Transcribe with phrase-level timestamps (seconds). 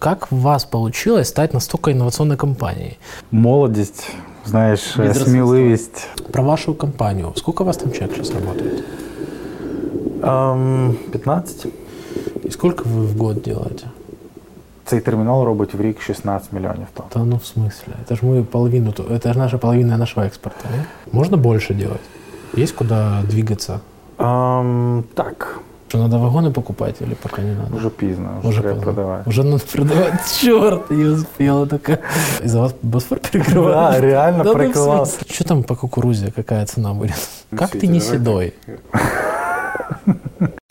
[0.00, 2.97] как у вас получилось стать настолько инновационной компанией?
[3.31, 4.11] Молодість,
[4.45, 5.25] знаєш, Безрассудство.
[5.31, 6.07] сміливість.
[6.31, 7.31] Про вашу компанию.
[7.35, 8.83] Сколько у вас там человек сейчас работает?
[10.23, 11.65] Ем, 15.
[12.45, 13.87] И сколько вы в год делаете?
[14.85, 17.07] Цей термінал робить в рік 16 мільйонів тонн.
[17.13, 17.93] Да ну в смысле?
[18.07, 20.65] Это же мы половину, то- это же наша половина нашего экспорта.
[20.77, 20.85] не?
[21.11, 22.01] Можно больше делать?
[22.57, 23.79] Есть куда двигаться?
[24.19, 25.59] Ем, так,
[25.91, 27.89] что надо вагоны покупать или пока не надо?
[27.89, 28.81] пізно, вже, Уже поздно.
[28.81, 29.29] продавати.
[29.29, 30.13] Уже надо продавать.
[30.41, 31.99] Черт, не успела такая.
[32.43, 33.73] Из-за вас Босфор перекрывал.
[33.73, 35.05] Да, реально перекрывал.
[35.05, 35.27] смысле?
[35.33, 36.31] Что там по кукурузе?
[36.31, 37.15] Какая цена будет?
[37.51, 38.53] Ну, Как ты не давай седой?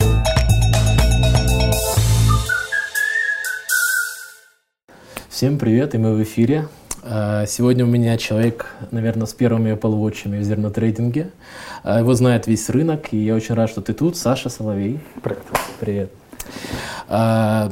[5.29, 6.67] Всем привет, и мы в эфире.
[7.03, 11.31] А, Сегодня у меня человек, наверное, с первыми полуводчами в зернотрейдинге.
[11.83, 14.17] А, Его знает весь рынок, и я очень рад, что ты тут.
[14.17, 14.99] Саша Соловей.
[15.23, 15.41] Привіт.
[15.79, 16.11] Привет.
[17.07, 17.71] А,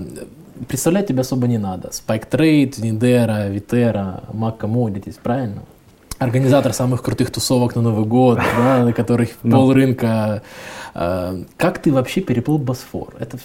[0.67, 1.87] Представлять тебя особо не надо.
[1.89, 5.61] Spike Trade, Нидера, Витера, Mac Commodities, правильно?
[6.17, 9.51] Организатор самых крутых тусовок на Новый год, да, на которых Ну.
[9.55, 10.41] пол рынка.
[10.93, 13.13] Как ты вообще переплыл Босфор?
[13.19, 13.37] Это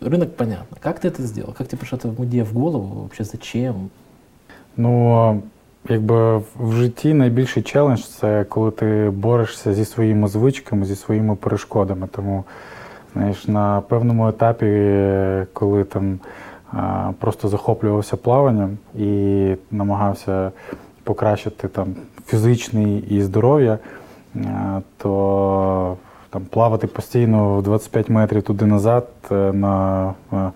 [0.00, 0.78] рынок понятно.
[0.80, 1.52] Как ты это сделал?
[1.52, 3.02] Как тебе пришла эта идея в голову?
[3.02, 3.90] Вообще зачем?
[4.76, 5.42] Ну,
[5.88, 12.08] якби в житті найбільший челендж це коли ти борешся зі своїми звичками, зі своїми перешкодами.
[12.12, 12.44] Тому,
[13.12, 14.66] знаєш, на певному етапі,
[15.52, 16.18] коли там
[17.18, 20.52] просто захоплювався плаванням і намагався
[21.04, 21.94] покращити там
[22.26, 23.78] фізичний і здоров'я,
[24.96, 25.96] то
[26.30, 30.50] там плавати постійно в 25 метрів туди-назад е, на е,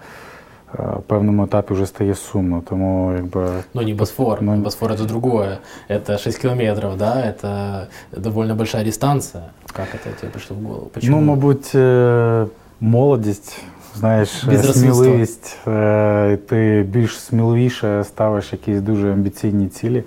[1.08, 2.62] певному етапі вже стає сумно.
[2.70, 4.38] Тому якби Ну, не Босфор.
[4.42, 5.58] Ну, Босфор это другое.
[5.90, 7.88] Это 6 километров, да, это
[8.18, 9.44] довольно большая дистанция.
[9.74, 10.86] Как это тебе пришло в голову?
[10.94, 11.18] Почему?
[11.18, 12.46] Ну, мабуть, е,
[12.80, 13.64] молодість,
[13.96, 14.94] знаєш, е, Безрассудство.
[15.04, 15.58] сміливість.
[15.68, 20.04] е, і Ти більш сміливіше ставиш якісь дуже амбіційні цілі.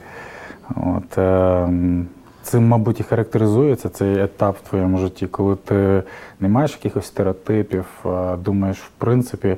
[0.77, 2.07] От, е, м,
[2.43, 6.03] цим, мабуть, і характеризується цей етап в твоєму житті, коли ти
[6.41, 9.57] не маєш якихось стереотипів, а думаєш, в принципі, а,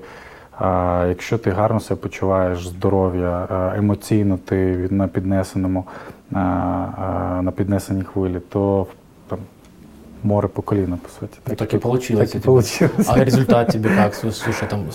[1.08, 5.86] якщо ти гарно себе почуваєш, здоров'я, емоційно ти на піднесеному,
[6.34, 8.88] а, а, на піднесеній хвилі, то
[9.28, 9.40] там
[10.24, 11.40] море по коліна, по суті.
[11.48, 12.32] Ну, так получилось.
[12.32, 12.88] Так і у тебя.
[12.98, 13.14] вийшло.
[13.16, 14.16] А результат тебе как?
[14.16, 14.86] Слушай, там,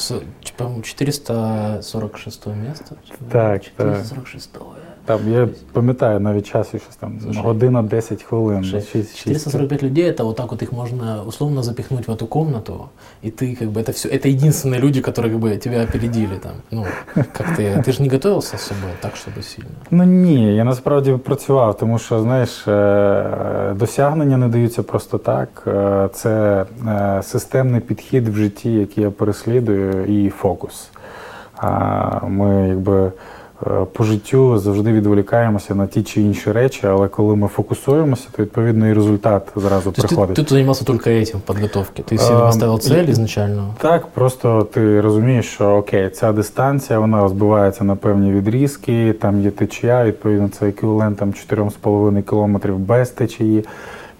[0.56, 2.94] по-моему, 446 место?
[3.30, 4.58] Так, 446
[5.05, 8.63] Там я пам'ятаю навіть часу щось там Слушай, година 10 хвилин.
[8.63, 9.23] Слушай, 6, 6.
[9.23, 12.89] 445 людей, это вот так вот их можно условно запихнуть в эту комнату,
[13.23, 16.51] и ты как бы это все, это единственные люди, которые как бы тебя опередили там.
[16.71, 19.69] Ну, как ты, ты же не готовился особо так, чтобы сильно.
[19.91, 25.63] Ну ні, я насправді працював, тому що знаєш, е, досягнення не даються просто так.
[25.67, 30.89] Е, Це е, системний підхід в житті, який я переслідую, і фокус.
[31.57, 33.11] А Ми якби е,
[33.93, 38.87] по життю завжди відволікаємося на ті чи інші речі, але коли ми фокусуємося, то відповідно
[38.89, 40.45] і результат зразу То есть ты, приходить.
[40.45, 42.03] ты занимался только этим в подготовке?
[42.03, 43.73] Ты себе Эм, поставил цель и- изначально?
[43.77, 49.51] Так, просто ти розумієш, що окей, ця дистанція вона розбивається на певні відрізки, там є
[49.51, 53.65] течія, відповідно, це еквівалент там 4,5 кілометрів без течії.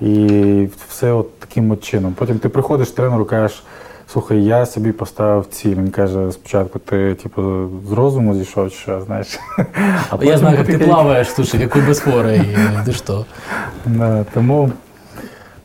[0.02, 2.14] І все от таким от чином.
[2.18, 3.64] Потім ти приходиш тренеру, кажеш,
[4.13, 5.75] слухай, я собі поставив ціль.
[5.75, 9.39] Він каже, спочатку ти типу, з розуму зійшов, що, знаєш.
[10.11, 12.57] А Я знаю, як ти плаваешь, слушай, какой Босфора, и
[12.87, 13.27] ты что?
[13.87, 14.73] Да, Тому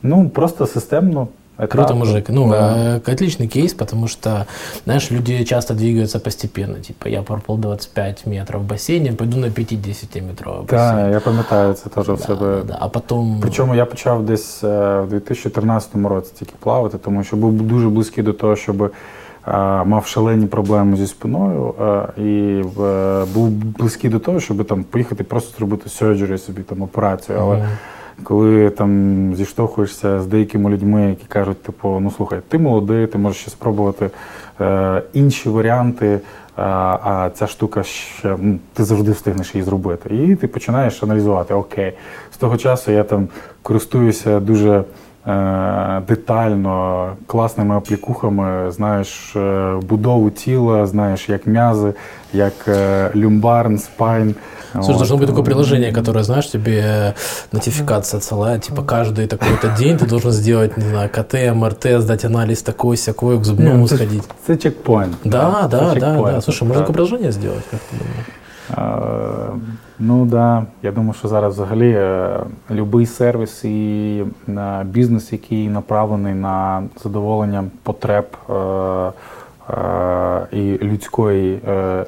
[0.02, 1.28] ну, просто системно.
[1.57, 1.95] Круто, етапно.
[1.95, 2.29] мужик.
[2.29, 2.73] Ну, Да.
[2.77, 4.45] э, отличный кейс, потому что,
[4.85, 6.79] знаешь, люди часто двигаются постепенно.
[6.79, 10.95] Типа, я проплыл 25 метров в бассейне, пойду на 50 метровый бассейн.
[10.95, 12.57] Так, я пам'ятаю це теж в Да, себе.
[12.57, 12.77] да, да.
[12.79, 13.39] А потом...
[13.41, 18.23] Причому я почав десь е, в 2013 році тільки плавати, тому що був дуже близький
[18.23, 18.91] до того, щоб е,
[19.83, 25.23] мав шалені проблеми зі спиною, е, і е, був близький до того, щоб там поїхати
[25.23, 27.37] просто зробити surgery собі там операцію.
[27.41, 27.67] Але Мгм.
[28.22, 33.40] коли там зіштовхуєшся з деякими людьми, які кажуть, типу, ну слухай, ти молодий, ти можеш
[33.40, 34.10] ще спробувати
[34.60, 36.20] е, інші варіанти.
[36.56, 40.16] А, а ця штука ще ну, ти завжди встигнеш її зробити.
[40.16, 41.92] І ти починаєш аналізувати, окей,
[42.34, 43.28] з того часу я там
[43.62, 44.82] користуюся дуже е,
[46.07, 51.93] детально класними аплікухами, знаєш е, будову тіла, знаєш, як м'язи,
[52.33, 54.35] як е, люмбарн, спайн.
[54.73, 54.97] Слушай, От.
[54.97, 57.13] должно быть такое приложение, которое, знаешь, тебе
[57.51, 62.61] нотификация отсылает, типа каждый такой-то день ты должен сделать, не знаю, КТ, МРТ, сдать анализ
[62.61, 64.23] такой, сякой, к зубному Ну, це, сходить.
[64.47, 65.15] це чекпоінт.
[65.25, 66.41] Да, це да, да, чекпоінт, да.
[66.41, 66.87] Слушай, можно так.
[66.87, 68.25] такое приложение сделать, как ты думаешь?
[70.01, 72.39] Е, Ну да, я думаю, що зараз взагалі е,
[72.71, 78.53] любий сервіс і е, бізнес, який направлений на задоволення потреб е,
[79.73, 81.59] е, і людської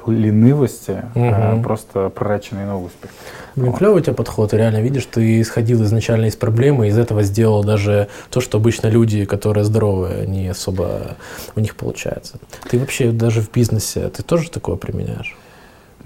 [0.08, 1.62] лінивості угу.
[1.62, 3.10] просто приречений на успіх.
[3.56, 3.80] Блин, вот.
[3.80, 7.22] клевый у тебя подход, и реально видишь, ты исходил изначально из проблемы, и из этого
[7.24, 11.16] сделал даже то, что обычно люди, которые здоровые, не особо
[11.56, 12.38] у них получается.
[12.70, 15.36] Ты вообще даже в бизнесе, ты тоже такое применяешь?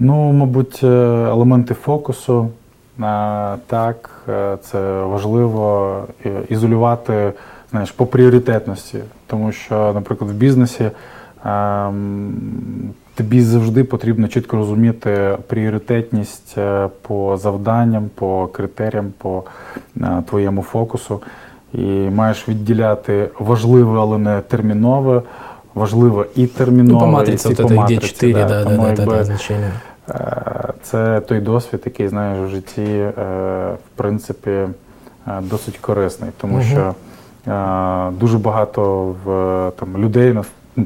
[0.00, 2.48] Ну, мабуть, елементи фокусу,
[3.66, 4.10] так,
[4.62, 5.94] це важливо
[6.48, 7.32] ізолювати
[7.70, 8.98] знаєш, по пріоритетності.
[9.26, 10.90] Тому що, наприклад, в бізнесі
[13.14, 19.42] тобі завжди потрібно чітко розуміти пріоритетність е, по завданням, по критеріям, по
[19.96, 21.22] е, твоєму фокусу.
[21.74, 25.22] І маєш відділяти важливе, але не термінове,
[25.74, 26.92] важливе і термінове.
[26.92, 29.70] Ну, по матриці, і по матриці, 4, да, да, Тому, да, якби, да, значення.
[30.10, 34.50] Е, це той досвід, який знаєш в житті, в принципі,
[35.40, 36.62] досить корисний, тому угу.
[36.62, 36.94] що
[38.12, 40.38] дуже багато в там людей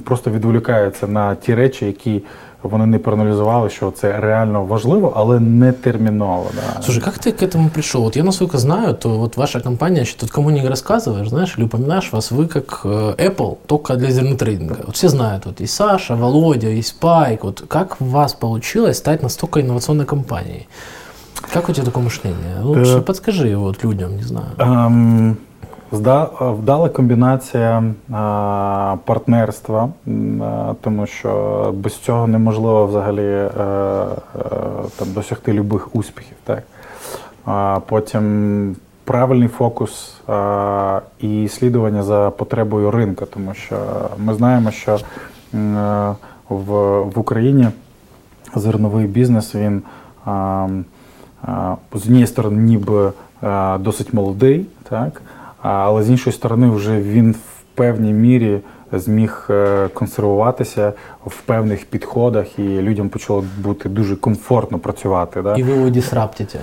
[0.04, 2.22] просто відволікаються на ті речі, які
[2.63, 6.45] вони не проаналізували, що це реально важливо, але не терміново.
[6.55, 6.81] Да.
[6.81, 8.01] Слушай, как ты к этому пришел?
[8.01, 12.11] Вот я насколько знаю, то вот ваша компания, тут кому не рассказываешь, знаешь, или упоминаешь
[12.11, 14.77] вас, вы как э, Apple, только для зернотрейдинга.
[14.85, 17.43] Вот все знают, вот и Саша, Володя, и Спайк.
[17.43, 20.67] Вот как у вас получилось стать настолько инновационной компанией?
[21.53, 22.61] Как у тебя такое мышление?
[22.61, 25.37] Лучше подскажи вот людям, не знаю.
[25.92, 27.82] Вдала комбінація
[29.04, 29.88] партнерства,
[30.80, 34.06] тому що без цього неможливо взагалі е, е,
[34.98, 36.36] там, досягти любих успіхів.
[36.44, 36.62] Так?
[37.86, 40.20] Потім правильний фокус
[41.20, 43.76] і слідування за потребою ринка, тому що
[44.18, 44.98] ми знаємо, що
[46.48, 47.68] в Україні
[48.54, 49.82] зерновий бізнес він
[51.94, 53.12] з однієї сторони ніби
[53.78, 54.66] досить молодий.
[54.88, 55.22] так?
[55.66, 58.60] Але з іншої сторони, вже він в певній мірі
[58.92, 60.92] зміг е, консервуватися
[61.26, 65.42] в певних підходах, і людям почало бути дуже комфортно працювати.
[65.42, 65.56] Да?
[65.56, 66.58] І ви його дісраптите?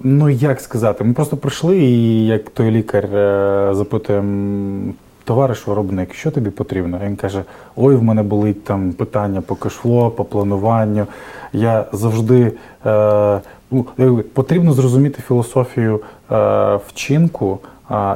[0.00, 4.92] Ну як сказати, ми просто прийшли, і як той лікар е, запитуємо.
[5.24, 7.00] Товариш виробник, що тобі потрібно?
[7.04, 7.42] Він каже:
[7.76, 11.06] Ой, в мене болить там питання по кешфло, по плануванню.
[11.52, 12.52] Я завжди
[12.86, 13.40] е,
[13.70, 16.00] ну, потрібно зрозуміти філософію
[16.30, 17.58] е, вчинку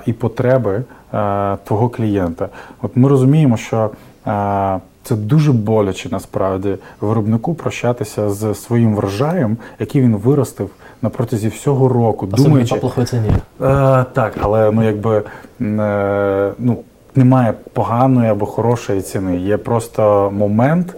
[0.06, 0.82] і потреби
[1.14, 2.48] е, твого клієнта.
[2.82, 3.90] От ми розуміємо, що
[4.26, 10.70] е, це дуже боляче насправді виробнику прощатися з своїм врожаєм, який він виростив
[11.02, 12.26] на протязі всього року.
[12.26, 13.28] Думаючи, по плохой ціні.
[13.28, 15.22] Е, так, але ну якби
[15.60, 16.78] е, ну
[17.14, 19.36] немає поганої або хорошої ціни.
[19.36, 20.94] Є просто момент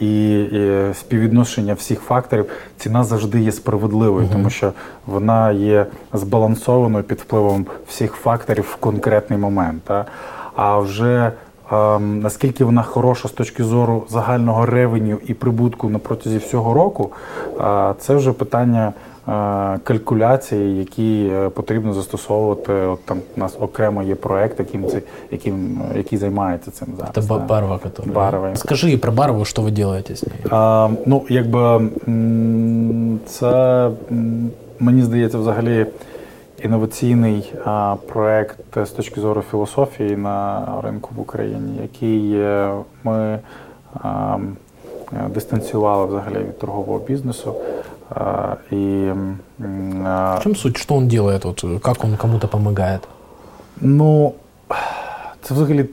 [0.00, 0.46] і,
[0.94, 2.46] співвідношення всіх факторів,
[2.76, 4.32] ціна завжди є справедливою, угу.
[4.32, 4.72] тому що
[5.06, 9.82] вона є збалансованою під впливом всіх факторів в конкретний момент.
[9.82, 10.04] Та?
[10.56, 11.32] А вже
[11.72, 17.12] ем, наскільки вона хороша з точки зору загального ревеню і прибутку на протязі всього року,
[17.60, 18.92] е, це вже питання.
[19.30, 22.72] Е, калькуляції, які е, потрібно застосовувати.
[22.72, 27.26] От там у нас окремо є проект, яким це яким який займається цим зараз.
[27.28, 28.14] Це барва, которая...
[28.14, 28.56] барва.
[28.56, 30.40] Скажи про барву, що ви робите з нею?
[30.50, 31.88] А, Ну, якби
[33.26, 33.90] це
[34.80, 35.86] мені здається, взагалі.
[36.64, 42.44] Інноваційний а, проект з точки зору філософії на ринку в Україні, який
[43.04, 43.38] ми
[44.02, 44.38] а,
[45.28, 47.54] дистанціювали взагалі від торгового бізнесу.
[48.72, 49.12] И,
[49.58, 50.76] в чем суть?
[50.76, 51.44] Что он делает?
[51.44, 53.08] Вот, как он кому-то помогает?
[53.80, 54.34] Ну,
[55.42, 55.84] це взагалі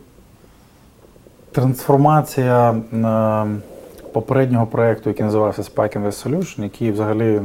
[1.51, 2.75] трансформація
[4.13, 7.41] попереднього проєкту, який називався Spike Invest Solution, який взагалі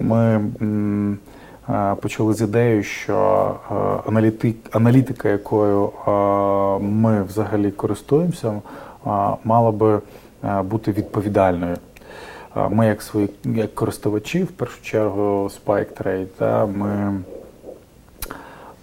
[0.00, 0.40] ми
[2.00, 3.54] почали з ідеєю, що
[4.72, 5.90] аналітика, якою
[6.80, 8.60] ми взагалі користуємося,
[9.44, 10.00] мала би
[10.64, 11.76] бути відповідальною.
[12.54, 17.20] Ми, як свої як користувачі, в першу чергу Spike Trade, да, ми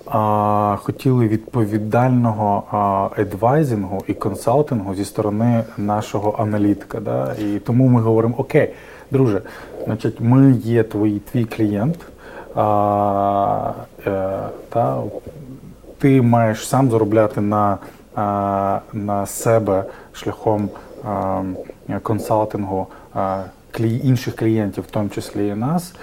[0.06, 7.00] а, хотіли відповідального а, едвайзингу і консалтингу зі сторони нашого аналітика.
[7.00, 8.74] Да, І тому ми говоримо: Окей,
[9.12, 9.42] друже,
[9.86, 11.98] значить, ми є твій твій клієнт,
[12.56, 13.74] а,
[14.06, 14.98] е, та,
[15.98, 17.78] ти маєш сам заробляти на,
[18.94, 19.84] на себе
[20.14, 20.70] шляхом
[22.04, 22.88] консалтингу
[23.86, 25.94] інших клієнтів, в тому числі і нас,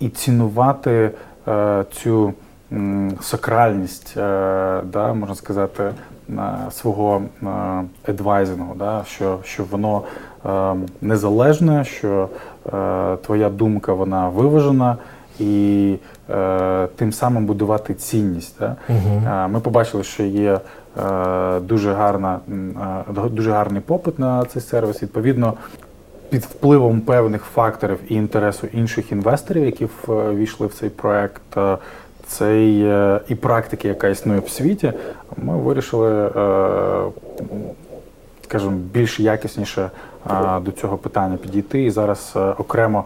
[0.00, 1.10] і цінувати
[1.48, 2.34] е, цю
[3.20, 4.20] сакральність, е,
[4.92, 5.82] да, можна сказати,
[6.30, 7.22] е, свого
[8.08, 10.02] едвайзингу, да, що що воно
[10.46, 12.28] е, незалежне, що
[12.66, 14.96] е, твоя думка вона виважена,
[15.38, 15.96] і
[16.30, 18.56] е, тим самим будувати цінність.
[18.60, 18.76] Да?
[19.44, 20.60] Е, Ми побачили, що є
[20.98, 22.40] е, дуже гарна,
[23.18, 25.02] е, дуже гарний попит на цей сервіс.
[25.02, 25.54] Відповідно,
[26.29, 31.77] під впливом певних факторів і інтересу інших інвесторів, які в- ввійшли в цей проект, е,
[32.27, 34.93] цей е, і практики, яка існує в світі,
[35.37, 37.11] ми вирішили, е,
[38.43, 39.89] скажімо, більш якісніше
[40.31, 41.83] е, до цього питання підійти.
[41.83, 43.03] І зараз е, окремо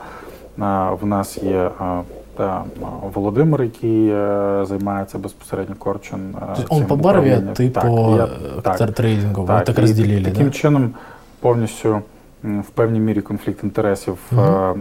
[0.60, 0.62] е,
[1.02, 1.70] в нас є.
[1.82, 2.02] е,
[2.38, 6.20] та, е, Володимир, який е, займається безпосередньо корчем.
[6.56, 8.28] То есть он по барве, а ты по
[8.62, 9.44] так, э, трейдингу.
[9.44, 10.52] Вы так і разделили, Таким да?
[10.52, 10.92] чином
[11.40, 12.02] повністю м,
[12.45, 14.75] в певній мірі конфлікт інтересів е,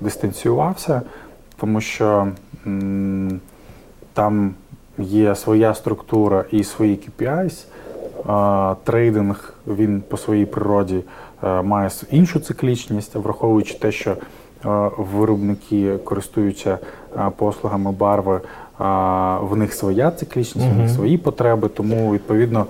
[0.00, 1.02] дистанціювався,
[1.56, 2.28] тому що
[4.12, 4.54] там
[4.98, 7.64] є своя структура і свої KPIs.
[8.72, 11.00] Е, Трейдинг він по своїй природі
[11.42, 14.16] має іншу циклічність, враховуючи те, що
[14.98, 16.78] виробники користуються
[17.36, 18.40] послугами барви,
[19.40, 22.66] в них своя циклічність, в них свої потреби, тому відповідно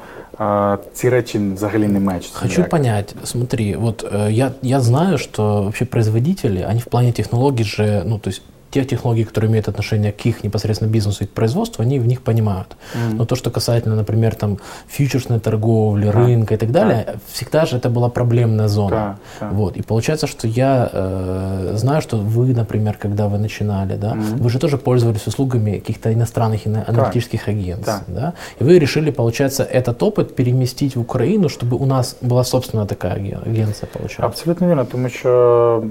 [0.92, 2.38] ці речі взагалі не мечаться.
[2.38, 2.70] Хочу ніяк.
[2.70, 8.02] понять, смотри, вот э, я, я знаю, что вообще производители, они в плане технологий же,
[8.06, 8.42] ну, то есть
[8.74, 12.20] тех технологий, которые имеют отношение к их непосредственно бизнесу и к производству, они в них
[12.20, 12.76] понимают.
[13.12, 16.12] Но то, что касательно, например, там, фьючерсной торговли, Да.
[16.12, 18.90] рынка и так далее, всегда же это была проблемная зона.
[18.90, 19.48] Да, да.
[19.56, 19.76] Вот.
[19.76, 24.58] И получается, что я э, знаю, что вы, например, когда вы начинали, да, вы же
[24.58, 28.02] тоже пользовались услугами каких-то иностранных аналитических агентств.
[28.08, 28.14] Да.
[28.20, 28.32] Да?
[28.60, 33.14] И вы решили, получается, этот опыт переместить в Украину, чтобы у нас была собственная такая
[33.14, 34.26] аген- агенция, получается.
[34.26, 35.30] Абсолютно вірно, тому що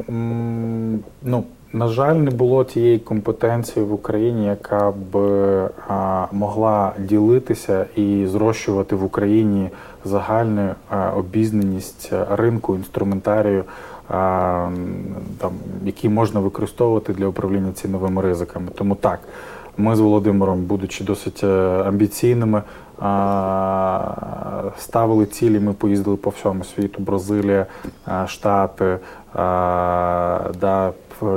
[0.10, 5.18] м, ну, на жаль, не було тієї компетенції в Україні, яка б
[5.88, 9.70] а, могла ділитися і зрощувати в Україні
[10.06, 13.64] загальну а, обізнаність ринку, інструментарію,
[14.10, 14.70] а,
[15.38, 15.52] там,
[15.86, 18.68] який можна використовувати для управління ціновими ризиками.
[18.76, 19.20] Тому так,
[19.78, 21.48] ми з Володимиром, будучи досить е,
[21.88, 22.62] амбіційними,
[24.78, 25.60] ставили цілі.
[25.60, 27.66] Ми поїздили по всьому світу: Бразилія,
[28.26, 28.98] Штати,
[30.60, 30.92] да,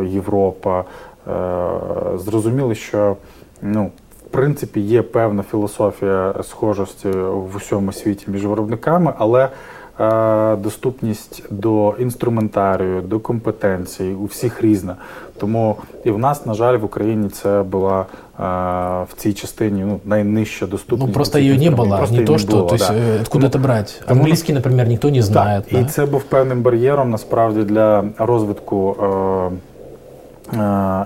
[0.05, 0.85] Європа.
[1.29, 3.17] Е, Зрозуміли, що
[3.63, 3.91] ну,
[4.27, 9.49] в принципі є певна філософія схожості в усьому світі між виробниками, але
[10.58, 14.96] доступність до інструментарію, до компетенцій у всіх різна.
[15.38, 18.06] Тому і в нас, на жаль, в Україні це була е,
[19.04, 21.08] в цій частині ну, найнижча доступність.
[21.08, 21.94] Ну, просто до цих ее не інструментів.
[21.94, 21.98] было.
[21.98, 22.94] Просто не її то, не что, було, то есть, да.
[22.94, 24.02] э, откуда это брать?
[24.08, 25.64] тому- Английский, например, никто не знает.
[25.64, 25.80] Так, да?
[25.80, 29.52] і це був певним бар'єром насправді для розвитку е, е,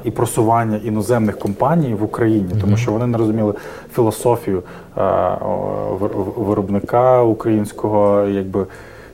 [0.05, 3.53] і просування іноземних компаній в Україні, тому що вони не розуміли
[3.95, 4.63] філософію
[4.97, 8.65] е, о, вир- виробника українського, якби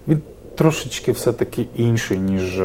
[0.08, 0.22] він
[0.55, 2.63] трошечки все-таки інший, ніж е,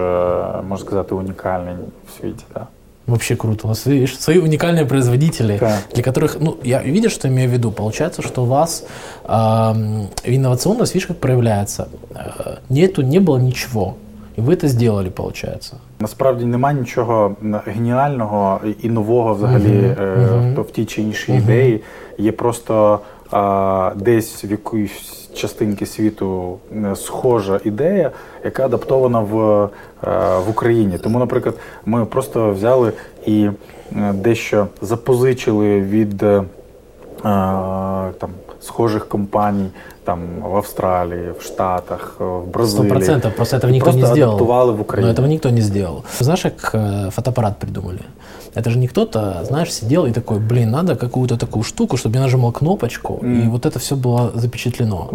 [0.68, 1.74] можна сказати, унікальний
[2.08, 2.44] в світі.
[2.54, 2.66] Да.
[3.06, 3.60] Вообще круто.
[3.64, 5.78] У вас видишь, свои уникальные производители, Да.
[5.94, 7.72] для которых, ну, я видишь, что имею в виду?
[7.72, 8.84] Получается, что у вас
[9.28, 11.86] эм, инновационность, видишь, как проявляется.
[12.14, 13.94] Э, нету, не было ничего.
[14.37, 15.75] И вы это сделали, получается.
[15.99, 17.35] Насправді немає нічого
[17.65, 20.15] геніального і нового взагалі е,
[20.55, 21.81] в- в тій чи іншій ідеї.
[22.17, 22.99] Є просто
[23.31, 26.57] а, десь в якоїсь частинки світу
[26.95, 28.11] схожа ідея,
[28.45, 29.63] яка адаптована в,
[30.03, 30.97] е, в Україні.
[30.97, 32.91] Тому, наприклад, ми просто взяли
[33.25, 33.49] і
[34.13, 36.23] дещо запозичили від.
[36.23, 36.43] е, е,
[38.19, 38.29] Там
[38.61, 39.69] схожих компаній
[40.04, 42.90] там в Австралії, в Штатах, в Сто Бразилії.
[42.90, 43.32] процентов.
[43.36, 44.30] Просто этого І никто просто не сделал.
[44.34, 45.12] адаптували в Но Україні.
[45.12, 46.02] этого никто не сделал.
[46.20, 48.00] Знаешь, как э, фотоаппарат придумали?
[48.54, 52.20] Это же не кто-то, знаешь, сидел и такой, блин, надо какую-то такую штуку, чтобы я
[52.22, 55.10] нажимал кнопочку, и вот это все было запечатлено.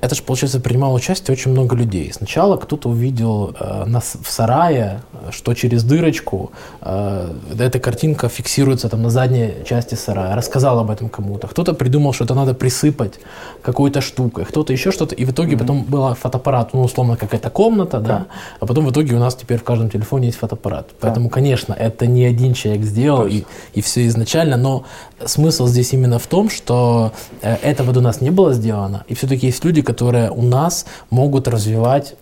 [0.00, 2.10] Это же, получается, принимало участие очень много людей.
[2.12, 5.00] Сначала кто-то увидел э, нас в сарае,
[5.30, 6.50] что через дырочку
[6.82, 11.48] э, эта картинка фиксируется там на задней части сарая, рассказал об этом кому-то.
[11.48, 13.20] Кто-то придумал, что это надо присыпать
[13.62, 15.15] какой-то штукой, кто-то еще что-то.
[15.15, 18.25] И в итоге потом был фотоаппарат, ну, условно, какая-то комната, да,
[18.59, 20.89] а потом в итоге у нас теперь в каждом телефоне есть фотоаппарат.
[20.99, 23.43] Поэтому, конечно, это не один человек сделал, и,
[23.73, 24.83] и все изначально, но
[25.25, 29.47] смысл здесь именно в том, что э, этого до нас не было сделано, и все-таки
[29.47, 32.15] есть люди, которые у нас могут развивать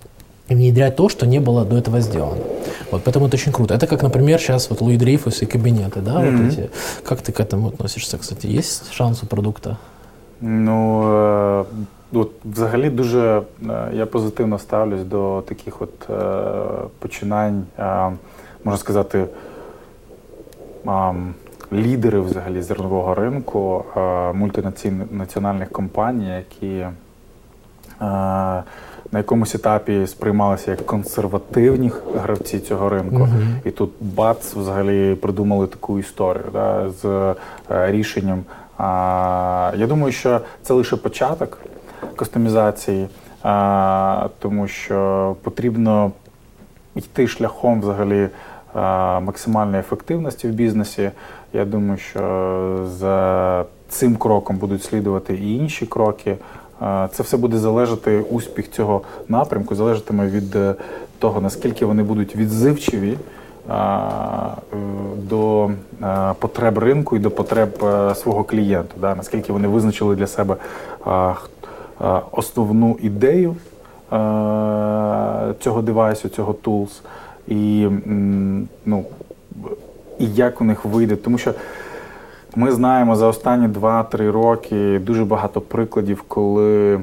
[0.50, 2.42] и внедрять то, что не было до этого сделано.
[2.92, 3.74] Вот, поэтому это очень круто.
[3.74, 6.70] Это как, например, сейчас вот Луи Дрейфус и кабинеты, да, вот эти.
[7.04, 8.48] Как ты к этому относишься, кстати?
[8.48, 9.78] Есть шанс у продукта?
[10.42, 11.66] Ну, е,
[12.14, 16.34] от, взагалі дуже е, я позитивно ставлюсь до таких от е,
[17.00, 17.66] починань,
[18.64, 19.26] можна сказати,
[21.74, 23.84] лідерів взагалі зернового ринку,
[24.34, 26.86] мультинаціональних компаній, які
[29.12, 33.18] на якомусь етапі сприймалися як консервативні гравці цього ринку.
[33.18, 33.68] Uh-huh.
[33.68, 37.36] І тут бац взагалі придумали таку історію да, з
[37.70, 38.44] рішенням.
[38.80, 41.58] Я думаю, що це лише початок
[42.16, 43.08] кастомізації,
[44.40, 46.12] тому що потрібно
[46.96, 48.30] йти шляхом взагалі
[49.22, 51.12] максимальної ефективності в бізнесі.
[51.54, 56.38] Я думаю, що за цим кроком будуть слідувати і інші кроки.
[57.12, 60.76] Це все буде залежати успіх цього напрямку, залежатиме від е,
[61.20, 63.18] того, наскільки вони будуть відзивчиві
[65.18, 65.72] до
[66.40, 68.94] потреб ринку і до потреб е, свого клієнта.
[69.02, 69.16] Да?
[69.16, 70.56] Наскільки вони визначили для себе
[72.32, 73.56] основну ідею
[75.60, 77.02] цього девайсу, цього tools,
[77.48, 77.88] і
[78.86, 79.06] ну,
[80.20, 81.16] і як у них вийде.
[81.16, 81.54] Тому що
[82.56, 87.00] ми знаємо за останні 2-3 роки дуже багато прикладів, коли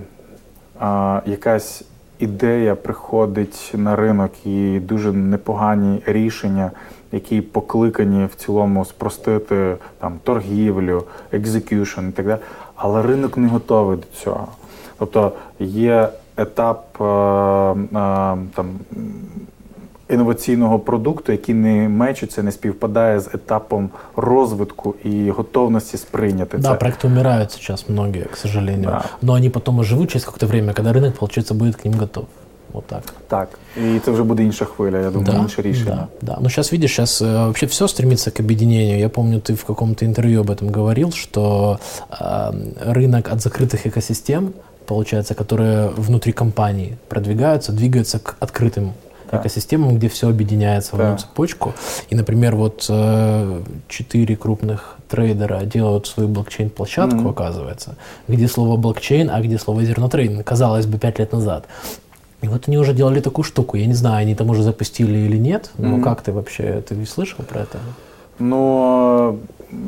[1.26, 1.84] якась
[2.20, 6.70] ідея приходить на ринок і дуже непогані рішення,
[7.12, 12.38] які покликані в цілому спростити там торгівлю, execution і так далі.
[12.74, 14.48] Але ринок не готовий до цього.
[14.98, 17.04] Тобто є етап а,
[17.92, 18.66] а, там
[20.09, 26.69] інноваційного продукту, який не мечиться, не співпадає з етапом розвитку і готовності сприйняти да, це.
[26.69, 28.89] Да, проекты умирают сейчас многие, к сожалению.
[28.89, 29.03] Да.
[29.21, 32.25] Но они потом оживут через какое-то время, когда рынок, получается, будет к ним готов.
[32.73, 33.03] Вот так.
[33.27, 33.49] Так.
[33.77, 36.07] І це вже буде інша хвиля, я думаю, да, інше рішення.
[36.21, 36.37] Да, да.
[36.41, 38.99] Но сейчас, видишь, сейчас э, вообще все стремится к объединению.
[38.99, 41.79] Я помню, ты в каком-то интервью об этом говорил, что
[42.11, 42.51] э,
[42.93, 44.53] рынок от закрытых экосистем,
[44.85, 48.91] получается, которые внутри компании продвигаются, двигаются к открытым
[49.30, 49.38] да.
[49.38, 51.72] экосистемам, где все объединяется в одну цепочку.
[52.08, 57.30] И, например, вот э, четыре крупных трейдера делают свою блокчейн-площадку, mm-hmm.
[57.30, 57.96] оказывается,
[58.28, 60.44] где слово блокчейн, а где слово зернотрейдинг.
[60.46, 61.66] Казалось бы, пять лет назад.
[62.42, 63.76] И вот они уже делали такую штуку.
[63.76, 65.70] Я не знаю, они там уже запустили или нет.
[65.78, 66.02] Но mm-hmm.
[66.02, 67.78] как ты вообще, ты слышал про это?
[68.38, 69.38] Ну,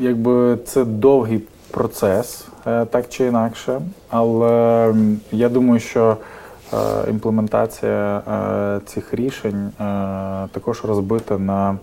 [0.01, 3.81] якби це довгий процес, так чи інакше.
[4.11, 4.95] Але
[5.33, 6.17] я думаю, що
[7.11, 9.73] імплементація е, цих рішень е,
[10.53, 11.77] також розбита на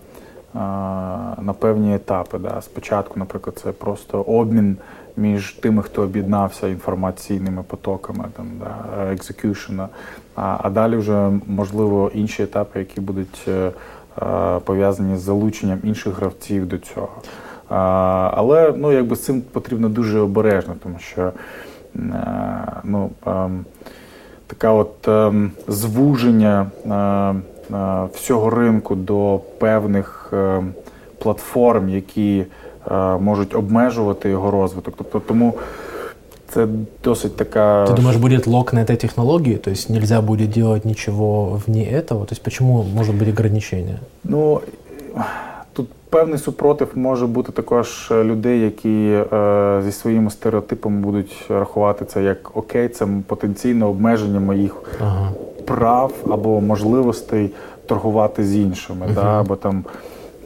[1.42, 2.38] на певні етапи.
[2.38, 2.62] Да.
[2.62, 4.78] Спочатку, наприклад, це просто обмін
[5.18, 9.90] між тими, хто об'єднався інформаційними потоками, там да, екзекюшена,
[10.36, 13.48] а, далі вже можливо інші етапи, які будуть
[14.66, 17.22] пов'язані з залученням інших гравців до цього.
[18.36, 21.32] Але ну, якби з цим потрібно дуже обережно, тому що
[22.84, 23.10] ну
[24.49, 25.33] Ем, така от е,
[25.69, 30.63] звуження е, е, всього ринку до певних е,
[31.19, 32.45] платформ, які
[32.91, 34.95] е, можуть обмежувати його розвиток.
[34.99, 35.55] Тобто тому.
[36.49, 36.67] Це
[37.05, 37.85] досить така.
[37.85, 39.57] Ты думаешь, будет лок на этой технологии?
[39.57, 42.27] То есть нельзя будет делать ничего вне этого?
[42.27, 43.99] То есть почему может быть ограничение?
[44.25, 44.61] Ну,
[46.10, 52.58] Певний супротив може бути також людей, які е, зі своїми стереотипами будуть рахувати це як
[52.58, 55.32] окей, це потенційне обмеження моїх ага.
[55.66, 57.52] прав або можливостей
[57.86, 59.06] торгувати з іншими.
[59.06, 59.16] Угу.
[59.16, 59.86] Да, або там,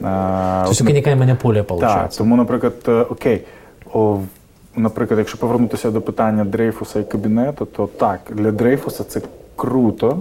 [0.02, 1.88] е, Тобто яка монополія виходить?
[1.88, 3.44] Так, Тому, наприклад, е, окей,
[3.92, 4.18] о,
[4.76, 9.20] наприклад, якщо повернутися до питання Дрейфуса і кабінету, то так, для Дрейфуса це
[9.56, 10.18] круто,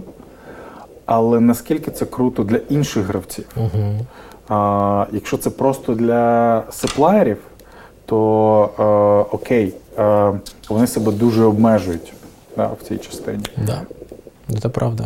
[1.06, 3.45] але наскільки це круто для інших гравців?
[3.58, 4.06] Угу.
[4.48, 7.38] А, Якщо це просто для сеплаєрів,
[8.06, 12.12] то а, е, окей, а, е, вони себе дуже обмежують
[12.56, 13.44] да, в цій частині.
[13.56, 13.82] Да,
[14.50, 15.04] это правда.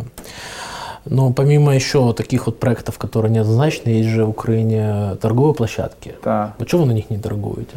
[1.05, 6.15] Но помимо еще таких вот проектов, которые неоднозначны, есть же в Украине торговые площадки.
[6.23, 6.53] Да.
[6.59, 7.73] А чого ви на них не торгуєте?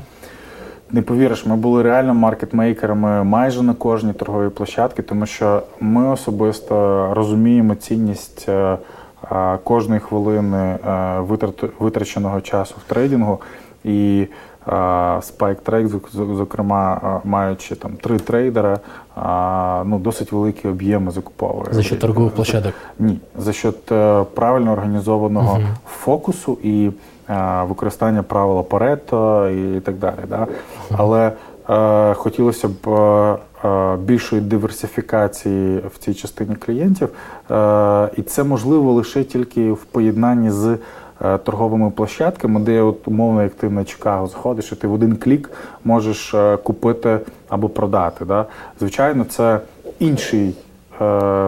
[0.91, 7.09] Не повіриш, ми були реально маркетмейкерами майже на кожній торговій площадці, тому що ми особисто
[7.15, 8.79] розуміємо цінність е,
[9.64, 11.20] кожної хвилини е,
[11.80, 13.42] витраченого часу в трейдингу.
[13.84, 14.28] І
[14.68, 18.80] Spike Trade, зокрема, е, маючи там три трейдера,
[19.86, 21.68] ну досить великі об'єми закуповує.
[21.72, 22.74] За що торгових площадок?
[23.00, 25.68] Ні, за що е, правильно організованого угу.
[25.88, 26.92] фокусу і
[27.62, 30.20] використання правила Парето і так далі.
[30.30, 30.38] Да?
[30.38, 30.50] Угу.
[30.98, 31.32] Але
[31.70, 33.38] е, хотілося б Е,
[34.06, 37.10] більшої диверсифікації в цій частині клієнтів,
[37.52, 40.78] е, і це можливо лише тільки в поєднанні з
[41.22, 45.16] е, торговими площадками, де от умовно, як ти на Чикаго заходиш, і ти в один
[45.16, 45.50] клік
[45.84, 47.20] можеш купити
[47.50, 48.26] або продати.
[48.26, 48.46] Да?
[48.80, 49.60] Звичайно, це
[50.00, 50.56] інший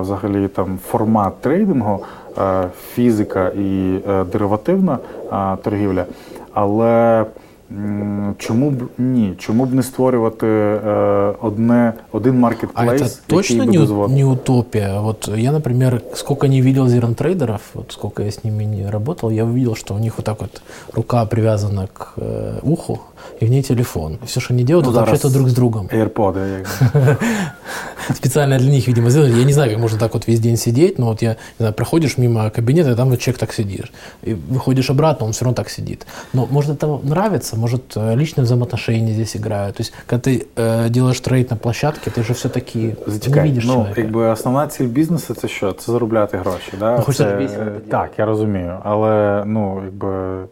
[0.02, 2.06] взагалі там формат трейдингу,
[2.94, 4.00] фізика і
[4.32, 4.98] деривативна
[5.64, 6.06] торгівля,
[6.54, 7.26] але
[8.38, 9.34] Чому б ні?
[9.38, 13.02] Чому б не створювати е, одне, один маркетплейс?
[13.02, 13.78] А это точно не,
[14.16, 15.00] не утопия?
[15.00, 19.46] Вот я, например, сколько не видел зернотрейдеров, вот сколько я с ними не работал, я
[19.46, 20.62] увидел, что у них вот так вот
[20.94, 23.00] рука привязана к э, уху,
[23.41, 24.19] и в ней телефон.
[24.23, 25.87] И все, что они делают, ну, это общаться друг с другом.
[25.87, 26.67] AirPod.
[28.15, 29.39] Специально для них, видимо, сделали.
[29.39, 31.75] Я не знаю, как можно так вот весь день сидеть, но вот я, не знаю,
[31.75, 33.93] проходишь мимо кабинета, и там вот человек так сидишь.
[34.23, 36.07] И выходишь обратно, он все равно так сидит.
[36.33, 39.77] Но может это нравится, может э, личные взаимоотношения здесь играют.
[39.77, 42.97] То есть, когда ты э, делаешь трейд на площадке, ти вже все-таки
[43.29, 44.01] не видиш ну, человека.
[44.01, 45.73] якби основна ціль бізнесу це що?
[45.73, 46.73] Це заробляти гроші.
[46.79, 47.05] Да?
[47.09, 47.49] Ну, це,
[47.91, 48.77] так, я розумію.
[48.85, 50.45] Але ну, якби,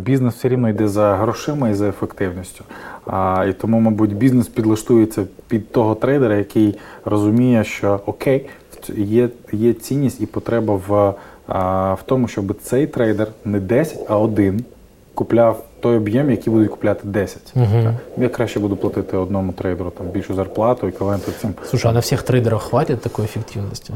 [0.00, 2.63] бізнес все рівно йде за грошима і за ефективністю.
[3.05, 8.49] А, І тому, мабуть, бізнес підлаштується під того трейдера, який розуміє, що окей,
[8.95, 11.13] є є цінність і потреба в,
[11.47, 14.65] а, в тому, щоб цей трейдер не 10, а один
[15.13, 17.53] купляв той об'єм, який будуть купляти 10.
[17.55, 17.93] Угу.
[18.17, 21.53] Я краще буду платити одному трейдеру там більшу зарплату і каленти цим.
[21.69, 23.93] Слушай, а на всіх трейдерах хватить такої ефективності?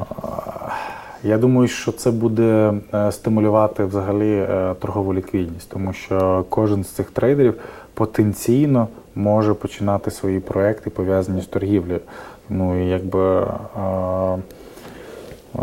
[1.25, 6.87] Я думаю, що це буде е, стимулювати взагалі е, торгову ліквідність, тому що кожен з
[6.87, 7.53] цих трейдерів
[7.93, 11.99] потенційно може починати свої проекти пов'язані з торгівлею.
[12.49, 14.37] Ну і якби а,
[15.55, 15.61] а,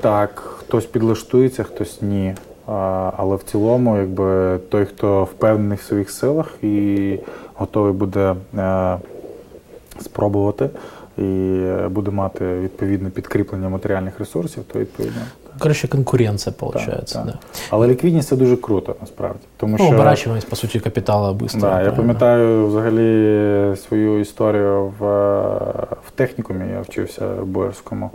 [0.00, 2.34] так, хтось підлаштується, хтось ні.
[2.66, 7.18] А, але в цілому, якби той, хто впевнений в своїх силах і
[7.54, 8.98] готовий буде а,
[10.00, 10.70] спробувати
[11.18, 15.22] і буде мати відповідне підкріплення матеріальних ресурсів, то відповідно.
[15.58, 16.86] Коротше, конкуренція виходить.
[16.86, 17.26] Так, так.
[17.26, 17.38] Да.
[17.70, 19.40] Але ліквідність це дуже круто, насправді.
[19.56, 21.58] Тому ну, що оборачуваність, по суті, капіталу швидко.
[21.60, 25.04] Да, я пам'ятаю взагалі свою історію в
[26.06, 26.64] в технікумі.
[26.72, 28.10] Я вчився в Боярському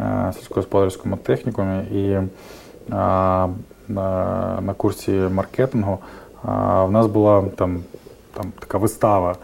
[0.00, 2.18] е, сільськогосподарському технікумі і
[2.90, 3.48] а,
[3.88, 5.98] на на курсі маркетингу
[6.44, 7.80] а, в нас була там,
[8.34, 9.36] там така вистава,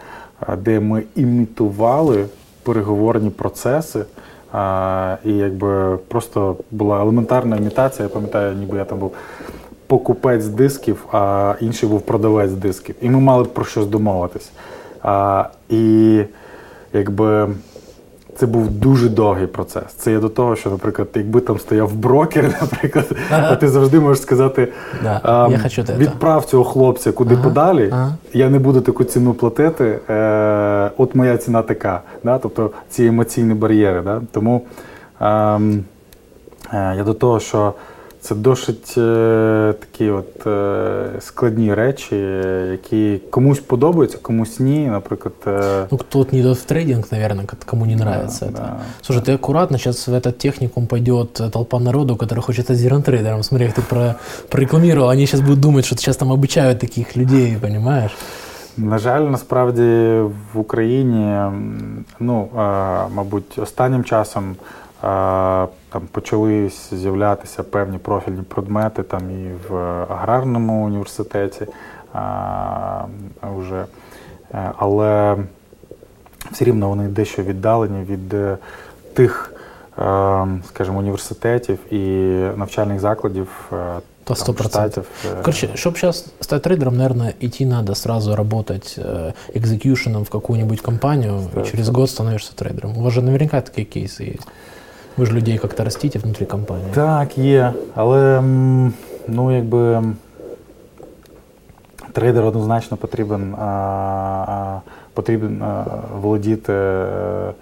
[0.59, 2.27] де ми імітували
[2.69, 4.05] переговорні процеси.
[4.53, 8.09] А, І якби просто була елементарна імітація.
[8.09, 9.13] Я пам'ятаю, ніби я там був
[9.87, 12.95] покупець дисків, а інший був продавець дисків.
[13.01, 14.51] І ми мали про щось домовитись.
[15.03, 16.23] А, І
[16.93, 17.49] якби
[18.39, 19.85] це був дуже довгий процес.
[19.97, 24.23] Це є до того, що, наприклад, якби там стояв брокер, наприклад, а ти завжди можеш
[24.23, 24.69] сказати:
[25.03, 25.49] да.
[25.51, 27.45] я хочу відправ цього хлопця куди ага.
[27.45, 28.15] подалі, ага.
[28.33, 29.99] я не буду таку ціну платити.
[30.11, 32.01] Е, От моя ціна така.
[32.25, 32.39] Да?
[32.39, 34.03] Тобто ці емоційні бар'єри.
[34.03, 34.23] Да?
[34.33, 34.63] Тому
[35.21, 37.75] е, е, я до того, що.
[38.24, 42.16] Це досить е, такі от е, складні речі,
[42.72, 44.88] які комусь подобаються, комусь ні.
[44.88, 45.88] Наприклад, е...
[45.92, 48.58] ну кто-то не идет в трейдинг, наверное, кому не нравится да, это.
[48.58, 48.80] Да.
[49.02, 53.44] Слушай, ты аккуратно, сейчас в этот техникум пойдет толпа народу, который хочет стать зернотрейдером.
[53.44, 54.16] Смотри, как ты про,
[54.50, 58.12] прорекламировал, они сейчас будут думать, что сейчас там обучают таких людей, понимаешь?
[58.78, 59.84] На жаль, насправді
[60.54, 61.38] в Україні,
[62.20, 62.48] ну,
[63.16, 64.56] мабуть, останнім часом
[65.02, 69.76] там почали з'являтися певні профільні предмети там і в
[70.10, 71.68] аграрному університеті
[72.14, 73.06] а,
[73.58, 73.86] вже.
[74.54, 75.38] Е, але
[76.52, 78.58] все рівно вони дещо віддалені від е,
[79.14, 79.54] тих,
[80.00, 81.98] е, скажімо, університетів і
[82.58, 83.72] навчальних закладів.
[84.26, 85.06] То сто процентов.
[85.42, 89.00] Короче, чтобы сейчас стать трейдером, наверное, идти надо сразу работать
[89.54, 92.98] экзекьюшеном в какую-нибудь компанию, и через год становишься трейдером.
[92.98, 94.48] У вас же наверняка такие кейсы есть.
[95.19, 96.89] Ви ж людей як-то ростите внутрі компанії.
[96.95, 97.73] Так, є.
[97.95, 98.41] Але
[99.29, 100.03] ну, якби
[102.13, 103.65] трейдер однозначно потрібен а,
[104.49, 104.81] а,
[105.15, 105.85] потрібен а,
[106.21, 107.53] володіти а,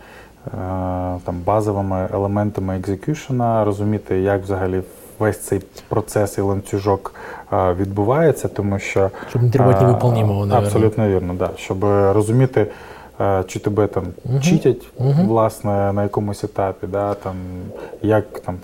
[1.25, 4.83] там, базовими елементами екзекюшена, розуміти, як взагалі
[5.19, 7.15] весь цей процес і ланцюжок
[7.51, 9.11] а, відбувається, тому що.
[9.29, 11.51] Щоб не тримати невиполнімого, Абсолютно вірно, да.
[11.57, 12.67] Щоб розуміти.
[13.21, 14.05] Е, чи тебе там
[14.43, 17.37] читять, власне, на якомусь етапі, да, там,
[18.03, 18.59] як там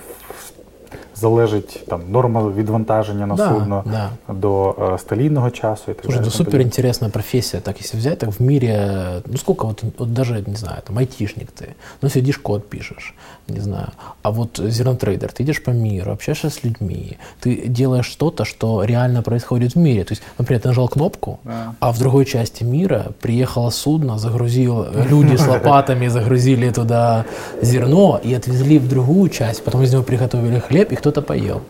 [1.22, 4.11] залежить там норма відвантаження на да, судно да.
[4.32, 5.90] до э, сталийного часу.
[5.90, 7.61] И так Слушай, это супер интересная профессия.
[7.61, 11.50] Так, если взять, так в мире, ну сколько вот, вот даже, не знаю, там айтишник
[11.50, 11.66] ты,
[12.02, 13.14] ну сидишь, код пишешь,
[13.48, 13.88] не знаю.
[14.22, 19.22] А вот зернотрейдер, ты идешь по миру, общаешься с людьми, ты делаешь что-то, что реально
[19.22, 20.04] происходит в мире.
[20.04, 21.74] То есть, например, ты нажал кнопку, да.
[21.80, 27.24] а в другой части мира приехало судно, загрузил, люди с лопатами загрузили туда
[27.62, 31.61] зерно и отвезли в другую часть, потом из него приготовили хлеб, и кто-то поел.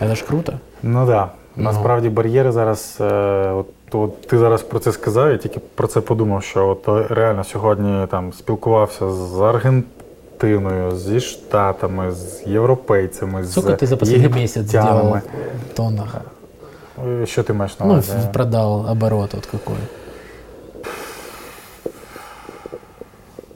[0.00, 0.52] Это ж круто.
[0.82, 1.06] Ну.
[1.06, 1.30] Да.
[1.56, 1.64] Ну.
[1.64, 3.04] Насправді бар'єри зараз, е,
[3.50, 7.44] от, от ти зараз про це сказав, я тільки про це подумав, що от реально
[7.44, 14.66] сьогодні там спілкувався з Аргентиною, зі Штатами, з європейцями, Сколько з ти за останній місяць
[14.66, 15.22] зробив
[15.76, 16.02] в
[17.22, 18.12] Е, Що ти маєш на Ну, увазі?
[18.28, 19.76] в- продал оборот вот какой.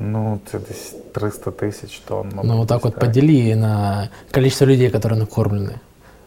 [0.01, 2.31] Ну, це десь 300 тисяч тонн.
[2.43, 5.81] Ну, вот так десь вот подели на количество людей, которые накормлены.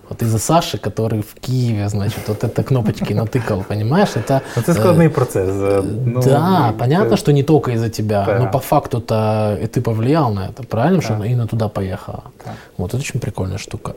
[0.09, 4.09] Вот из-за Саши, который в Киеве, значит, вот это кнопочки натыкал, понимаешь?
[4.15, 5.49] Это, Ну, це складний процес.
[5.49, 8.39] е, Ну, да, це- понятно, что не только из-за тебя, Да.
[8.39, 9.15] но по факту-то
[9.63, 11.01] и ты повлиял на это, правильно?
[11.01, 11.25] Что Да.
[11.25, 12.23] Инна туда поехала.
[12.45, 12.51] Да.
[12.77, 13.93] Вот, это очень прикольная штука.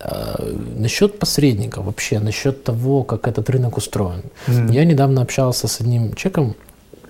[0.00, 0.38] А,
[0.78, 4.22] насчет посредников, вообще, насчет того, как этот рынок устроен.
[4.48, 4.70] Мгм.
[4.72, 6.54] Я недавно общался с одним человеком,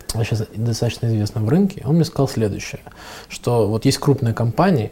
[0.08, 2.80] сейчас достаточно известным в рынке, он мне сказал следующее,
[3.28, 4.90] что вот есть крупные компании,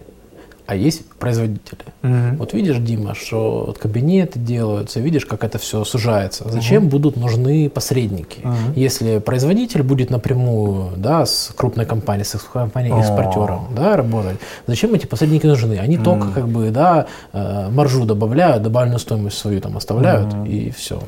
[0.66, 1.80] а есть производители.
[2.02, 2.36] Мгм.
[2.38, 6.48] Вот видишь, Дима, что вот кабинеты делаются, видишь, как это все сужается.
[6.48, 8.40] Зачем будут нужны посредники?
[8.42, 8.72] Мгм.
[8.74, 15.46] Если производитель будет напрямую да, с крупной компанией, с компанией-экспортером да, работать, зачем эти посредники
[15.46, 15.78] нужны?
[15.78, 20.98] Они только как бы да, э, маржу добавляют, добавленную стоимость свою там оставляют, и все.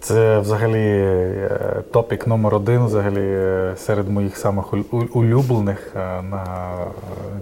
[0.00, 6.44] Це взагалі е, топік номер один взагалі е, серед моїх самих улюблених е, на,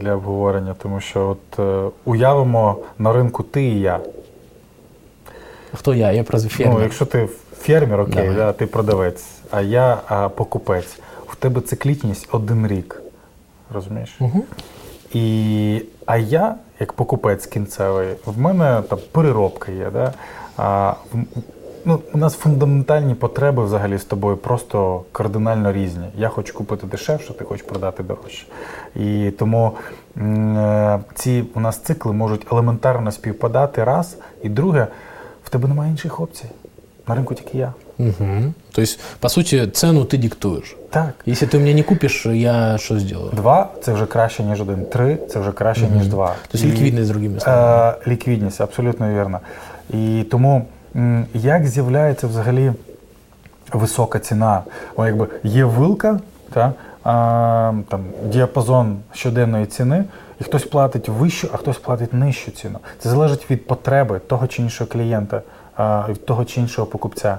[0.01, 1.61] для обговорення, тому що от
[2.05, 4.01] уявимо на ринку ти і я.
[5.79, 6.12] Кто я?
[6.12, 6.75] Я просто фермер.
[6.75, 10.99] Ну, якщо ти фермер, окей, да, ти продавець, а я а, покупець.
[11.27, 13.03] В тебе циклічність один рік.
[13.75, 14.16] Розумієш?
[14.21, 14.42] Мгм.
[15.12, 19.90] І, а я, як покупець кінцевий, в мене там переробка є.
[19.92, 20.12] Да?
[20.57, 20.94] А,
[21.88, 26.07] ну, у нас фундаментальні потреби взагалі з тобою просто кардинально різні.
[26.16, 28.46] Я хочу купити дешевше, ти хочеш продати дорожче.
[28.96, 29.72] І тому
[30.16, 34.87] е, ці у нас цикли можуть елементарно співпадати раз, і друге,
[35.44, 36.44] в тебе немає інших опцій.
[37.09, 37.72] На ринку тільки я.
[37.98, 38.55] Мгм.
[38.72, 40.77] То есть, по сути, цену ты диктуешь.
[40.90, 41.14] Так.
[41.27, 43.31] Если ты у меня не купишь, я что сделаю?
[43.33, 44.85] Два це вже краще, ніж один.
[44.85, 46.27] Три це вже краще, ніж два.
[46.27, 47.96] То есть І- ликвидность, другими словами.
[48.07, 49.40] Е, ліквідність, абсолютно вірно.
[49.90, 50.66] І тому
[51.34, 52.72] як з'являється взагалі
[53.72, 54.62] висока ціна?
[54.96, 56.20] О, якби є вилка,
[56.52, 56.72] та,
[57.04, 60.04] а, там, діапазон щоденної ціни,
[60.40, 62.78] і хтось платить вищу, а хтось платить нижчу ціну.
[62.98, 65.42] Це залежить від потреби того чи іншого клієнта,
[65.76, 67.38] а, від того чи іншого покупця.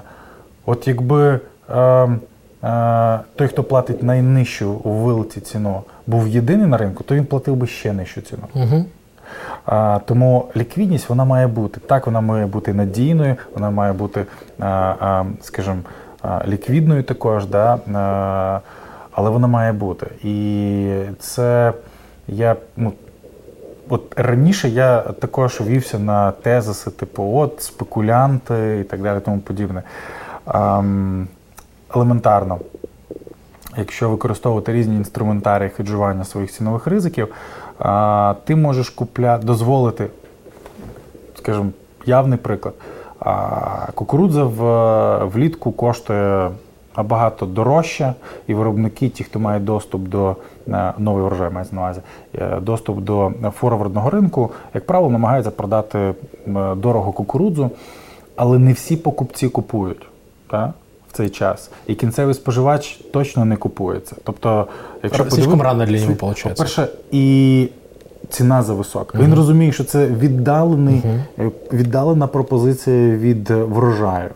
[0.66, 1.78] От якби е,
[2.64, 7.56] е, той, хто платить найнижчу у вилці ціну, був єдиний на ринку, то він платив
[7.56, 8.42] би ще нижчу ціну.
[8.54, 8.84] Мгм.
[10.04, 11.80] Тому ліквідність вона має бути.
[11.80, 14.26] Так, вона має бути надійною, вона має бути,
[15.40, 15.78] скажімо,
[16.46, 17.78] ліквідною також, да?
[19.12, 20.06] але вона має бути.
[20.22, 21.72] І це
[22.28, 22.56] я.
[22.76, 22.92] Ну,
[23.92, 29.82] От раніше я також вівся на тезиси, типу, от спекулянти і так далі, тому подібне.
[30.44, 31.28] Ам,
[31.94, 32.58] елементарно,
[33.76, 37.28] якщо використовувати різні інструментарії хеджування своїх цінових ризиків,
[38.44, 39.38] ти можеш купля...
[39.38, 40.06] дозволити,
[41.34, 41.70] скажімо,
[42.06, 42.74] явний приклад.
[43.20, 46.50] А, кукурудза в, влітку коштує
[46.96, 48.14] набагато дорожче,
[48.46, 50.36] і виробники, ті, хто має доступ до
[50.68, 52.00] е, новий врожай, мається на увазі,
[52.34, 56.14] е, доступ до форвардного ринку, як правило, намагаються продати
[56.76, 57.70] дорого кукурудзу,
[58.36, 60.06] але не всі покупці купують.
[60.50, 60.70] Так?
[61.12, 61.70] В цей час.
[61.86, 64.16] І кінцевий споживач точно не купується.
[64.24, 64.66] Тобто,
[65.02, 66.42] якщо Слишком рано для нього, виходить.
[66.42, 67.68] По-перше, і
[68.28, 69.18] ціна зависока.
[69.18, 71.02] Він розуміє, що це віддалений,
[71.38, 71.52] угу.
[71.72, 74.30] віддалена пропозиція від е, врожаю.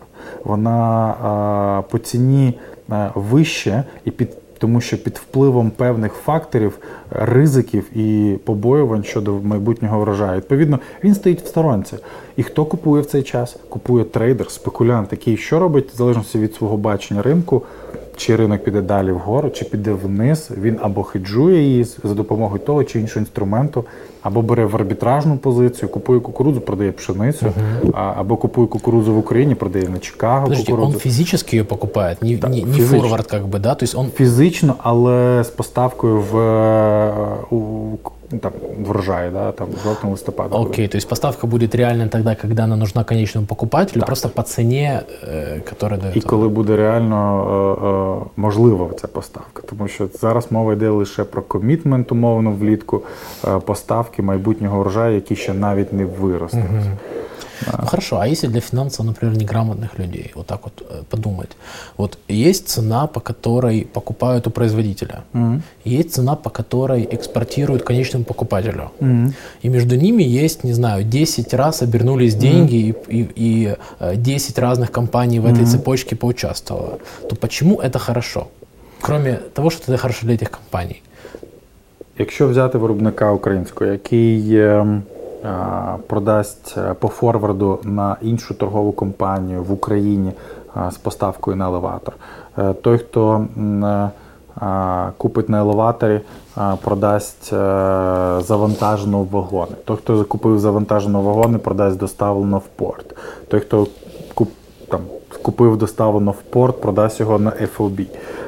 [0.45, 2.55] Вона а, по ціні
[2.89, 6.79] а, вище, і під, тому що під впливом певних факторів,
[7.11, 10.37] ризиків і побоювань щодо майбутнього врожаю.
[10.37, 11.97] Відповідно, він стоїть в сторонці.
[12.37, 13.57] І хто купує в цей час?
[13.69, 17.63] Купує трейдер, спекулянт, який що робить, в залежності від свого бачення ринку.
[18.17, 22.85] Чи ринок піде далі вгору, чи піде вниз, він або хеджує її за допомогою того
[22.85, 23.85] чи іншого інструменту,
[24.25, 27.47] або бере в арбітражну позицію, купує кукурудзу, продає пшеницю,
[27.93, 30.99] а, або купує кукурудзу в Україні, продає на Чикаго Подожди, он кукурудзу.
[30.99, 33.75] физически ее покупает, не, Да, не, форвард как бы, да?
[33.75, 37.13] То есть он Фізично, але з поставкою в е,
[37.51, 37.57] у,
[38.31, 40.55] ну, там, врожай, да, там, в желтом листопаде.
[40.55, 45.03] Окей, то есть поставка будет реальна тогда, когда она нужна конечному покупателю, просто по цене,
[45.23, 46.17] э, которая дает.
[46.17, 47.21] І коли буде реально
[47.81, 53.03] е, е, можлива ця поставка, тому що зараз мова йде лише про комітмент умовно влітку
[53.45, 56.61] е, поставки майбутнього врожаю, які ще навіть не виростуть.
[57.67, 61.51] Ну, хорошо, а если для финансово, например, неграмотных людей, вот так вот э, подумать,
[61.97, 65.23] вот есть цена, по которой покупают у производителя,
[65.85, 68.91] есть цена, по которой экспортируют конечному покупателю,
[69.63, 74.59] и между ними есть, не знаю, 10 раз обернулись деньги, и, и, и э, 10
[74.59, 78.47] разных компаний в этой цепочке поучаствовало, то почему это хорошо?
[79.01, 81.03] Кроме того, что это хорошо для этих компаний.
[82.19, 84.61] Якщо взяти виробника українського, який
[86.07, 90.33] продасть по форварду на іншу торгову компанію в Україні
[90.91, 92.15] з поставкою на елеватор.
[92.83, 93.47] Той, хто
[95.17, 96.21] купить на елеваторі,
[96.83, 97.51] продасть
[98.47, 99.73] завантажено в вагони.
[99.85, 103.17] Той, хто закупив завантажено в вагони, продасть доставлено в порт.
[103.49, 103.87] Той, хто
[104.35, 104.51] куп,
[104.89, 105.01] там,
[105.43, 108.07] купив доставлено в порт, продасть його на FOB.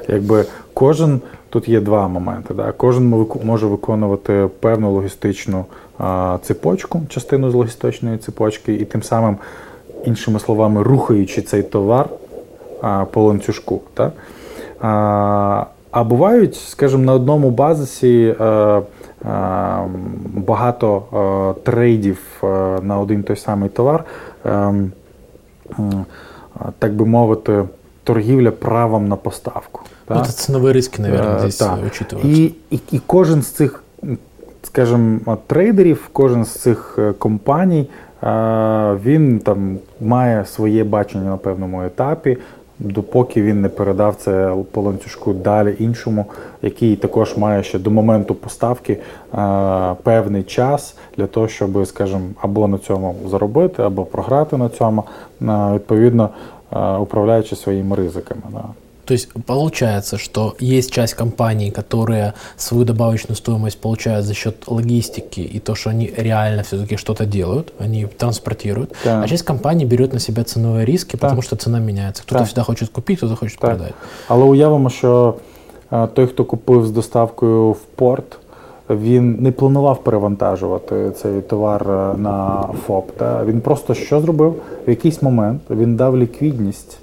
[0.09, 2.55] Якби кожен тут є два моменти.
[2.55, 2.73] Да?
[2.73, 5.65] Кожен може виконувати певну логістичну
[6.42, 9.38] цепочку, частину з логістичної цепочки, і тим самим,
[10.06, 12.10] іншими словами, рухаючи цей товар
[12.82, 13.82] а, по ланцюжку.
[13.98, 14.12] Да?
[14.82, 18.82] А, а бувають, скажімо, на одному базисі е, е,
[20.36, 21.04] багато
[21.58, 22.48] е, трейдів е,
[22.82, 24.04] на один той самий товар,
[24.46, 24.74] е,
[26.80, 27.64] так би мовити,
[28.04, 29.82] торгівля правом на поставку.
[30.10, 31.80] Ну, это ценовые риски, наверное, здесь так.
[31.80, 32.28] учитываются.
[32.28, 33.84] І, і, і кожен з цих,
[34.67, 37.91] скажімо, трейдерів, кожен з цих компаній,
[39.05, 42.39] він там має своє бачення на певному етапі
[42.79, 46.27] допоки він не передав це по ланцюжку далі іншому,
[46.63, 48.99] який також має ще до моменту поставки е,
[50.03, 55.05] певний час для того, щоб, скажімо, або на цьому заробити, або програти на цьому,
[55.43, 56.29] е, відповідно
[56.73, 58.43] е, управляючи своїми ризиками.
[59.06, 59.06] Да.
[59.06, 65.42] То есть получается, что есть часть компаний, которые свою добавочную стоимость получают за счет логистики
[65.42, 69.22] и то, что они реально все-таки что-то делают, они транспортируют, да.
[69.22, 72.24] а часть компаний берет на себя ценовые риски, потому что цена меняется.
[72.24, 73.70] Кто-то всегда хочет купить, кто-то хочет так.
[73.70, 73.94] продать.
[74.28, 75.36] Але уявимо, що
[76.14, 78.38] той, хто купив з доставкою в порт,
[78.90, 83.12] він не планував перевантажувати цей товар на ФОП.
[83.18, 83.46] Та?
[83.46, 84.56] Він просто що зробив?
[84.88, 86.98] В якийсь момент він дав ліквідність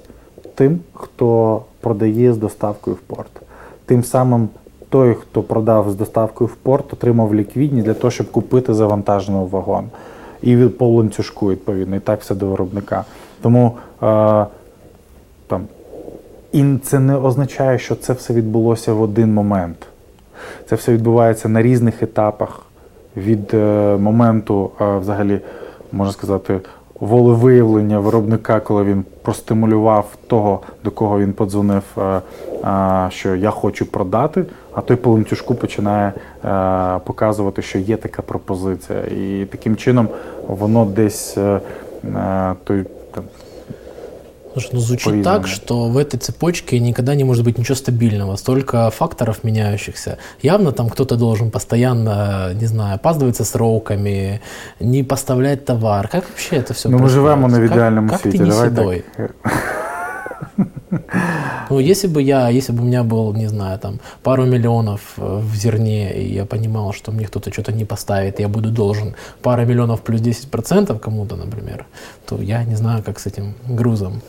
[0.55, 3.30] тим, хто продає з доставкою в порт.
[3.86, 4.48] Тим самим
[4.88, 9.84] той, хто продав з доставкою в порт, отримав ліквідність для того, щоб купити завантажений вагон.
[10.42, 13.04] І по ланцюжку, відповідно, і так все до виробника.
[13.42, 14.46] Тому е,
[15.46, 15.62] там,
[16.52, 19.86] і це не означає, що це все відбулося в один момент.
[20.68, 22.62] Це все відбувається на різних етапах
[23.16, 25.40] від е, моменту, е, взагалі,
[25.92, 26.60] можна сказати,
[27.00, 32.20] волевиявлення виробника, коли він простимулював того, до кого він подзвонив, е,
[32.64, 36.12] е, що я хочу продати, а той по ланцюжку починає
[36.44, 38.98] е, показувати, що є така пропозиція.
[39.00, 40.08] І таким чином
[40.48, 41.38] воно десь
[42.64, 42.84] той
[44.54, 45.24] Слушай, ну звучит признаны.
[45.24, 50.18] так, что в этой цепочке никогда не может быть ничего стабильного, столько факторов меняющихся.
[50.42, 54.40] Явно там кто-то должен постоянно, не знаю, опаздывать со сроками,
[54.78, 56.06] не поставлять товар.
[56.06, 58.38] Как вообще это все Ну, мы живем на идеальном как, свете.
[58.38, 59.04] Как ты не Давай седой?
[59.16, 59.32] Так.
[61.70, 65.40] Ну, если бы я, если бы у меня был, не знаю, там, пару миллионов э,
[65.42, 69.64] в зерне, и я понимал, что мне кто-то что-то не поставит, я буду должен пару
[69.64, 71.86] миллионов плюс 10% кому-то, например,
[72.26, 74.20] то я не знаю, как с этим грузом.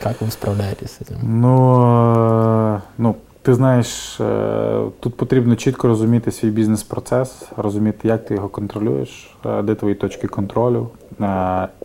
[0.00, 1.40] Как вы справляетесь з цим?
[1.40, 8.34] Ну, э, ну, ти знаєш, э, тут потрібно чітко розуміти свій бізнес-процес, розуміти, як ти
[8.34, 10.88] його контролюєш, де твої точки контролю,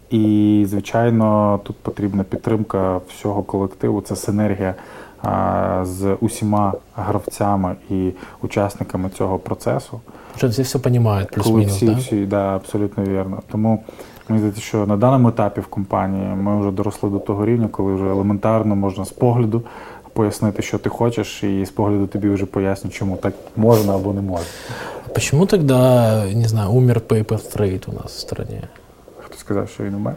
[0.09, 4.01] і, звичайно, тут потрібна підтримка всього колективу.
[4.01, 4.75] Це синергія
[5.83, 9.99] з усіма гравцями і учасниками цього процесу.
[10.37, 11.93] Що всі все розуміють, плюс-мінус, всі, да?
[11.93, 13.39] всі, да, абсолютно вірно.
[13.51, 13.83] Тому
[14.29, 17.93] мені здається, що на даному етапі в компанії ми вже доросли до того рівня, коли
[17.93, 19.63] вже елементарно можна з погляду
[20.12, 24.20] пояснити, що ти хочеш, і з погляду тобі вже пояснюють, чому так можна або не
[24.20, 24.46] можна.
[25.14, 28.62] Почему тогда, не знаю, умер Paper Trade у нас в стране?
[29.44, 30.14] сказать, что Инумэ?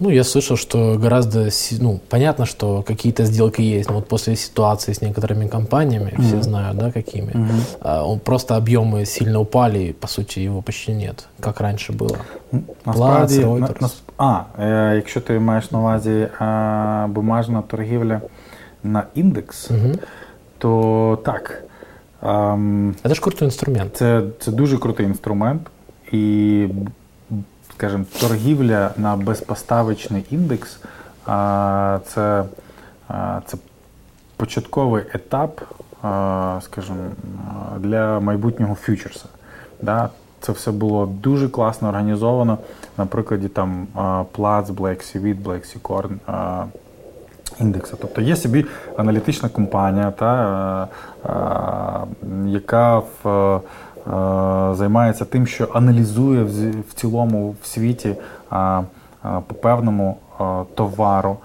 [0.00, 1.48] Ну, я слышал, что гораздо,
[1.80, 6.22] ну, понятно, что какие-то сделки есть, но вот после ситуации с некоторыми компаниями, mm-hmm.
[6.22, 8.02] все знают, да, какими, mm-hmm.
[8.04, 12.16] он просто объемы сильно упали, и, по сути, его почти нет, как раньше было.
[12.84, 18.20] Насправді, на, на, а, е, якщо ти маєш на увазі е, бумажна торгівля
[18.83, 19.97] на індекс, mm-hmm.
[20.57, 21.63] то так.
[22.23, 23.97] Ем, Це ж крутий інструмент.
[23.97, 25.61] Це, це дуже крутий інструмент,
[26.11, 26.67] і
[27.73, 30.79] скажімо, торгівля на безпоставочний індекс
[32.05, 32.45] це
[33.45, 33.57] це
[34.37, 35.61] початковий етап,
[36.61, 36.97] скажімо,
[37.79, 39.25] для майбутнього фьючерса.
[39.81, 40.09] Да?
[40.39, 42.57] Це все було дуже класно організовано.
[42.97, 43.87] На прикладі там
[44.37, 46.17] Platts, Black Sea Wheat, Black Sea Corn
[47.59, 47.97] індексу.
[48.01, 48.65] Тобто є собі
[48.97, 50.87] аналітична компанія, та,
[52.47, 53.61] яка в
[54.07, 56.43] Е, займається тим, що аналізує
[56.89, 58.15] в цілому в світі
[59.47, 60.17] по певному
[60.75, 61.37] товару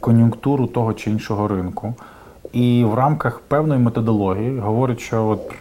[0.00, 1.94] кон'юнктуру того чи іншого ринку.
[2.52, 5.54] І в рамках певної методології говорить, що от е,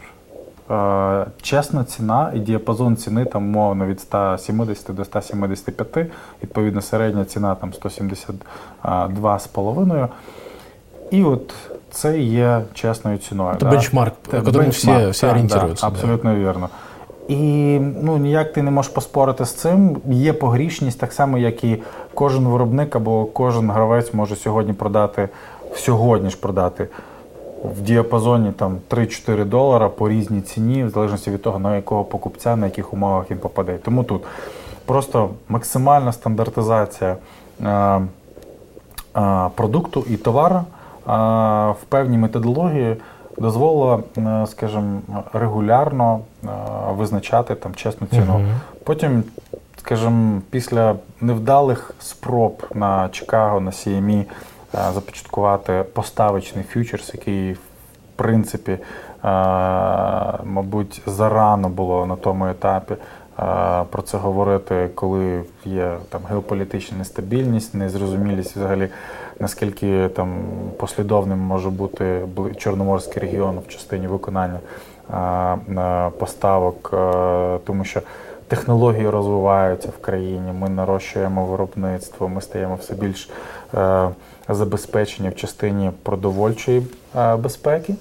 [1.41, 6.07] чесна ціна і діапазон ціни там умовно від 170 до 175,
[6.43, 10.07] відповідно, середня ціна там 172,5.
[11.11, 11.53] І от
[11.91, 13.55] це є чесною ціною.
[13.59, 13.71] Це да?
[13.71, 15.81] бенчмарк, якому всі, всі орієнтуються.
[15.81, 16.39] Да, абсолютно да.
[16.39, 16.69] вірно.
[17.27, 19.97] І ну ніяк ти не можеш поспорити з цим.
[20.05, 25.29] Є погрішність, так само, як і кожен виробник або кожен гравець може сьогодні продати,
[25.75, 26.87] сьогодні ж продати
[27.63, 32.55] в діапазоні там 3-4 долара по різній ціні, в залежності від того, на якого покупця,
[32.55, 33.77] на яких умовах він попаде.
[33.77, 34.23] Тому тут
[34.85, 37.15] просто максимальна стандартизація
[37.63, 37.99] а,
[39.13, 40.61] а, продукту і товару
[41.05, 42.95] а, в певній методології
[43.37, 43.99] дозволила,
[44.47, 45.01] скажімо,
[45.33, 46.19] регулярно
[46.89, 48.33] визначати там чесну ціну.
[48.33, 48.43] Угу.
[48.83, 49.23] Потім,
[49.77, 54.25] скажімо, після невдалих спроб на Чикаго, на CME
[54.73, 57.59] започаткувати поставочний фьючерс, який в
[58.15, 58.77] принципі,
[60.43, 62.95] мабуть, зарано було на тому етапі.
[63.89, 68.89] Про це говорити, коли є там геополітична нестабільність, незрозумілість взагалі
[69.39, 70.43] наскільки там
[70.77, 72.21] послідовним може бути
[72.57, 74.59] Чорноморський регіон в частині виконання
[76.19, 76.89] поставок,
[77.65, 78.01] тому що
[78.47, 83.29] технології розвиваються в країні, ми нарощуємо виробництво, ми стаємо все більш
[84.53, 86.83] забезпечені в частині продовольчої
[87.39, 87.95] безпеки.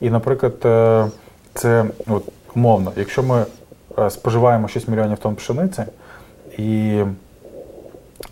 [0.00, 1.06] І, наприклад, е,
[1.54, 2.24] це от,
[2.56, 3.44] умовно, якщо ми
[3.98, 5.82] е, споживаємо 6 мільйонів тонн пшениці
[6.58, 7.02] і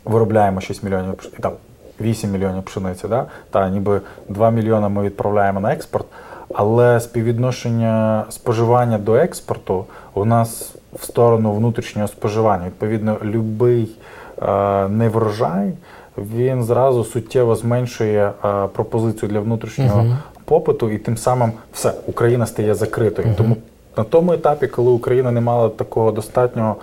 [0.05, 1.53] виробляємо 6 мільйонів там,
[2.01, 3.27] 8 мільйонів пшениці, да?
[3.51, 6.07] та ніби 2 мільйони ми відправляємо на експорт,
[6.55, 12.66] але співвідношення споживання до експорту у нас в сторону внутрішнього споживання.
[12.66, 13.97] Відповідно, будь-який
[14.43, 15.72] е, неврожай
[16.19, 20.17] він зразу суттєво зменшує е, пропозицію для внутрішнього -huh.
[20.45, 23.29] попиту, і тим самим все Україна стає закритою.
[23.29, 23.35] -huh.
[23.35, 23.57] Тому
[23.97, 26.77] на тому етапі, коли Україна не мала такого достатнього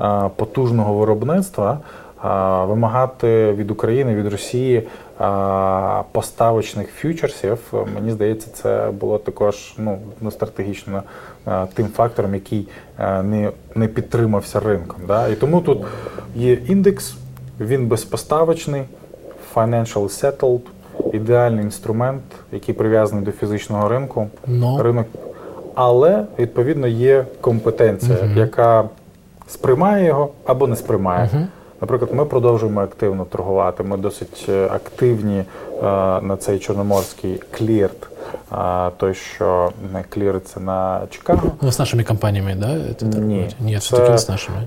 [0.00, 1.78] е, потужного виробництва
[2.68, 4.82] вимагати від України, від Росії
[6.12, 7.58] поставочних фьючерсів,
[7.94, 11.02] мені здається, це було також ну, ну стратегічно
[11.74, 12.68] тим фактором, який
[12.98, 15.00] не не підтримався ринком.
[15.06, 15.28] Да?
[15.28, 15.84] І тому тут
[16.34, 17.16] є індекс,
[17.60, 18.82] він безпоставочний,
[19.54, 20.60] financial settled,
[21.12, 24.28] ідеальний інструмент, який прив'язаний до фізичного ринку.
[24.48, 24.82] No.
[24.82, 25.06] Ринок,
[25.74, 28.38] але відповідно є компетенція, uh -huh.
[28.38, 28.88] яка
[29.48, 31.30] сприймає його або не сприймає.
[31.34, 31.46] Uh -huh.
[31.80, 33.82] Наприклад, ми продовжуємо активно торгувати.
[33.82, 35.44] Ми досить е, активні е,
[36.20, 38.08] на цей чорноморський клірт,
[38.97, 41.51] той, що не кліриться на Чикаго.
[41.61, 43.05] Ну, з нашими компаніями, да?
[43.05, 44.57] Ні, Ні, все таки не з нашими.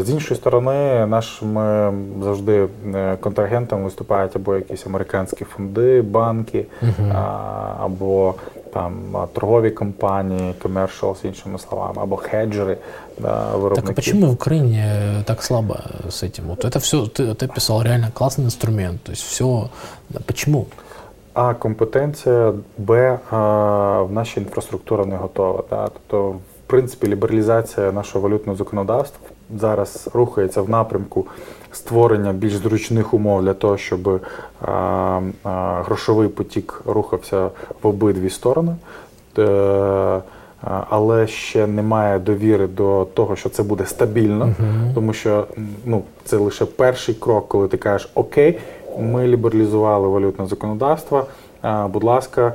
[0.00, 1.92] З іншої сторони, нашими
[2.22, 2.68] завжди
[3.20, 7.12] контрагентами виступають або якісь американські фонди, банки, угу.
[7.80, 8.34] або
[8.74, 8.92] там
[9.32, 12.76] торгові компанії, commercials, іншими словами, або хеджери,
[13.18, 13.80] да, виробники.
[13.80, 15.76] Так а почему в Украине так слабо
[16.08, 16.46] с этим?
[16.46, 19.68] Вот это все, ты, ты писал реально классный инструмент, то есть все,
[20.10, 20.66] да, почему?
[21.33, 25.63] А компетенція, Б, а, в нашій інфраструктура не готова.
[25.69, 25.87] Да?
[25.87, 31.27] Тобто, в принципі, лібералізація нашого валютного законодавства зараз рухається в напрямку
[31.71, 34.21] створення більш зручних умов для того, щоб
[34.61, 34.71] а,
[35.43, 37.49] а, грошовий потік рухався
[37.81, 38.75] в обидві сторони.
[40.89, 44.93] Але ще немає довіри до того, що це буде стабільно, uh -huh.
[44.93, 45.47] тому що
[45.85, 48.59] ну, це лише перший крок, коли ти кажеш Окей,
[48.98, 51.26] ми лібералізували валютне законодавство.
[51.88, 52.52] Будь ласка,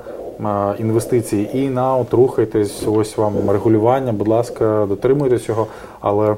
[0.80, 5.68] інвестиції і наут, рухайтесь, ось вам регулювання, будь ласка, дотримуйтесь його.
[6.00, 6.36] Але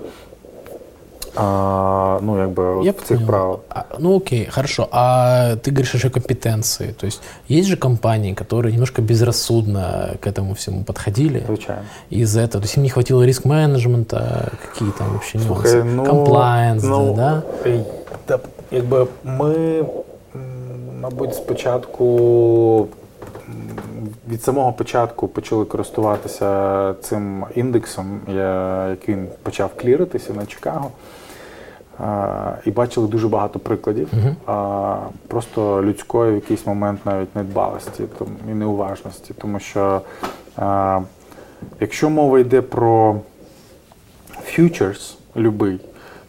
[1.36, 3.26] а, ну, як бы, Я цих понял.
[3.28, 3.60] правил.
[3.70, 4.88] А, ну, окей, хорошо.
[4.92, 6.92] А ты говоришь еще компетенции.
[6.92, 11.44] То есть есть же компании, которые немножко безрассудно к этому всему подходили.
[11.48, 11.84] Звичайно.
[12.10, 12.62] Из-за этого.
[12.62, 15.84] То есть им не хватило риск-менеджмента, какие там вообще Слухай, нюансы.
[15.84, 17.44] Ну, Комплайенс, ну, да?
[18.28, 18.40] да?
[18.71, 19.85] Якби ми,
[21.01, 22.89] мабуть, спочатку.
[24.29, 28.21] Від самого початку почали користуватися цим індексом,
[28.91, 30.91] який він почав кліритися на Чикаго
[32.65, 34.99] і бачили дуже багато прикладів uh-huh.
[35.29, 38.05] просто людської в якийсь момент навіть недбалості
[38.51, 39.35] і неуважності.
[39.39, 40.01] Тому що
[41.81, 43.17] якщо мова йде про
[44.45, 45.81] фьючерс любий,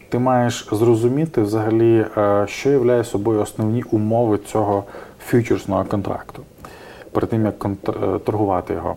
[0.09, 2.05] ти маєш зрозуміти взагалі,
[2.45, 4.83] що являє собою основні умови цього
[5.25, 6.41] фьючерсного контракту
[7.11, 7.65] перед тим, як
[8.23, 8.95] торгувати його.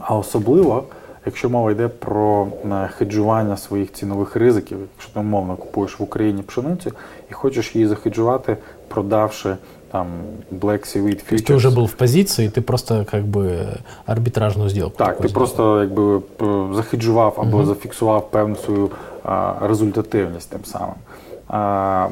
[0.00, 0.84] А особливо
[1.26, 6.42] Якщо мова йде про е, хеджування своїх цінових ризиків, якщо ти умовно купуєш в Україні
[6.42, 6.92] пшеницю
[7.30, 8.56] і хочеш її захеджувати,
[8.88, 9.56] продавши
[9.90, 10.06] там
[10.52, 13.66] Black Sea Wheat То есть ты уже был в позиції, ти просто как бы
[14.06, 14.96] арбітражну зділку.
[14.96, 19.13] Так, ти просто якби п- захеджував або зафіксував певну свою а,
[19.61, 20.95] результативність тим самим,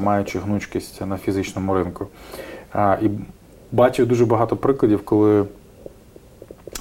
[0.04, 2.06] маючи гнучкість на фізичному ринку.
[3.02, 3.10] І
[3.72, 5.44] бачив дуже багато прикладів, коли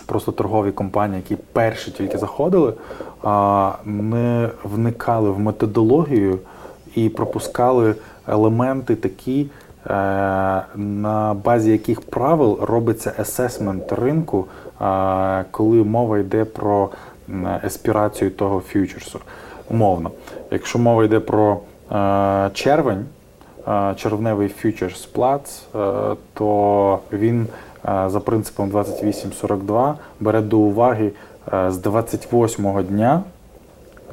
[0.05, 2.73] просто торгові компанії, які перші тільки заходили,
[3.85, 6.39] не вникали в методологію
[6.95, 7.95] і пропускали
[8.27, 9.89] елементи такі, е,
[10.75, 14.45] на базі яких правил робиться есесмент ринку,
[15.51, 16.89] коли мова йде про
[17.63, 19.19] еспірацію того фьючерсу.
[19.69, 20.11] Умовно,
[20.51, 21.59] якщо мова йде про
[21.91, 23.05] е, червень,
[23.67, 25.77] е, червневий фьючерс плац, е,
[26.33, 27.47] то він
[27.85, 31.11] е, за принципом 2842 бере до уваги
[31.53, 33.21] е, з 28-го дня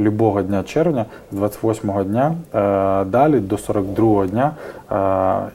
[0.00, 4.54] любого дня червня, з 28-го дня е, далі до 42-го дня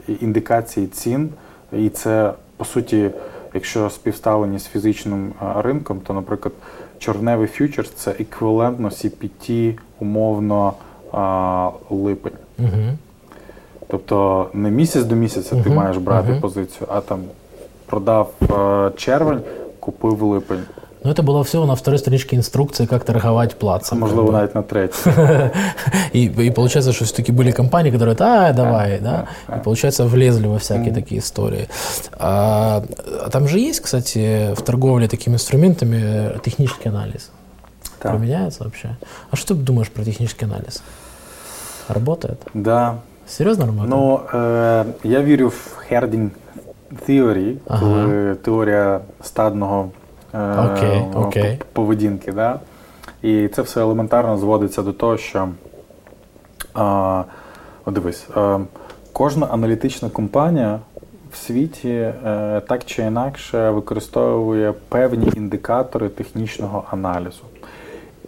[0.08, 1.28] е, індикації цін.
[1.72, 3.10] І це, по суті,
[3.54, 6.54] якщо співставлені з фізичним е, ринком, то, наприклад,
[6.98, 10.72] чорневий фьючерс це еквівалентно CPT умовно
[11.12, 12.32] а, липень.
[12.58, 12.68] Угу.
[13.88, 16.40] Тобто не місяць до місяця ти маєш брати угу.
[16.40, 17.20] позицію, а там
[17.86, 19.40] продав а, червень,
[19.80, 20.62] купив липень.
[21.05, 23.99] Ну, это было всего на второй страничке инструкции, как торговать Це плацем.
[23.99, 24.37] можливо как бы.
[24.37, 25.09] навіть на третій.
[26.13, 30.57] И, и получается, что все-таки были компании, которые, а, давай, да, и получается влезли во
[30.57, 31.67] всякие такие истории.
[32.19, 32.81] А,
[33.25, 35.97] а там же есть, кстати, в торговле такими инструментами
[36.35, 37.29] э, технический анализ.
[37.99, 38.11] Так.
[38.11, 38.95] Применяется вообще?
[39.31, 40.83] А что ты думаешь про технический анализ?
[41.89, 42.37] Работает?
[42.53, 42.95] Да.
[43.27, 43.89] Серьезно работает?
[43.89, 46.29] Ну, е, я вірю в Herding
[47.09, 47.79] Theory, Ага.
[47.79, 49.89] коли теорія стадного
[50.34, 50.38] е,
[51.14, 51.56] о, окей.
[51.56, 52.32] п- поведінки.
[52.32, 52.60] Да?
[53.22, 55.48] І це все елементарно зводиться до того, що
[56.74, 57.22] а,
[57.86, 58.58] дивись, е,
[59.12, 60.78] кожна аналітична компанія
[61.32, 62.12] в світі е,
[62.68, 67.42] так чи інакше використовує певні індикатори технічного аналізу.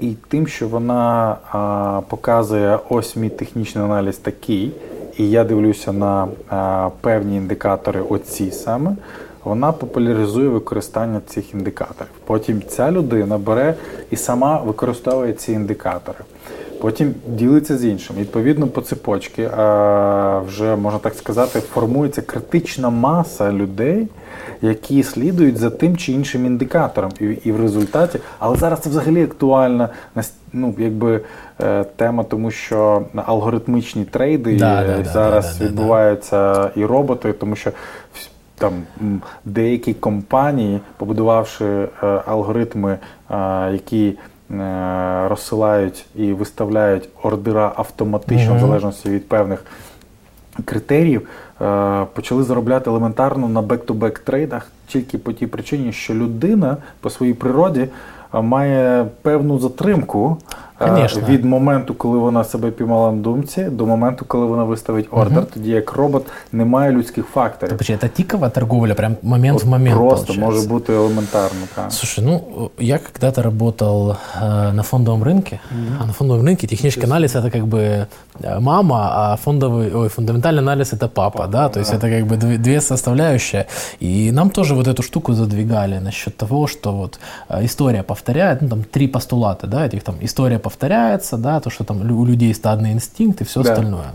[0.01, 4.73] І тим, що вона а, показує ось мій технічний аналіз такий,
[5.17, 8.97] і я дивлюся на а, певні індикатори, оці саме,
[9.45, 12.11] вона популяризує використання цих індикаторів.
[12.25, 13.75] Потім ця людина бере
[14.11, 16.19] і сама використовує ці індикатори.
[16.81, 18.17] Потім ділиться з іншим.
[18.17, 19.43] Відповідно, по цепочці
[20.47, 24.09] вже можна так сказати, формується критична маса людей,
[24.63, 27.11] які слідують за тим чи іншим індикатором.
[27.21, 29.89] І, і в результаті, але зараз це взагалі актуальна
[30.53, 31.21] ну, якби,
[31.61, 35.71] е, тема, тому що алгоритмічні трейди Да, е, да, да, зараз да, да, да, да.
[35.71, 37.71] відбуваються і роботи, тому що
[38.59, 38.73] там
[39.45, 41.89] деякі компанії, побудувавши е,
[42.27, 42.99] алгоритми,
[43.31, 44.19] е, які
[44.51, 49.65] е, розсилають і виставляють ордера автоматично, в залежності від певних
[50.65, 51.29] критеріїв,
[52.13, 57.89] почали заробляти елементарно на бек-то-бек трейдах тільки по тій причині, що людина по своїй природі
[58.33, 60.37] має певну затримку
[60.78, 61.22] Конечно.
[61.30, 65.70] від моменту, коли вона себе піймала на думці, до моменту, коли вона виставить ордер, тоді
[65.70, 67.70] як робот не має людських факторів.
[67.70, 70.52] Так, подожди, это тиковая торговля, прям момент в момент Просто получается.
[70.52, 71.60] може бути елементарно.
[71.76, 71.92] Так.
[71.92, 75.60] Слушай, ну я когда-то работал э, на фондовом рынке,
[76.02, 78.08] а на фондовом рынке технический анализ это как бы
[78.44, 82.38] э, мама, а фондовый, ой, фундаментальный анализ это папа, да, то есть это как бы
[82.38, 83.66] две, две составляющие.
[84.02, 87.20] И нам тоже вот эту штуку задвигали насчет того, что вот
[87.50, 91.85] э, история повторяет, ну там три постулата, да, этих там история повторяется, да, то, что
[91.85, 93.73] там у людей стадный инстинкт и все Да.
[93.73, 94.11] остальное.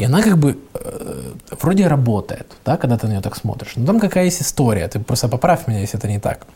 [0.00, 3.72] И она как бы э, вроде работает, да, когда ты на нее так смотришь.
[3.76, 6.46] Но там какая есть история, ты просто поправь меня, если это не так.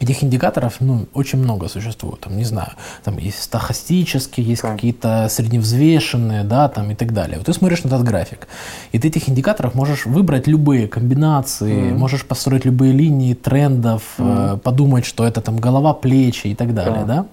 [0.00, 2.70] Этих индикаторов, ну, очень много существует, там, не знаю,
[3.04, 4.72] там есть стахастические, есть Так.
[4.72, 7.36] какие-то средневзвешенные, да, там и так далее.
[7.38, 8.48] Вот ты смотришь на этот график,
[8.94, 15.04] и ты этих индикаторов можешь выбрать любые комбинации, можешь построить любые линии трендов, э, подумать,
[15.06, 17.06] что это там голова, плечи и так далее, Так.
[17.06, 17.24] да.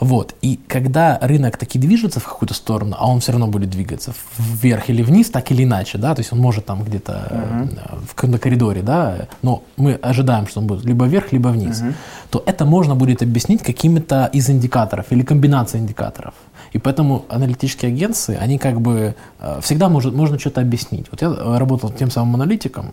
[0.00, 0.34] Вот.
[0.42, 4.90] И когда рынок таки движется в какую-то сторону, а он все равно будет двигаться вверх
[4.90, 7.66] или вниз, так или иначе, да, то есть он может там где-то э,
[8.08, 11.82] в каком-то коридоре, да, но мы ожидаем, что он будет либо вверх, либо вниз,
[12.30, 16.34] то это можно будет объяснить какими-то из индикаторов или комбинацией индикаторов.
[16.72, 21.06] И поэтому аналитические агентства, они как бы э, всегда может, можно что-то объяснить.
[21.10, 22.92] Вот я э, работал тем самым аналитиком,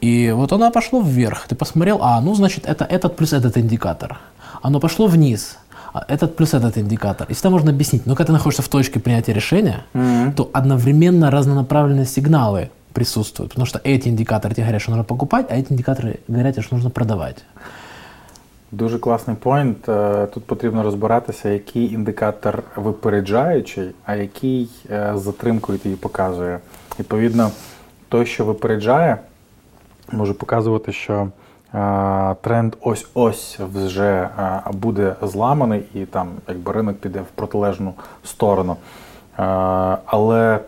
[0.00, 1.46] и вот оно пошло вверх.
[1.46, 4.18] Ты посмотрел, а, ну, значит, это этот плюс этот индикатор.
[4.62, 5.58] Оно пошло вниз.
[5.93, 7.27] а Этот плюс этот индикатор.
[7.29, 8.05] И всегда можно объяснить.
[8.05, 9.83] Но когда ты находишься в точке принятия решения,
[10.35, 13.51] то одновременно разнонаправленные сигналы присутствуют.
[13.51, 16.89] Потому что эти индикаторы тебе говорят, что нужно покупать, а эти индикаторы говорят, что нужно
[16.89, 17.43] продавать.
[18.71, 19.89] Дуже класний поінт.
[19.89, 26.59] Е, Тут потрібно розбиратися, який індикатор випереджаючий, а який е, з затримкою тобі показує.
[26.99, 27.51] Відповідно,
[28.09, 29.17] той, що випереджає,
[30.11, 31.27] може показувати, що а,
[32.40, 34.28] тренд ось-ось вже
[34.72, 37.94] буде зламаний, і там якби ринок піде в протилежну
[38.24, 38.76] сторону.
[40.06, 40.58] Але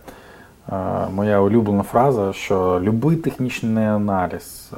[1.14, 4.72] моя улюблена фраза, що будь-який технічний аналіз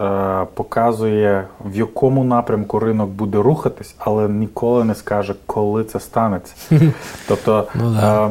[0.55, 6.55] показує, в якому напрямку ринок буде рухатись, але ніколи не скаже, коли це станеться.
[7.29, 8.31] Тобто, ну, да.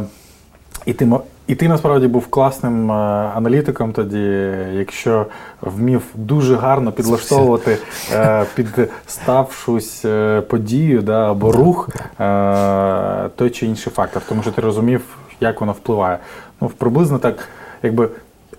[0.86, 1.06] і ти
[1.48, 5.26] і ти насправді був класним аналітиком тоді, якщо
[5.62, 7.78] вмів дуже гарно підлаштовувати
[8.14, 8.68] е, під
[9.08, 11.90] ставшусь е, подію да, або рух
[12.20, 16.18] е, той чи інший фактор, тому що ти розумів, як воно впливає.
[16.62, 17.48] Ну, приблизно так,
[17.84, 18.10] якби.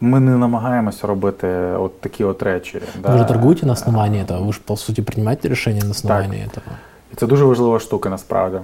[0.01, 2.81] Ми не намагаємося робити от такі от речі.
[3.03, 3.19] Ви да.
[3.19, 4.45] ж торгуєте на основанні цього?
[4.45, 6.67] Ви ж, по суті, приймаєте рішення на основанні цього?
[7.13, 8.59] І це дуже важлива штука насправді.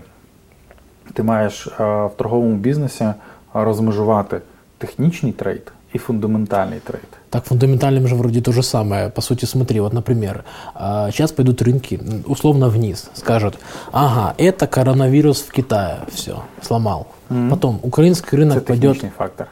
[1.12, 3.06] Ти маєш в торговому бізнесі
[3.53, 4.41] розмежувати
[4.77, 7.07] технічний трейд и фундаментальный трейд.
[7.29, 9.09] Так, фундаментальным же вроде то же самое.
[9.09, 10.43] По сути, смотри, вот, например,
[10.75, 13.57] сейчас пойдут рынки условно вниз, скажут,
[13.91, 17.07] ага, это коронавирус в Китае, все, сломал.
[17.29, 17.49] Mm-hmm.
[17.49, 19.13] Потом український ринок Це технічний пойдет...
[19.17, 19.47] фактор.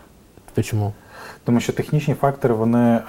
[0.54, 0.94] Почему?
[1.46, 3.04] Тому що технічні фактори вони е,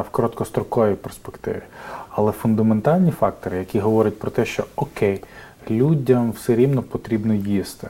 [0.00, 1.62] в короткостроковій перспективі.
[2.10, 5.22] Але фундаментальні фактори, які говорять про те, що окей,
[5.70, 7.88] людям все рівно потрібно їсти.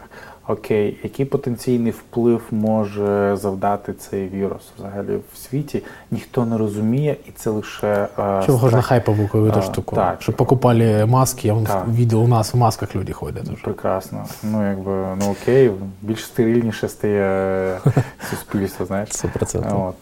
[0.50, 5.84] Окей, який потенційний вплив може завдати цей вірус взагалі в світі?
[6.12, 8.08] Ніхто не розуміє, і це лише
[8.45, 9.95] Чого ж на хайпову эту штуку?
[9.95, 11.56] Так, щоб покупали маски, я
[11.88, 13.50] відео у нас в масках люди ходять.
[13.54, 13.64] Уже.
[13.64, 14.26] Прекрасно.
[14.43, 15.72] Ну якби ну окей,
[16.02, 17.78] більш стерильніше стає
[18.30, 18.86] суспільство.
[18.86, 19.88] Знаєш, 100%.
[19.88, 19.95] От.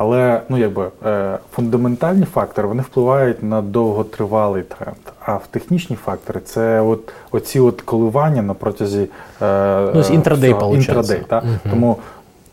[0.00, 4.96] Але ну якби е, фундаментальні фактори вони впливають на довготривалий тренд.
[5.20, 9.08] А в технічні фактори це от оці от коливання на протязі
[9.42, 11.38] е, ну, інтрадей, інтрадей та?
[11.38, 11.70] Угу.
[11.70, 11.96] Тому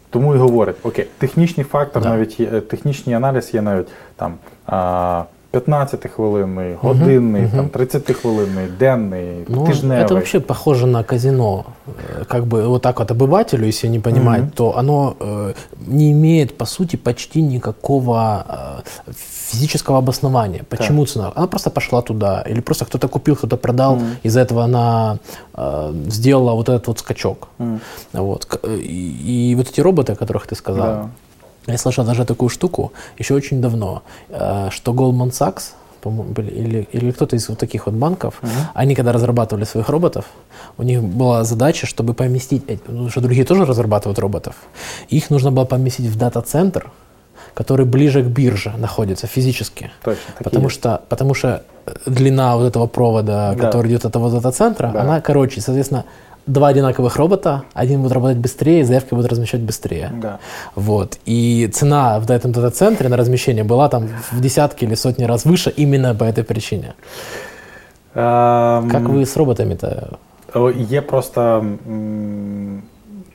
[0.09, 2.09] тому і говорять, окей, технічний фактор, да.
[2.09, 4.33] навіть є, технічний аналіз є навіть там.
[4.67, 5.23] А,
[5.55, 9.97] 15-хвилинний, годинний, угу, там 30-хвилинный, денный, ну, тижневый.
[9.97, 11.65] Это вообще похоже на казино.
[11.87, 14.51] Э, как бы вот так вот обывателю, если не понимать, угу.
[14.55, 15.53] то оно э,
[15.87, 18.45] не имеет, по сути, почти никакого
[19.07, 19.11] э,
[19.51, 20.63] физического обоснования.
[20.69, 21.11] Почему да.
[21.11, 21.31] цена?
[21.35, 22.41] Она просто пошла туда.
[22.41, 23.93] Или просто кто-то купил, кто-то продал.
[23.93, 24.03] Угу.
[24.23, 25.17] Из-за этого она
[25.53, 27.47] э, сделала вот этот вот скачок.
[27.59, 27.79] Угу.
[28.13, 28.59] Вот.
[28.67, 31.09] И, и вот эти роботы, о которых ты сказал, да.
[31.67, 35.73] Я слышал даже такую штуку еще очень давно, э, что Goldman Sachs,
[36.05, 38.49] или, или кто-то из вот таких вот банков, uh-huh.
[38.75, 40.25] они когда разрабатывали своих роботов,
[40.77, 44.55] у них была задача, чтобы поместить, ну, что другие тоже разрабатывают роботов,
[45.09, 46.91] их нужно было поместить в дата-центр,
[47.55, 49.91] который ближе к бирже находится физически.
[50.03, 50.21] Точно.
[50.43, 51.63] Потому что, потому что
[52.05, 53.65] длина вот этого провода, да.
[53.65, 55.01] который идет от этого дата-центра, да.
[55.01, 55.61] она короче.
[55.61, 56.05] Соответственно,
[56.46, 60.10] два одинаковых робота, один будет работать быстрее, заявки будут размещать быстрее.
[60.22, 60.38] Да.
[60.74, 61.18] Вот.
[61.26, 65.70] И цена в этом дата-центре на размещение была там в десятки или сотни раз выше
[65.70, 66.94] именно по этой причине.
[68.14, 70.18] Um, как ви з роботами-то?
[70.76, 71.64] Є просто.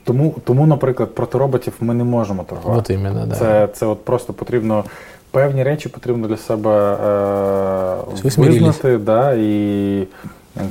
[0.04, 2.80] Тому, тому, наприклад, проти роботів ми не можемо торгувати.
[2.80, 3.36] От іменно, да.
[3.36, 4.84] Це це от просто потрібно
[5.32, 6.98] певні речі потрібно для себе
[8.14, 10.08] е, визнати, да, і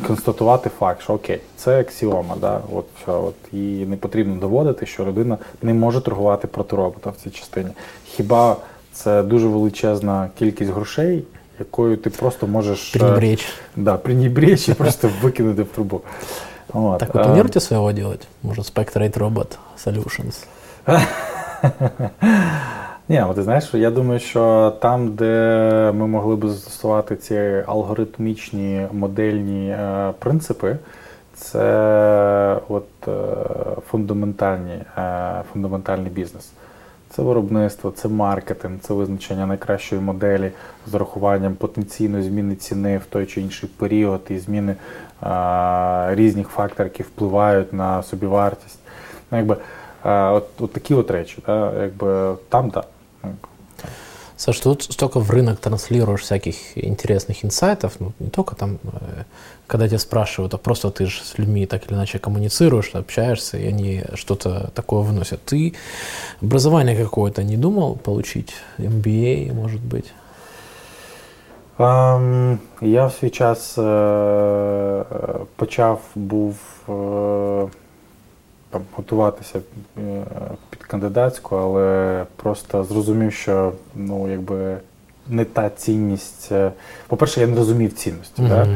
[0.07, 5.05] констатувати факт, що окей, це аксіома, да, от все, от, і не потрібно доводити, що
[5.05, 7.69] людина не може торгувати проти робота в цій частині.
[8.05, 8.55] Хіба
[8.93, 11.23] це дуже величезна кількість грошей,
[11.59, 16.01] якою ти просто можеш пренебречь, да, пренебречь і просто викинути в трубу.
[16.73, 16.99] Вот.
[16.99, 18.27] Так вы планируете своего делать?
[18.43, 20.45] Может, Spectrate Robot Solutions?
[23.09, 29.69] Ні, ти знаєш, я думаю, що там, де ми могли б застосувати ці алгоритмічні модельні
[29.69, 30.77] е, принципи,
[31.33, 33.11] це от е,
[33.89, 36.51] фундаментальні, е, фундаментальний бізнес.
[37.09, 40.51] Це виробництво, це маркетинг, це визначення найкращої моделі
[40.87, 44.75] з урахуванням потенційної зміни ціни в той чи інший період і зміни
[45.21, 48.79] а, різних факторів, які впливають на собівартість.
[49.31, 49.57] Ну, якби,
[50.03, 51.43] а, от, от такі от речі.
[51.45, 52.85] Да, якби, Там так.
[54.39, 59.23] Саш, тут столько в рынок транслируешь всяких интересных инсайтов, ну, не только там, э,
[59.67, 63.67] когда тебя спрашивают, а просто ты же с людьми так или иначе коммуницируешь, общаешься, и
[63.67, 65.43] они что-то такое вносят.
[65.43, 65.73] Ты
[66.41, 68.53] образование какое-то не думал получить?
[68.77, 70.13] MBA, может быть?
[71.77, 75.03] Um, я в свій час е,
[75.55, 76.55] почав був
[76.89, 77.67] е,
[78.69, 79.61] там, готуватися
[80.68, 84.77] під кандидатську, але просто зрозумів, що ну, якби
[85.27, 86.51] не та цінність.
[86.51, 86.71] Е,
[87.07, 88.41] по-перше, я не розумів цінності.
[88.41, 88.67] Да?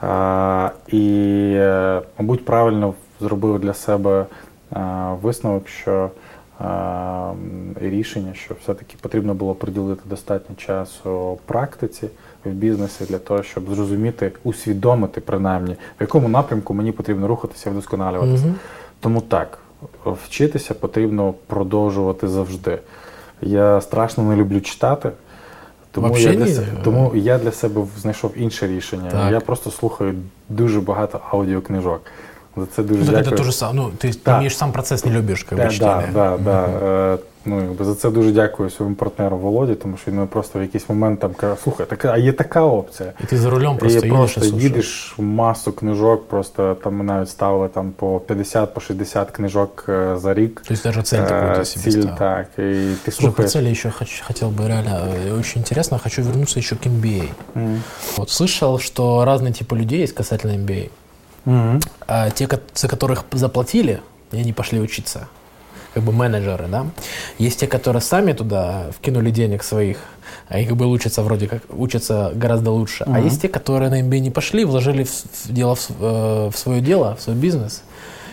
[0.00, 4.26] А, І, е, мабуть, правильно зробив для себе
[5.22, 6.10] висновок, що
[7.80, 12.08] рішення, що все-таки потрібно було приділити достатньо часу практиці
[12.44, 17.72] в бізнесі для того, щоб зрозуміти, усвідомити принаймні, в якому напрямку мені потрібно рухатися і
[17.72, 18.44] вдосконалюватися.
[18.46, 18.54] Угу.
[19.00, 19.58] Тому так,
[20.05, 22.79] вчитися потрібно продовжувати завжди.
[23.41, 25.11] Я страшно не люблю читати.
[25.91, 29.11] Тому я для себе, тому я для себе знайшов інше рішення.
[29.11, 29.31] Так.
[29.31, 30.13] Я просто слухаю
[30.49, 32.01] дуже багато аудіокнижок.
[32.57, 33.25] За це дуже ну, дякую.
[33.25, 33.75] Это то же самое.
[33.75, 36.09] Ну, ты, ты имеешь сам процесс не любишь, как да, бы, чтения.
[36.13, 37.17] Да, да, да.
[37.45, 41.19] Ну, За це дуже дякую своєму партнеру Володі, тому що він просто в якийсь момент
[41.19, 43.13] там каже, слухай, така, а є така опція.
[43.23, 47.29] І ти за рулем просто і їдеш просто їдеш масу книжок, просто там ми навіть
[47.29, 50.63] ставили там по 50 по 60 книжок е, за рік.
[50.67, 52.47] Тобто навіть цель таку себе Цель, так.
[52.57, 56.59] І ти Слушай, по цели еще хочу, хотел бы реально, э, очень интересно, хочу вернуться
[56.59, 57.29] еще к MBA.
[57.55, 57.79] Mm.
[58.17, 60.89] Вот слышал, что разные типы людей есть касательно MBA.
[61.45, 61.81] Mm-hmm.
[62.07, 64.01] А те, за которых заплатили,
[64.31, 65.27] и они пошли учиться,
[65.94, 66.86] как бы менеджеры, да.
[67.38, 69.98] Есть те, которые сами туда вкинули денег своих,
[70.48, 73.04] а их как бы учатся вроде как учатся гораздо лучше.
[73.04, 73.16] Uh-huh.
[73.16, 76.56] А есть те, которые на MBA не пошли, вложили в, в дело в, э, в
[76.56, 77.82] свое дело, в свой бизнес.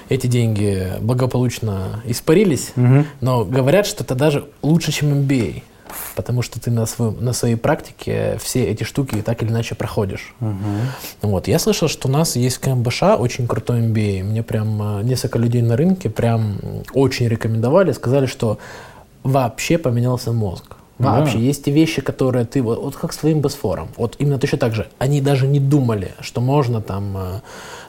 [0.09, 3.05] Эти деньги благополучно испарились, uh-huh.
[3.21, 5.63] но говорят, что это даже лучше, чем MBA
[6.15, 10.33] потому что ты на, своем, на своей практике все эти штуки так или иначе проходишь.
[10.41, 11.29] Угу.
[11.29, 11.47] Вот.
[11.47, 14.23] Я слышал, что у нас есть КМБШ, очень крутой MBA.
[14.23, 16.57] Мне прям э, несколько людей на рынке прям
[16.93, 18.59] очень рекомендовали, сказали, что
[19.23, 20.75] вообще поменялся мозг.
[20.99, 21.39] Вообще, да.
[21.39, 24.75] есть те вещи, которые ты, вот, вот как с твоим босфором, вот именно точно так
[24.75, 27.39] же, они даже не думали, что можно там э,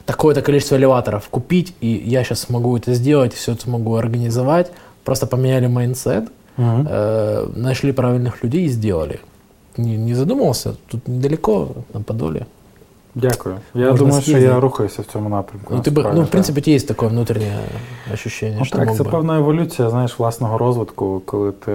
[0.05, 4.71] такое-то количество элеваторов купить, и я сейчас смогу это сделать, все это смогу организовать,
[5.03, 6.86] просто поменяли майндсет, угу.
[6.88, 9.20] э, нашли правильных людей и сделали.
[9.76, 12.46] Не, не задумывался, тут недалеко, на Подоле.
[13.16, 13.56] Дякую.
[13.74, 15.74] Я Можна думаю, що я рухаюся в цьому напрямку.
[15.74, 17.58] Ну, тебе, ну, в принципі, є таке внутрішнє
[18.12, 18.54] відчуття.
[18.58, 19.10] Ну, що так, це би...
[19.10, 21.72] певна еволюція, знаєш, власного розвитку, коли ти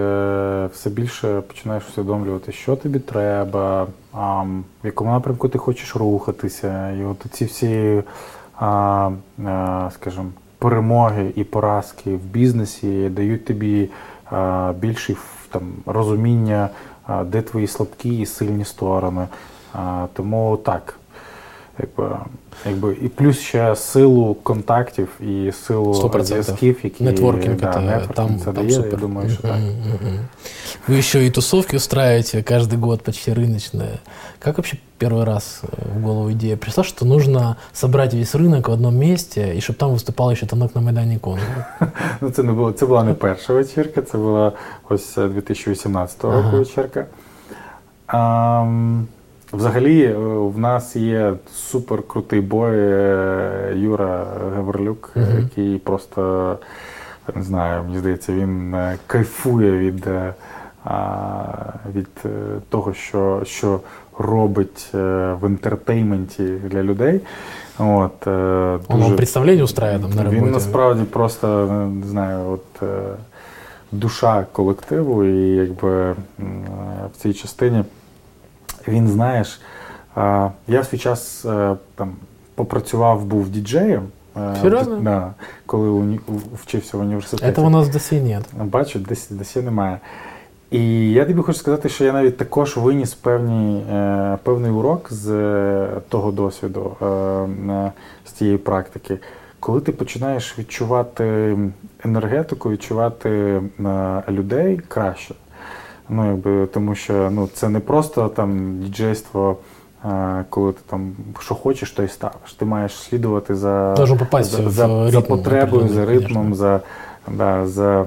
[0.74, 4.42] все більше починаєш усвідомлювати, що тобі треба, а,
[4.84, 6.92] в якому напрямку ти хочеш рухатися.
[6.92, 8.04] І от ці всі,
[8.60, 9.10] а,
[9.46, 10.26] а, скажімо,
[10.58, 13.90] перемоги і поразки в бізнесі дають тобі
[14.75, 15.17] більше
[15.51, 16.69] там розуміння,
[17.25, 19.27] де твої слабкі і сильні сторони.
[20.13, 20.99] Тому так,
[21.80, 22.18] якби,
[22.66, 28.46] якби і плюс ще силу контактів і силу зв'язків, які нетворкінг, да, это, там, це
[28.46, 28.92] там дає, супер.
[28.92, 29.58] я думаю, що так.
[30.88, 34.00] Вы еще и тусовки устраиваете каждый год почти рыночные.
[34.40, 35.62] Как вообще первый раз
[35.96, 39.92] в голову идея пришла, что нужно собрать весь рынок в одном месте, і щоб там
[39.92, 41.40] виступав ще танок на Майдані Конго?
[42.22, 44.52] Ну, це не було, це була не перша вечірка, це була
[44.90, 46.58] ось 2018 року ага.
[46.58, 47.06] вечірка.
[48.08, 48.66] А,
[49.57, 50.15] Взагалі, е,
[50.55, 54.27] в нас є супер крутий бой е, Юра
[54.57, 55.27] Гаврилюк, угу.
[55.39, 56.59] який просто
[57.35, 60.09] не знаю, мені здається, він е, кайфує від
[61.95, 62.09] від
[62.69, 63.81] того, що що
[64.19, 67.21] робить в інтертейменті для людей.
[67.79, 70.43] От, дуже, Он представлення устраює там на роботі?
[70.43, 71.67] Він насправді просто
[72.03, 72.89] не знаю, от
[73.93, 76.13] душа колективу, і якби
[77.15, 77.85] в цій частині
[78.89, 79.61] він, знаєш,
[80.69, 82.13] я в свій час е, там
[82.55, 84.03] попрацював, був діджеєм.
[84.37, 84.97] Е, Серйозно?
[84.97, 85.35] Да,
[85.67, 86.19] коли
[86.63, 87.53] вчився в університеті.
[87.53, 88.45] Це у нас досі нет.
[88.65, 89.99] Бачу, десь досі немає.
[90.71, 95.29] І я тобі хочу сказати, що я навіть також виніс певні, е, певний урок з
[96.09, 96.97] того досвіду,
[98.27, 99.19] з цієї практики.
[99.61, 101.57] Коли ти починаєш відчувати
[102.05, 103.63] енергетику, відчувати
[104.29, 105.35] людей краще.
[106.09, 109.57] Ну, якби, Тому що ну, це не просто там діджейство,
[110.51, 112.53] коли ти там що хочеш, то й ставиш.
[112.59, 116.81] Ти маєш слідувати за за, за, за потребою, за ритмом, за
[117.31, 118.05] да, за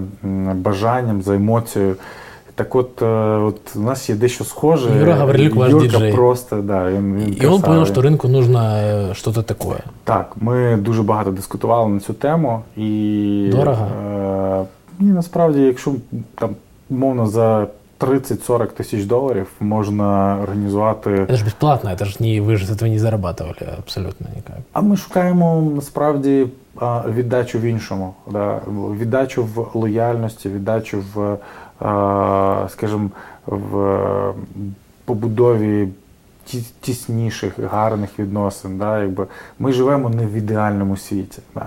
[0.54, 1.96] бажанням, за емоцією.
[2.60, 3.06] Так от, е,
[3.38, 5.00] от у нас є дещо схоже.
[5.00, 6.14] Юра Гаврилюк ваш Юрка диджей.
[6.14, 9.66] просто, да, він, він І він зрозумів, що ринку нужно е, щось таке.
[10.04, 12.62] Так, ми дуже багато дискутували на цю тему.
[12.78, 13.86] І, Дорого?
[13.86, 14.66] Е,
[15.00, 15.92] ні, насправді, якщо
[16.36, 16.50] там,
[16.90, 17.68] мовно, за
[18.00, 21.26] 30-40 тисяч доларів можна організувати.
[21.30, 24.46] Це ж безплатно, це ж не ви ж з цього не зарабатували абсолютно ніяк.
[24.74, 26.48] А ми шукаємо насправді
[27.08, 28.62] віддачу в іншому, да?
[29.00, 31.38] віддачу в лояльності, віддачу в,
[32.70, 33.10] скажімо,
[33.46, 34.34] в
[35.06, 35.88] побудові
[36.82, 38.78] тісніших, гарних відносин.
[38.78, 39.02] Да?
[39.02, 39.28] Якби
[39.60, 41.42] Ми живемо не в ідеальному світі.
[41.56, 41.66] Да?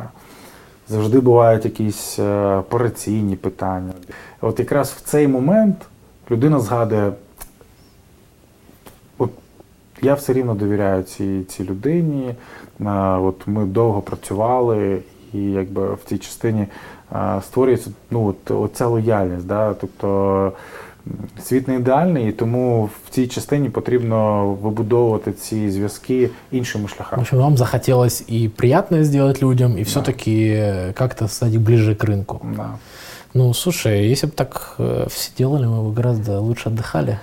[0.89, 3.93] Завжди бувають якісь е, операційні питання.
[4.41, 5.77] От якраз в цей момент
[6.33, 7.13] людина згадує,
[9.19, 9.31] от
[10.03, 12.35] я все рівно довіряю цій цій людині.
[13.21, 15.03] От Ми довго працювали,
[15.33, 16.67] і якби в цій частині
[17.43, 19.47] створюється ну, от, оця лояльність.
[19.47, 19.75] Да?
[19.75, 20.53] Тобто
[21.43, 27.21] світ не ідеальний, і тому в цій частині потрібно вибудовувати ці зв'язки іншими шляхами.
[27.21, 30.63] В общем, вам захотелось и приятное сделать людям, и все-таки
[30.95, 32.41] как-то стать ближе к рынку.
[32.57, 32.71] Да.
[33.35, 37.19] Ну, слушай, если бы так э, все делали, мы бы гораздо лучше отдыхали.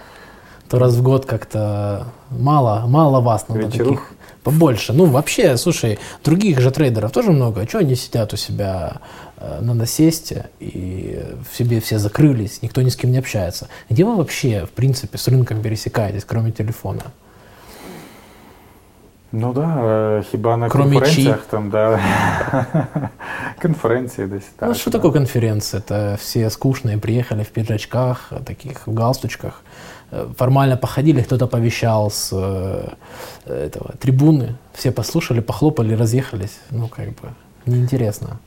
[0.67, 3.89] То раз в год как-то мало, мало вас надо Вечерух.
[3.89, 4.11] таких.
[4.43, 4.93] Побольше.
[4.93, 7.65] Ну, вообще, слушай, других же трейдеров тоже много.
[7.67, 9.01] Чего они сидят у себя
[9.37, 13.67] э, на насесте и в себе все закрылись, никто ни с кем не общается?
[13.89, 17.03] Где вы вообще, в принципе, с рынком пересекаетесь, кроме телефона?
[19.36, 22.00] Ну да, е, хіба на Кроме конференціях там, да.
[23.62, 24.44] конференції десь.
[24.56, 24.98] Так, ну, что да.
[24.98, 25.80] такое конференция?
[25.80, 29.62] Это все скучные приехали в пиджачках, таких в галстучках.
[30.12, 32.88] Э, Формально походили, кто-то повещал с э,
[33.46, 34.54] этого, трибуны.
[34.72, 36.58] Все послушали, похлопали, разъехались.
[36.70, 37.28] Ну, как бы,
[37.66, 38.38] неинтересно.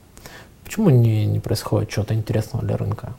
[0.63, 3.13] Почему не, не происходит чего-то интересного для рынка?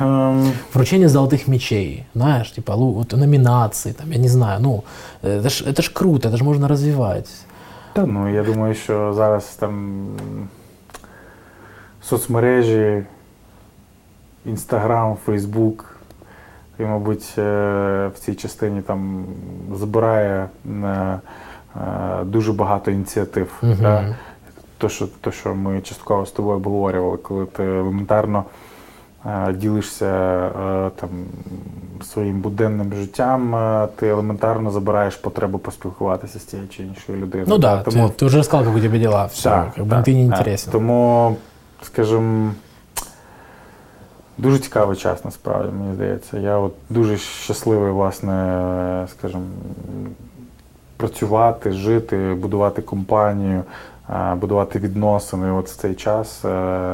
[0.00, 4.84] Ем, Вручение золотых мечей, знаешь, типа лу- вот номинации, там, я не знаю, ну,
[5.22, 7.30] э, это ж, это ж круто, это ж можно развивать.
[7.92, 10.06] Та ну я думаю, що зараз там
[12.02, 13.02] соцмережі,
[14.46, 15.96] Інстаграм, Фейсбук,
[16.78, 17.42] і, мабуть, е,
[18.14, 19.24] в цій частині там
[19.74, 20.48] збирає
[20.84, 21.20] е, е,
[22.24, 23.52] дуже багато ініціатив.
[23.62, 23.76] Мгм.
[23.80, 24.16] Да?
[24.78, 28.65] То, що, то, що ми частково з тобою обговорювали, коли ти елементарно е,
[29.54, 31.10] ділишся е, там,
[32.04, 37.46] своїм буденним життям, е, ти елементарно забираєш потребу поспілкуватися з тією чи іншою людиною.
[37.48, 39.90] Ну да, Тому ты, ты уже рассказал, как у тебя дела, все, так, как бы
[39.90, 40.38] так, ты не так.
[40.38, 40.72] интересен.
[40.72, 41.36] Тому,
[41.82, 42.52] скажімо,
[44.38, 46.38] дуже цікавий час насправді, мені здається.
[46.38, 49.44] Я от дуже щасливий, власне, скажімо,
[50.96, 53.64] працювати, жити, будувати компанію, е,
[54.40, 56.48] будувати відносини от в цей час е,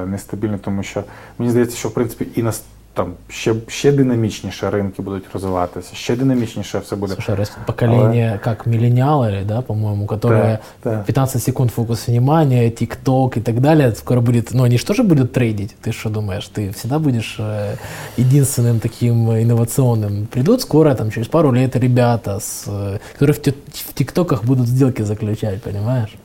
[0.06, 1.04] нестабільно, тому що
[1.38, 2.62] мені здається, що в принципі і нас
[2.94, 7.14] там ще, ще динамічніше ринки будуть розвиватися, ще динамічніше все буде.
[7.14, 11.02] Слушай, растет поколение, как миллениалы, да, по-моему, которые Да, да.
[11.06, 15.32] 15 секунд фокус внимания, ТикТок и так далее, скоро будет, ну, они же тоже будут
[15.32, 17.76] трейдить, ты что думаешь, ты всегда будешь э,
[18.16, 20.26] единственным таким инновационным.
[20.26, 24.66] Придут скоро, там, через пару лет ребята, с, э, которые в, ти- в ТикТоках будут
[24.66, 26.16] сделки заключать, понимаешь?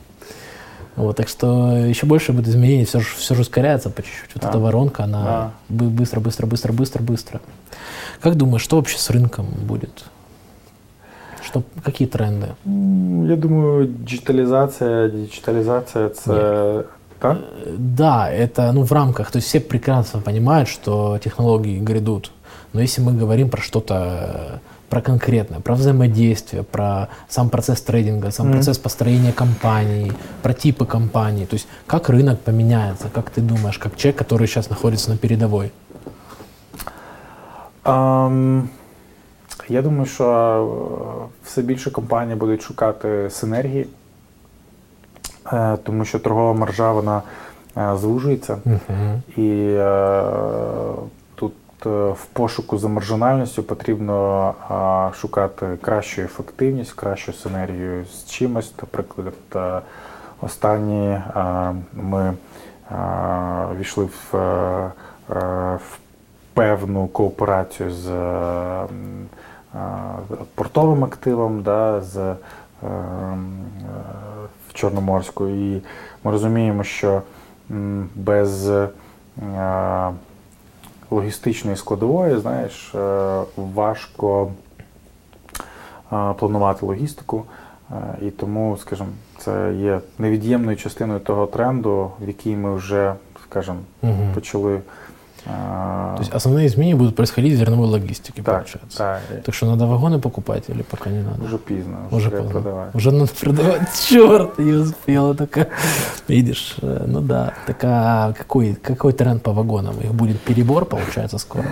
[0.98, 4.34] Вот, так что еще больше будет изменений, все же, все же ускоряется по чуть-чуть.
[4.34, 4.48] Вот Да.
[4.50, 7.40] эта воронка, она бы- быстро, быстро, быстро, быстро, быстро.
[8.20, 10.04] Как думаешь, что вообще с рынком будет?
[11.42, 12.46] Что, какие тренды?
[12.66, 16.32] М, Я думаю, діджиталізація, діджиталізація це.
[17.18, 17.36] Так?
[17.36, 17.38] Э,
[17.78, 22.30] Да, это ну, в рамках, то есть все прекрасно понимают, что технологии грядут.
[22.72, 24.58] Но если мы говорим про что-то, э,
[24.88, 28.54] про конкретное, про взаимодействие, про сам процесс трейдинга, сам Мгм.
[28.56, 30.12] процесс построения компаний,
[30.42, 34.70] про типы компаний, то есть как рынок поменяется, как ты думаешь, как человек, который сейчас
[34.70, 35.70] находится на передовой?
[37.84, 38.68] Ем,
[39.68, 43.86] я думаю, що е, все більше компаній будуть шукати синергії,
[45.52, 47.22] е, тому що торгова маржа вона
[47.76, 48.58] е, звужується.
[48.64, 49.22] Мгм.
[49.36, 50.22] І е,
[50.96, 51.17] тут е,
[51.85, 54.53] в пошуку за маржинальністю потрібно
[55.11, 58.73] е, шукати кращу ефективність, кращу синергію з чимось.
[58.81, 59.81] Наприклад, е,
[60.41, 61.21] останні е,
[61.93, 62.33] ми
[62.91, 62.95] е,
[63.79, 64.91] війшли в, е,
[65.29, 65.39] е,
[65.75, 65.97] в
[66.53, 68.85] певну кооперацію з е,
[69.75, 69.79] е,
[70.55, 72.35] портовим активом, да, з е,
[72.83, 72.87] е,
[74.69, 75.47] в Чорноморську.
[75.47, 75.81] І
[76.23, 77.21] ми розуміємо, що
[78.15, 78.89] без е,
[81.11, 84.51] логістичної складової, знаєш, е, важко
[86.13, 87.43] е, планувати логістику.
[87.91, 93.79] Е, І тому, скажімо, це є невід'ємною частиною того тренду, в який ми вже, скажімо,
[94.01, 94.23] угу.
[94.33, 94.81] почали.
[95.46, 98.98] е, То есть основные изменения будут происходить в зерновой логистике, так, получается.
[98.98, 101.44] так, Так что надо вагоны покупать или пока не надо?
[101.44, 102.60] вже пізно, вже, Уже треба поздно.
[102.60, 102.98] продавати.
[102.98, 104.08] Уже надо продавать.
[104.08, 105.66] Черт, не успела такая.
[106.28, 107.52] Видишь, э, ну да.
[107.66, 109.94] Так а какой, какой тренд по вагонам?
[110.04, 111.64] Их будет перебор, получается, скоро?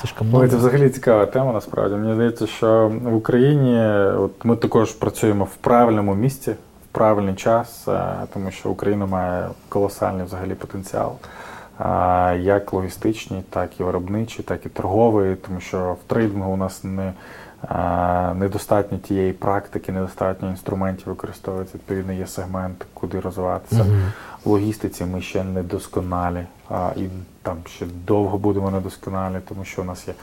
[0.00, 0.42] Слишком много.
[0.44, 1.94] Ой, це взагалі цікава тема, насправді.
[1.96, 3.80] Мені здається, що в Україні
[4.18, 8.02] от ми також працюємо в правильному місці, в правильний час, е,
[8.34, 11.12] тому що Україна має колосальний взагалі потенціал.
[12.39, 17.13] Як логістичні, так і виробничі, так і торговий, тому що в трейдингу у нас не,
[18.35, 21.75] недостатньо тієї практики, недостатньо інструментів використовується.
[21.75, 23.83] Відповідно, є сегмент, куди розвиватися.
[23.83, 24.11] Мгм.
[24.45, 26.45] В логістиці ми ще не досконалі,
[26.95, 27.03] і
[27.41, 30.13] там ще довго будемо недосконалі, тому що у нас є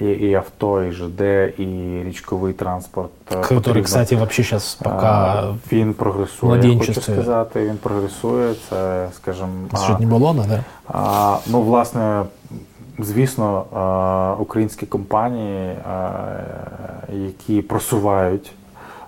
[0.00, 1.20] і, і авто, і ЖД,
[1.58, 3.10] і річковий транспорт.
[3.32, 3.82] е, Который, потрібно.
[3.82, 5.54] кстати, вообще сейчас пока...
[5.72, 7.68] він прогресує, хочу сказати.
[7.68, 8.54] Він прогресує.
[8.68, 10.64] Це, скажімо, а, не баллона, да?
[10.88, 12.22] а, ну, власне,
[12.98, 16.10] звісно, а, українські компанії, а,
[17.12, 18.52] які просувають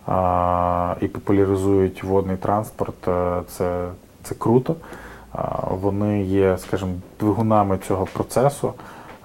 [0.06, 3.88] а, і популяризують водний транспорт, е, це,
[4.22, 4.74] це круто.
[5.32, 8.72] А, Вони є, скажімо, двигунами цього процесу.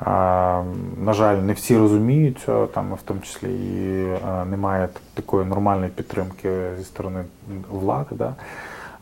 [0.06, 4.08] На жаль, не всі розуміють цього, там в тому числі і
[4.50, 7.24] немає такої нормальної підтримки зі сторони
[7.70, 8.16] влади.
[8.16, 8.36] Да?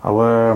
[0.02, 0.56] Але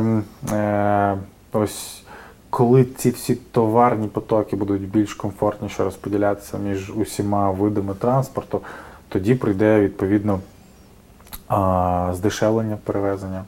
[0.52, 1.18] е,
[1.54, 2.04] ось
[2.50, 8.62] коли ці всі товарні потоки будуть більш комфортніше розподілятися між усіма видами транспорту,
[9.10, 10.40] тоді прийде відповідно
[12.14, 13.44] здешевлення перевезення.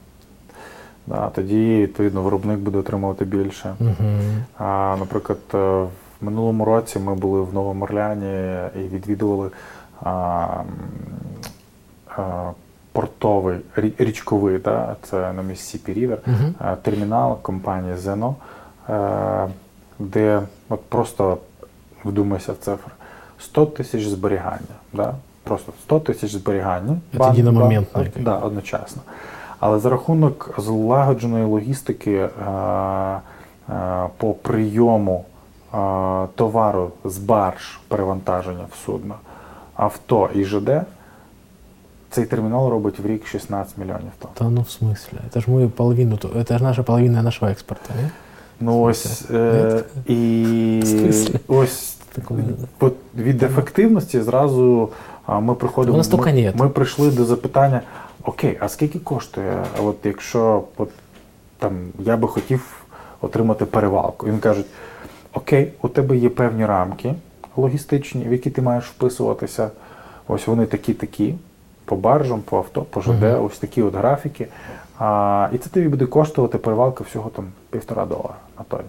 [1.06, 3.74] Да, тоді, відповідно, виробник буде отримувати більше.
[3.80, 4.20] Мгм.
[4.58, 5.88] А, наприклад, е, в
[6.22, 9.50] минулому році ми були в Новому Орлеані і відвідували
[10.02, 10.46] а,
[12.16, 12.50] а,
[12.92, 13.58] портовий
[13.98, 16.18] річковий, да, це на Міссіпі Рівер,
[16.60, 18.34] е, термінал компанії Zeno,
[18.90, 19.48] е,
[19.98, 21.38] де от просто
[22.04, 22.92] вдумайся в цифри.
[23.38, 24.74] 100 тисяч зберігання.
[24.92, 25.14] Да?
[25.44, 26.96] Просто 100 тисяч зберігання.
[27.12, 29.02] Це Бан- єдиномоментно бан- Да, одночасно.
[29.58, 32.28] Але за рахунок злагодженої логістики е,
[33.70, 35.24] е, по прийому
[36.35, 39.15] товару з барж перевантаження в судно,
[39.75, 40.69] авто і ЖД,
[42.09, 44.31] цей термінал робить в рік 16 мільйонів тонн.
[44.39, 45.19] Да ну в смысле?
[45.29, 48.09] Это же мы половину, то- это же наша половина нашего экспорта, не?
[48.59, 51.39] Ну ось е, і В смислі?
[51.47, 52.39] ось Такого-
[52.79, 54.89] от від ефективності зразу
[55.25, 55.93] а, ми приходимо.
[55.93, 56.55] У нас ми, тільки нет.
[56.55, 57.81] ми прийшли до запитання:
[58.23, 59.63] окей, а скільки коштує?
[59.83, 60.89] От якщо от,
[61.57, 62.83] там я би хотів
[63.21, 64.25] отримати перевалку.
[64.27, 64.65] Він кажуть:
[65.32, 67.14] Окей, у тебе є певні рамки
[67.56, 69.70] логістичні, в які ти маєш вписуватися.
[70.28, 71.34] Ось вони такі-такі,
[71.84, 73.44] по баржам, по авто, по ЖД, Мгм.
[73.44, 74.46] ось такі от графіки.
[74.98, 78.88] А, і це тобі буде коштувати перевалка всього там півтора долара на тоні.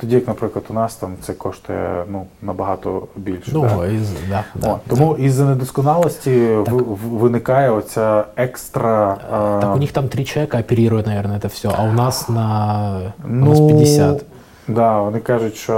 [0.00, 3.50] Тоді, як, наприклад, у нас там це коштує ну, набагато більше.
[3.54, 3.86] Ну, да?
[3.88, 4.72] из, да, да.
[4.72, 9.16] О, тому із-за недосконалості в- виникає оця екстра.
[9.32, 13.12] а, Так у них там три человека оперируют, наверное, это все, а у нас на
[13.24, 14.24] у нас Ну, 50.
[14.67, 15.73] Да, вони кажуть, що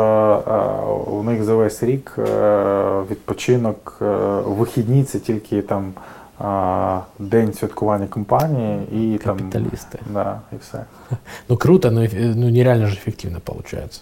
[0.47, 4.05] е, у них за весь рік е, відпочинок, е,
[4.45, 5.93] вихідні це тільки там
[6.41, 9.37] е, день святкування компанії і там.
[9.37, 9.97] Капиталисты.
[10.13, 10.85] Да, і все.
[11.49, 14.01] Ну круто, но эф- ну, нереально же эффективно получается.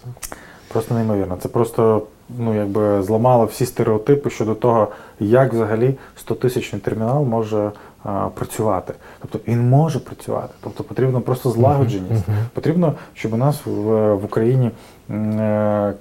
[0.68, 1.36] Просто неймовірно.
[1.42, 2.02] Це просто
[2.38, 4.88] ну, якби зламало всі стереотипи щодо того,
[5.20, 5.94] як взагалі
[6.26, 7.89] 100-тисячний термінал може а,
[8.33, 8.93] працювати.
[9.21, 10.53] Тобто він може працювати.
[10.61, 12.25] Тобто потрібно просто злагодженість.
[12.53, 13.71] Потрібно, щоб у нас в,
[14.15, 14.71] в Україні
[15.09, 15.93] е, е,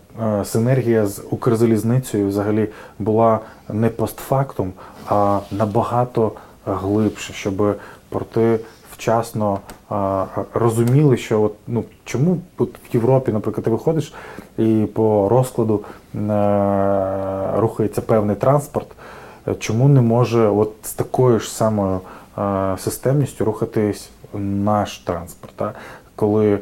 [0.44, 4.72] синергія з Укрзалізницею взагалі була не постфактум,
[5.06, 6.32] а набагато
[6.66, 7.76] глибше, щоб
[8.08, 8.60] порти
[8.92, 10.24] вчасно а,
[10.54, 14.14] розуміли, що от, ну, чому от в Європі, наприклад, ти виходиш
[14.58, 15.80] і по розкладу
[16.14, 16.20] е,
[17.56, 18.94] рухається певний транспорт, е,
[19.59, 21.99] чому не може от з такою ж самою
[22.37, 25.53] е, системністю рухатись наш транспорт?
[25.55, 25.75] Так?
[26.15, 26.59] Коли е,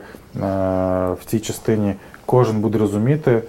[1.14, 1.96] в цій частині
[2.26, 3.42] кожен буде розуміти,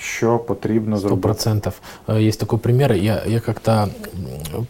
[0.00, 1.22] що потрібно Сто зробити.
[1.22, 1.72] процентов.
[2.08, 2.92] Э, Есть такой пример.
[2.92, 3.88] Я, я как-то м,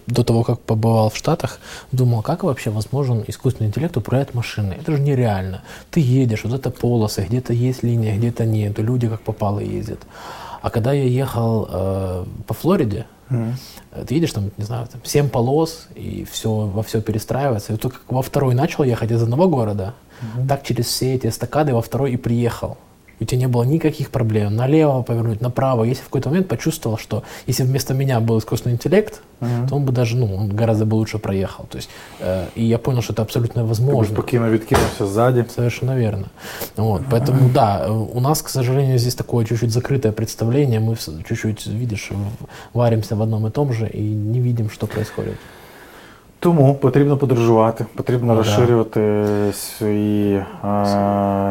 [0.07, 1.61] до того, как побывал в Штатах,
[1.93, 4.77] думал, как вообще возможен искусственный интеллект управлять машиной.
[4.83, 5.61] Это же нереально.
[5.91, 9.99] Ты едешь, вот это полосы, где-то есть линия, где-то нет, и люди как попало ездят.
[10.63, 13.55] А когда я ехал э, по Флориде, Мгм.
[13.93, 17.75] э, ты едешь там, не знаю, там 7 полос, и все, во все перестраивается.
[17.75, 19.95] И только как во второй начал ехать из одного города,
[20.49, 22.77] так через все эти эстакады во второй и приехал.
[23.21, 24.55] И у тебя не было никаких проблем.
[24.57, 25.85] Налево повернуть, направо.
[25.85, 29.69] Если в какой-то момент почувствовал, что если вместо меня был искусственный интеллект, Мгм.
[29.69, 31.65] то он бы даже, ну, он гораздо бы лучше проехал.
[31.69, 34.15] То есть, э, и я понял, что это абсолютно Ти би возможно.
[34.15, 35.45] спокійно відкинувся ззаді.
[35.55, 36.25] Совершенно верно.
[36.77, 40.81] Вот, поэтому, да, э, у нас, к сожалению, здесь такое чуть-чуть закрытое представление.
[40.81, 44.87] Мы вс- чуть-чуть, видишь, в- варимся в одном и том же и не видим, что
[44.87, 45.35] происходит.
[46.43, 48.39] Тому потрібно подорожувати, потрібно Ну, да.
[48.39, 50.45] розширювати свої е,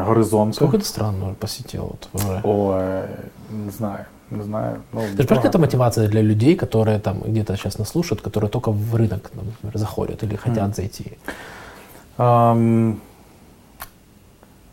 [0.08, 0.54] горизонти.
[0.56, 1.82] Сколько ты стран уже посетил?
[1.82, 2.42] Вот, уже?
[2.44, 3.04] О, е,
[3.66, 4.00] не знаю,
[4.32, 4.76] не знаю.
[4.94, 5.48] Ну, Ты же понимаешь, багато.
[5.58, 9.46] это мотивация для людей, которые там где-то сейчас нас слушают, которые только в рынок, там,
[9.46, 10.74] например, заходят или хотят Мгм.
[10.74, 11.12] зайти.
[12.18, 12.96] Ам,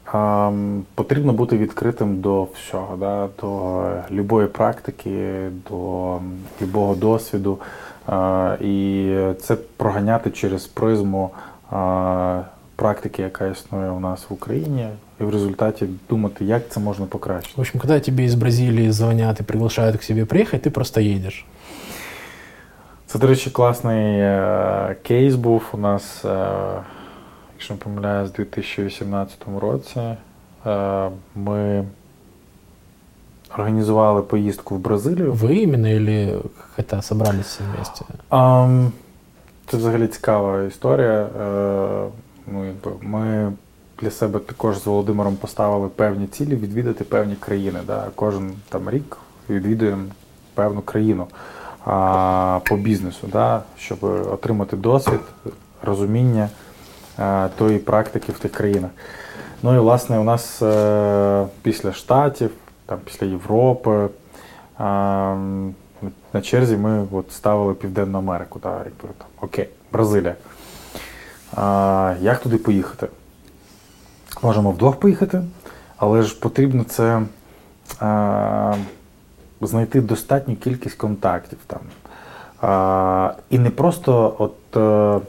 [0.05, 5.39] ам, потрібно бути відкритим до всього, да, до любої практики,
[5.71, 5.77] до
[6.17, 7.59] м, любого досвіду.
[8.62, 11.32] І це проганяти через призму
[12.76, 14.88] практики, яка існує у нас в Україні,
[15.22, 17.54] і в результаті думати, як це можна покращити.
[17.58, 21.46] В общем, когда тебе из Бразилии звонят и приглашают к себе приехать, ты просто едешь.
[23.06, 26.48] Це, до речі, класний е, кейс був у нас, е,
[27.54, 30.00] якщо не помиляюсь, у 2018 році.
[30.66, 31.86] Е, ми
[33.54, 35.34] організували поїздку в Бразилію.
[35.34, 36.42] Вы именно или
[36.78, 38.06] это собрались все вместе?
[38.30, 38.92] Ам,
[39.68, 41.28] Це взагалі цікава історія.
[41.42, 42.08] Е,
[42.54, 43.52] Ну, якби ми
[44.02, 47.80] для себе також з Володимиром поставили певні цілі відвідати певні країни.
[47.88, 48.08] Да?
[48.16, 49.18] Кожен там рік
[49.50, 50.04] відвідуємо
[50.54, 51.28] певну країну
[51.86, 53.62] а, по бізнесу, да?
[53.78, 55.20] щоб отримати досвід,
[55.84, 56.50] розуміння
[57.20, 58.92] е, тої практики в тих країнах.
[59.64, 62.52] Ну і власне у нас е, після Штатів,
[62.90, 64.10] там, після Європи.
[64.80, 64.84] е,
[66.34, 70.36] на черзі ми от ставили Південну Америку, да, якби там, окей, Бразилія.
[71.56, 73.08] А, як туди поїхати?
[74.42, 75.42] Можемо вдвох поїхати,
[75.98, 77.22] але ж потрібно це
[78.00, 78.76] а,
[79.62, 81.80] знайти достатню кількість контактів там.
[82.62, 85.22] А, і не просто от, е,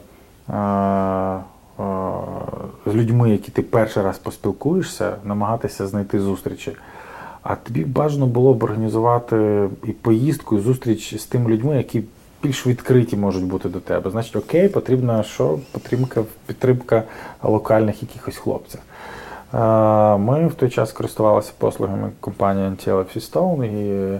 [0.47, 1.39] а,
[1.77, 2.11] а,
[2.85, 6.75] з людьми, які ти перший раз поспілкуєшся, намагатися знайти зустрічі.
[7.43, 12.03] А тобі бажано було б організувати і поїздку, і зустріч з тими людьми, які
[12.43, 14.11] більш відкриті можуть бути до тебе.
[14.11, 15.59] Значить, окей, потрібна що?
[15.73, 17.03] Підтримка, підтримка
[17.43, 18.79] локальних якихось хлопців.
[20.19, 24.19] Ми в той час користувалися послугами компанії Antiel Stone, і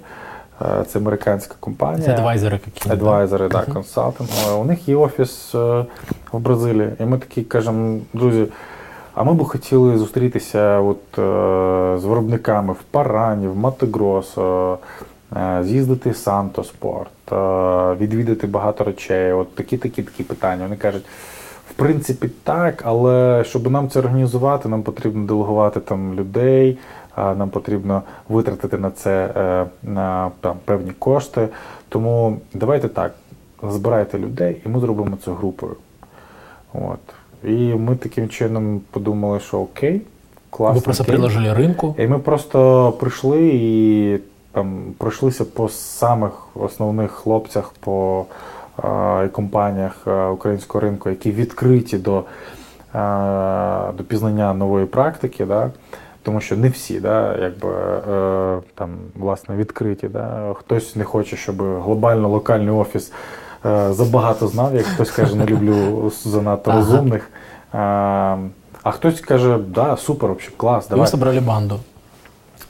[0.88, 2.10] це американська компанія.
[2.10, 2.94] Это адвайзеры какие-то.
[2.94, 4.30] Адвайзери, так, консалтинг.
[4.60, 5.86] У них є офіс е,
[6.32, 6.90] в Бразилії.
[7.00, 8.46] І ми такі кажемо, друзі,
[9.16, 14.78] а ми б хотіли зустрітися от, е, з виробниками в Парані, в Матегросо,
[15.36, 17.36] е, з'їздити в Сантоспорт, е,
[17.94, 19.32] відвідати багато речей.
[19.34, 20.64] От такі, такі, питання.
[20.64, 21.06] Вони кажуть.
[21.70, 26.78] В принципі, так, але щоб нам це організувати, нам потрібно делегувати там людей,
[27.18, 29.34] нам потрібно витратити на це
[29.84, 31.48] на там, певні кошти.
[31.90, 33.14] Тому давайте так,
[33.64, 35.76] збирайте людей, і ми зробимо це групою.
[36.74, 37.21] От.
[37.44, 40.02] І ми таким чином подумали, що окей,
[40.50, 40.80] класно.
[40.80, 41.96] Вы просто приложили рынку.
[42.02, 44.20] І ми просто прийшли і
[44.52, 48.26] там пройшлися по самих основних хлопцях по
[49.26, 52.24] і компаніях українського ринку, які відкриті до,
[52.96, 55.46] е, до пізнання нової практики.
[55.46, 55.72] Да?
[56.24, 60.10] Тому що не всі, да, якби, е, там, власне, відкриті.
[60.10, 60.54] Да?
[60.54, 63.12] Хтось не хоче, щоб глобально локальний офіс
[63.92, 66.80] забагато знав, як хтось каже, не люблю занадто Ага.
[66.80, 67.30] розумних.
[67.74, 67.78] Е,
[68.84, 71.06] а хтось каже, да, супер, вообще, клас, давай.
[71.06, 71.80] вы собрали банду.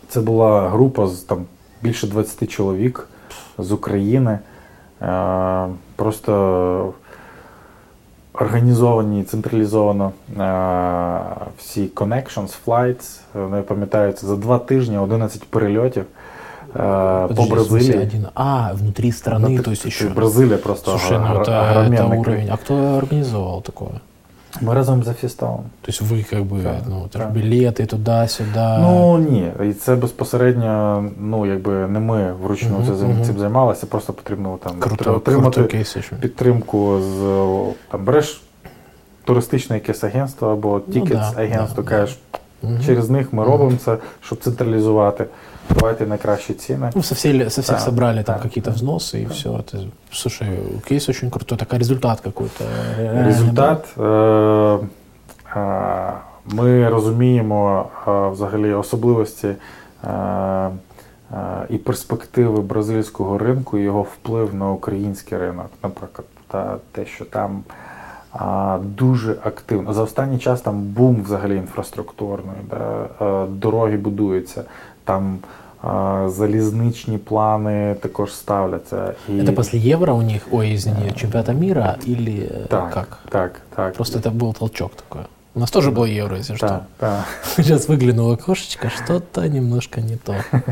[0.09, 1.45] Це була група з там
[1.81, 3.07] більше 20 чоловік
[3.57, 4.39] з України.
[5.01, 6.93] Е, просто
[8.33, 11.21] організовані, централізовано е,
[11.57, 13.19] всі connections, flights.
[13.57, 16.05] Я пам'ятаю, це за два тижні 11 перельотів
[16.76, 17.98] е, по Подожди, в смысле, Бразилії.
[18.02, 20.08] один- А, внутри страны, Ну, то есть ти- еще.
[20.08, 22.48] Бразилія просто Слушай, ну гра- это, это огроменний уровень.
[22.52, 23.90] А кто организовал такое?
[24.60, 25.60] Ми разом за Фістовом.
[25.80, 27.18] То есть вы как бы, Да, ну, это да.
[27.18, 28.78] ж билеты туда-сюда.
[28.78, 33.24] Ну ні, і це безпосередньо, ну якби не ми вручну Мгм, це зим- мгм.
[33.24, 36.16] цим займалися, просто потрібно там круто, отримати крутой кейс еще.
[36.16, 38.42] підтримку з о, там береш
[39.24, 42.18] туристичне якесь агентство або тікет Ну да, агентство, да, кажеш,
[42.62, 42.80] Мгм.
[42.86, 45.24] через них ми робимо це, щоб централізувати.
[45.79, 46.89] Давайте найкращі ціни.
[46.95, 48.41] Ну, со, всей, со всех Да, собрали там да.
[48.43, 49.49] какие-то взносы и все.
[49.49, 50.47] Это, слушай,
[50.87, 51.57] кейс очень крутой.
[51.57, 52.63] Так, а результат какой-то?
[53.25, 53.85] Результат.
[53.97, 54.79] Е-
[55.59, 56.13] е-
[56.45, 60.69] ми розуміємо е, взагалі особливості е- е-
[61.69, 65.69] і перспективи бразильського ринку, і його вплив на український ринок.
[65.83, 67.63] Наприклад, та те, що там
[68.33, 69.93] а, дуже активно.
[69.93, 73.05] За останній час там бум взагалі інфраструктурний, да?
[73.25, 74.63] е, дороги будуються,
[75.03, 75.37] там
[76.26, 79.14] залізничні плани також ставляться.
[79.28, 79.32] І...
[79.32, 83.18] Это после Евро у них, ой, извини, чемпионата мира или э, так, как?
[83.30, 83.94] так, так.
[83.94, 85.22] Просто это был толчок такой.
[85.54, 86.66] У нас тоже было Евро, если что.
[86.66, 87.24] так, так.
[87.56, 90.34] Сейчас выглянуло окошечко, что-то немножко не то.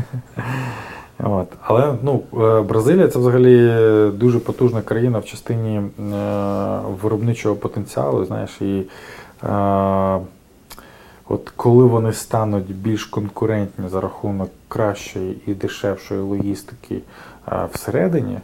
[1.19, 1.47] От.
[1.61, 3.71] Але ну, е, Бразилія це взагалі
[4.11, 5.91] дуже потужна країна в частині е,
[7.01, 8.25] виробничого потенціалу.
[8.25, 8.83] Знаєш, і
[9.43, 10.19] е,
[11.29, 17.01] от коли вони стануть більш конкурентні за рахунок кращої і дешевшої логістики
[17.47, 18.39] е, всередині,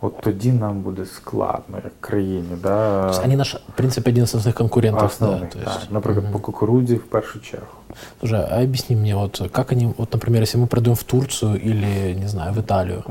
[0.00, 2.56] от тоді нам буде складно як країні.
[2.62, 3.02] Да?
[3.02, 5.04] То есть они наш, в принципе, один из основных конкурентов.
[5.04, 5.76] Основних, да, то так.
[5.76, 6.32] есть, Наприклад, мгм.
[6.32, 7.66] по кукурудзі в першу чергу.
[8.20, 12.14] Слушай, а объясни мне, вот как они, вот, например, если мы продаем в Турцию или,
[12.14, 13.02] не знаю, в Италию,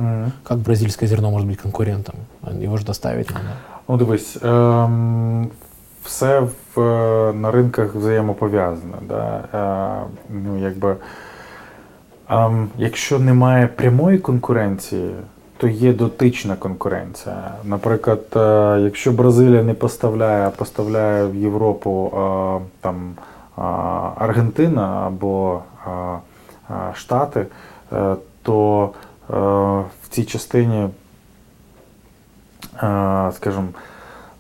[0.44, 2.16] как бразильское зерно может быть конкурентом?
[2.62, 3.46] Его же доставить надо.
[3.88, 5.52] Ну, дивись, ем,
[6.04, 6.81] все в,
[7.33, 8.97] на ринках взаємопов'язане.
[9.09, 9.45] Да?
[9.55, 10.97] Е, ну, якби,
[12.31, 15.11] е, якщо немає прямої конкуренції,
[15.63, 17.51] то є дотична конкуренція.
[17.65, 23.15] Наприклад, е, якщо Бразилія не поставляє, а поставляє в Європу е, там
[23.59, 23.63] е,
[24.17, 25.63] Аргентина або
[26.95, 27.47] Штати,
[28.43, 28.91] то
[29.29, 30.89] в цій частині,
[33.33, 33.69] скажімо,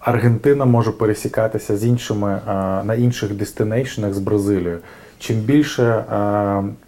[0.02, 2.40] Аргентина може пересікатися з іншими
[2.84, 4.78] на інших дестинейшнах з Бразилією.
[5.18, 6.04] Чим більше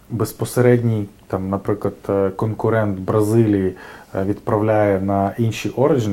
[0.09, 1.93] безпосередній, там, наприклад,
[2.35, 3.75] конкурент Бразилії
[4.25, 5.69] відправляє на інші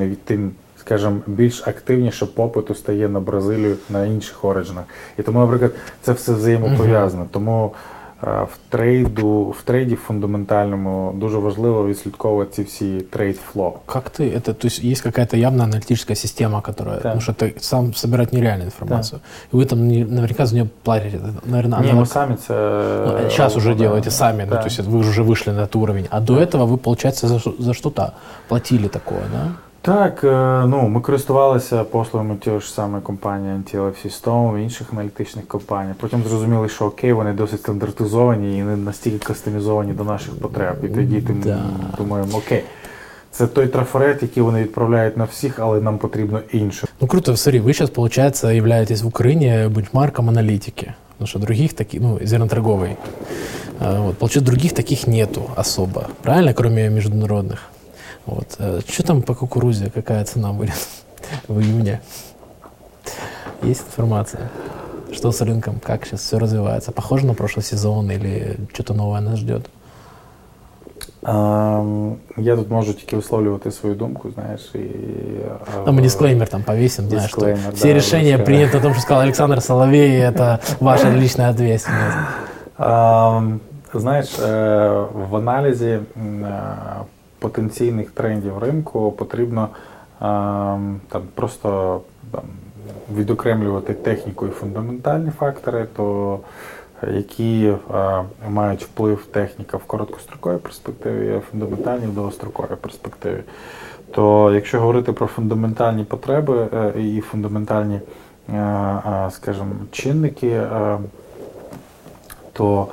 [0.07, 0.51] від тим,
[0.81, 4.85] скажімо, більш активніше попиту стає на Бразилію на інших ориджинах.
[5.19, 5.73] І тому, наприклад,
[6.03, 7.27] це все взаємопов'язано.
[7.31, 7.75] Тому
[8.22, 13.80] в трейду, в трейді фундаментальному дуже важливо відслідковувати ці всі трейд фло.
[13.86, 17.02] Как ты это, то есть есть какая-то явная аналитическая система, которая, да.
[17.02, 19.22] потому что ты сам собирать нереальную информацию.
[19.22, 19.58] Да.
[19.58, 21.80] И вы там наверняка за нее платите, наверное.
[21.82, 23.22] Не, мы сами это...
[23.22, 23.80] Ну, сейчас уже да.
[23.80, 24.56] делаете сами, да.
[24.56, 26.08] ну, то есть вы уже вышли на этот уровень.
[26.10, 28.14] А до этого вы, получается, за, за что-то
[28.48, 29.52] платили такое, да?
[29.83, 30.29] Так, е,
[30.67, 35.93] ну ми користувалися послугами тієї ж самої компанії INTL FCStone, інших аналітичних компаній.
[36.01, 40.85] Потім зрозуміли, що окей, вони досить стандартизовані і не настільки кастомізовані до наших потреб.
[40.85, 41.63] І тоді да.
[41.99, 42.65] думаємо, окей.
[43.31, 46.87] Це той трафарет, який вони відправляють на всіх, але нам потрібно інше.
[47.01, 50.95] Ну круто, смотри, ви зараз, получается, являетесь в Україні бенчмарком аналітики.
[51.13, 52.97] Потому что других таких, ну, зерноторговой.
[53.79, 57.72] Вот, получается, других таких нету особо, правильно, кроме международных?
[58.26, 58.56] Вот.
[58.60, 60.76] Э, что там по кукурузе, какая цена будет
[61.48, 62.02] в июне?
[63.62, 64.50] Есть информация?
[65.12, 66.92] Что с рынком, как сейчас все развивается?
[66.92, 69.70] Похоже на прошлый сезон или что-то новое нас ждет?
[71.24, 74.80] Я тут можу тільки висловлювати свою думку, знаєш, і...
[75.86, 78.44] А мы дисклеймер там повесим, знаешь, что да, все решения да.
[78.44, 82.18] приняты на том, что сказал Александр Соловей, это ваша личная ответственность.
[83.94, 86.00] Знаєш, э, в аналізі
[87.43, 89.69] потенційних трендів ринку потрібно
[91.09, 92.01] там просто
[92.31, 92.43] там,
[93.15, 96.39] відокремлювати техніку і фундаментальні фактори, то
[97.15, 103.43] які а, мають вплив техніка в короткостроковій перспективі, а фундаментальні в довгостроковій перспективі.
[104.15, 108.01] То якщо говорити про фундаментальні потреби е, і фундаментальні,
[109.31, 110.63] скажімо, чинники,
[112.53, 112.89] то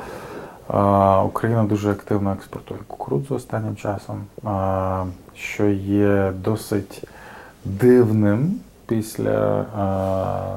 [1.25, 4.23] Україна дуже активно експортує кукурудзу останнім часом,
[5.35, 7.03] що є досить
[7.65, 9.65] дивним після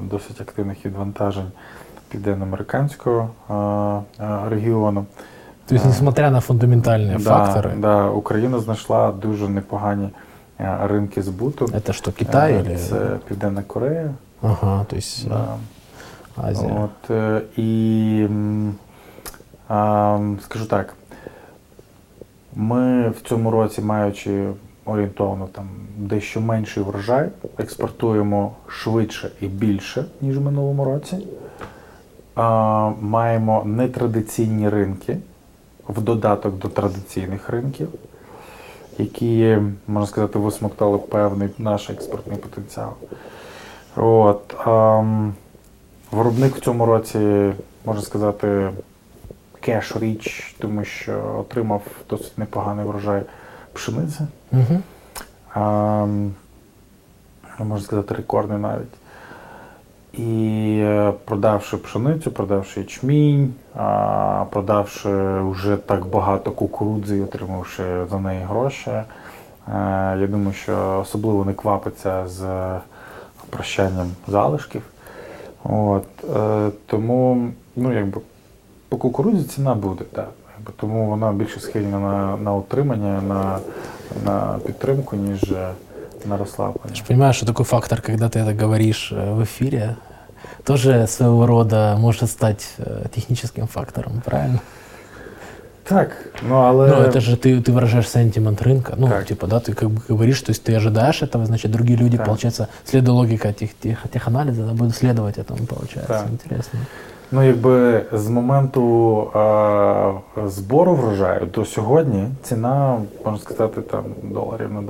[0.02, 1.50] досить активних відвантажень
[2.08, 3.30] південноамериканського
[4.48, 5.06] регіону.
[5.66, 10.08] Тобто, несмотря на фундаментальні да, фактори, да, Україна знайшла дуже непогані
[10.82, 11.68] ринки збуту.
[11.86, 12.76] Це що, Китай?
[12.76, 12.96] Це
[13.28, 14.10] Південна Корея.
[14.42, 15.44] Ага, то есть да.
[16.36, 16.72] Азія.
[16.84, 18.26] От, е, і
[20.44, 20.94] Скажу так,
[22.56, 24.46] ми в цьому році, маючи
[24.84, 27.28] орієнтовно там дещо менший врожай,
[27.58, 31.26] експортуємо швидше і більше, ніж в минулому році.
[33.00, 35.18] Маємо нетрадиційні ринки
[35.88, 37.88] в додаток до традиційних ринків,
[38.98, 42.92] які, можна сказати, висмоктали певний наш експортний потенціал.
[43.96, 44.54] От,
[46.12, 47.52] Виробник в цьому році,
[47.84, 48.70] можна сказати,
[49.62, 53.22] кеш річ, тому що отримав досить непоганий врожай
[53.72, 54.20] пшениці.
[54.52, 54.80] Угу.
[55.54, 56.06] А,
[57.58, 58.94] Можна сказати, рекордний навіть.
[60.12, 63.54] І е, продавши пшеницю, продавши ячмінь,
[64.50, 69.04] продавши вже так багато кукурудзи і отримавши за неї гроші, е,
[70.20, 72.44] я думаю, що особливо не квапиться з
[73.50, 74.82] прощанням залишків.
[75.64, 76.06] От,
[76.36, 78.20] е, Тому, ну, якби
[78.91, 80.29] по кукурудзі ціна буде, так.
[80.75, 83.59] Тому вона більше схильна на на утримання, на
[84.25, 85.69] на підтримку, ніж е,
[86.25, 86.95] на розслаблення.
[86.95, 89.95] Ты понимаешь, что такой фактор, когда ты это говоришь э, в эфире,
[90.63, 94.59] тоже своего рода может стать э, техническим фактором, правильно?
[95.83, 96.87] Так, ну але...
[96.87, 98.95] Ну, это же ты, ты выражаешь сентимент рынка.
[98.97, 99.25] Ну, так.
[99.25, 102.25] типа, да, ты как бы говоришь, то есть ты ожидаешь этого, значит, другие люди, так.
[102.25, 106.07] получается, следуя логика тех, тех, тех анализов, да, будут следовать этому, получается.
[106.07, 106.29] Так.
[106.29, 106.79] Интересно.
[107.31, 110.13] Ну, якби з моменту а,
[110.45, 114.81] збору врожаю до сьогодні ціна, можна сказати, там доларів на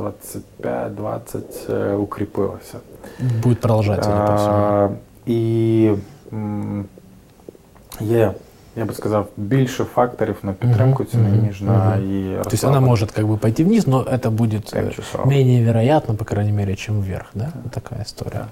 [0.64, 2.78] 25-20 е, укріпилася.
[3.44, 4.90] Буде продовжатися.
[5.26, 5.92] І
[6.34, 6.86] м,
[8.00, 8.32] є,
[8.76, 11.48] я би сказав, більше факторів на підтримку ціни, mm-hmm.
[11.48, 12.04] ніж на mm-hmm.
[12.04, 14.74] її То есть она может как бы пойти вниз, но это будет
[15.26, 17.52] менее вероятно, по крайней мере, чем вверх, да?
[17.64, 18.46] Вот такая история.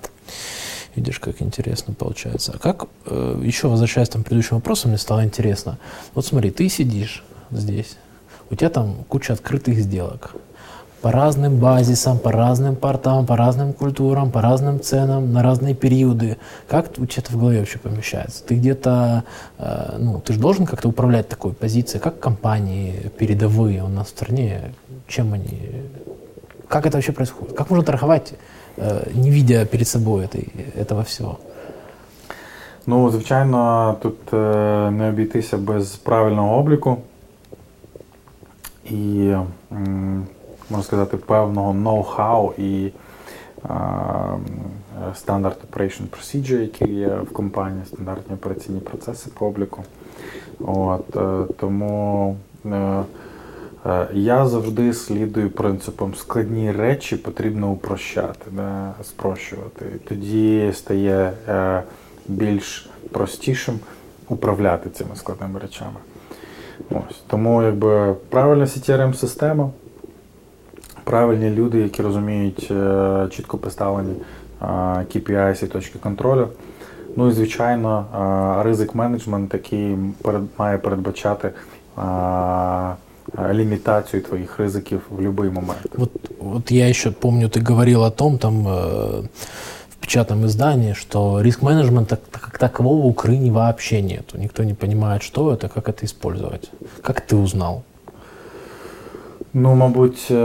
[0.97, 2.53] Видишь, как интересно получается.
[2.55, 5.79] А как, э, еще возвращаясь там, к предыдущему вопросу, мне стало интересно.
[6.15, 7.97] Вот смотри, ты сидишь здесь,
[8.51, 10.35] у тебя там куча открытых сделок
[11.01, 16.37] по разным базисам, по разным портам, по разным культурам, по разным ценам, на разные периоды.
[16.69, 18.45] Как у тебя это в голове вообще помещается?
[18.45, 19.25] Ты где-то,
[19.59, 24.11] э, ну, ты же должен как-то управлять такой позицией, как компании передовые у нас в
[24.11, 24.75] стране,
[25.07, 25.85] чем они,
[26.69, 27.57] как это вообще происходит?
[27.57, 28.35] Как можно торговать,
[29.15, 31.39] не видя перед собой этой, этого всего?
[32.87, 34.37] Ну, звичайно, тут е,
[34.91, 36.97] не обійтися без правильного обліку
[38.85, 39.35] і,
[40.71, 42.93] можна сказати, певного ноу-хау і
[45.15, 49.85] стандарт operation procedure, які є в компанії, стандартні операційні процеси по обліку.
[50.61, 53.03] От, е, тому е, е,
[54.13, 59.87] я завжди слідую принципом складні речі потрібно упрощати, да, спрощувати.
[60.09, 61.83] Тоді стає е,
[62.29, 63.79] більш простішим
[64.29, 66.01] управляти цими складними речами.
[66.91, 67.23] Ось.
[67.27, 69.71] Тому якби правильна CTRM-система,
[71.05, 74.15] правильні люди, які розуміють е, чітко поставлені
[74.63, 76.49] е, KPIs і точки контролю.
[77.17, 78.07] Ну і звичайно,
[78.61, 79.97] е, ризик менеджмент, який
[80.59, 81.51] має передбачати
[83.38, 85.88] е, е, лімітацію твоїх ризиків в будь-який момент.
[85.98, 89.22] Вот, вот я еще помню, ты говорил о том там э,
[89.90, 94.38] в печатном издании, что риск-менеджмента как такового в Украине вообще нету.
[94.38, 96.72] Никто не понимает, что это, как это использовать.
[97.02, 97.84] Как ты узнал?
[99.58, 100.36] Ну, мабуть, е,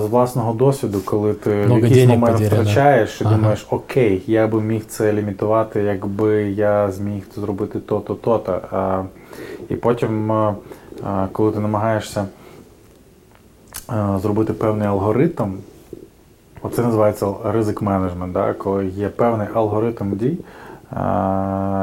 [0.00, 2.62] з власного досвіду, коли ти Много в якийсь денег момент потеряно.
[2.62, 3.36] втрачаєш і Ага.
[3.36, 8.60] думаєш, окей, я би міг це лімітувати, якби я зміг зробити то-то, то-то.
[8.70, 9.02] А,
[9.68, 10.54] І потім, е, е,
[11.32, 12.26] коли ти намагаєшся
[13.90, 15.54] е, зробити певний алгоритм,
[16.62, 18.52] оце називається ризик менеджмент, да?
[18.52, 20.38] коли є певний алгоритм дій,
[20.92, 20.98] е,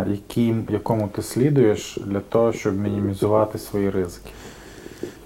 [0.07, 4.29] яким, якому ти слідуєш для того, щоб мінімізувати свої ризики.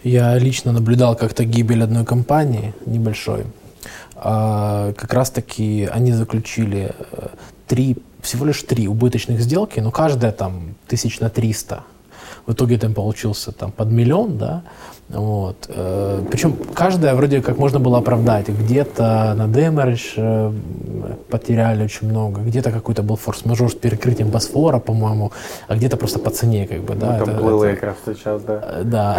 [0.04, 3.44] Я лично наблюдал как-то гибель одной компании небольшой.
[4.16, 7.28] А, как раз таки они заключили э,
[7.68, 11.84] три, всего лишь три убыточных сделки, но каждая там тысяч на 300.
[12.47, 14.63] В итоге там получился там под миллион, да,
[15.09, 15.67] вот.
[16.31, 18.49] Причем каждая вроде как можно было оправдать.
[18.49, 20.53] Где-то на демеридж э,
[21.31, 25.33] потеряли очень много, где-то какой-то был форс-мажор с перекрытием Босфора, по-моему,
[25.69, 27.19] а где-то просто по цене, как бы, да.
[27.19, 28.61] Там это- плили это- якраз в той час, да.
[28.63, 29.19] Э, Да.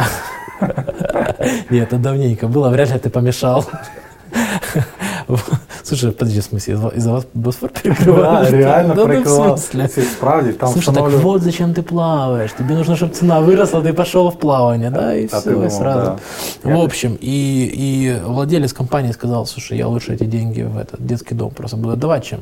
[1.70, 3.66] Нет, это давненько было, вряд ли ты помешал.
[5.86, 8.52] Слушай, подожди, в смысле, из-за- вас Босфор перекрывали?
[8.52, 9.88] Да, реально Да смысле?
[9.88, 12.52] Це Справді, там Слушай, так вот зачем ты плаваешь.
[12.58, 15.70] Тебе нужно, чтобы цена выросла, ты пошел в плавание, да, и А все, думал, и
[15.70, 16.20] сразу.
[16.64, 16.76] да.
[16.76, 21.36] В общем, и, и владелец компании сказал, слушай, я лучше эти деньги в этот детский
[21.36, 22.40] дом просто буду давать, чем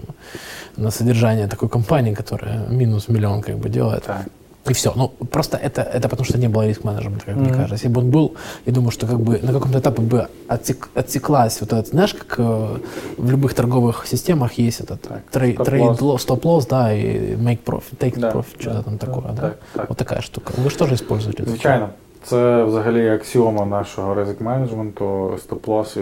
[0.77, 4.03] на содержание такой компании, которая минус миллион как бы делает.
[4.03, 4.21] Так.
[4.70, 4.92] И все.
[4.96, 7.54] Ну, просто это, это потому что не было риск-менеджмента, как мне Мгм.
[7.54, 7.74] кажется.
[7.74, 8.34] Если бы он был,
[8.66, 12.38] я думаю, что как бы на каком-то этапе бы отсек- отсеклась вот это, знаешь, как
[12.38, 12.76] э,
[13.18, 15.00] в любых торговых системах есть этот
[15.32, 15.66] трей- стоп-лосс.
[15.66, 19.32] трейд ло- стоп-лосс, да, и make profit, take Да, profit, что-то да, там да, такое,
[19.32, 19.42] да?
[19.42, 19.88] так, так.
[19.88, 20.52] Вот такая штука.
[20.64, 21.42] Вы же тоже используете?
[21.42, 21.48] это?
[21.50, 21.88] Звичайно,
[22.24, 26.00] це взагалі аксіома нашого ризик менеджменту, стоп-лосс і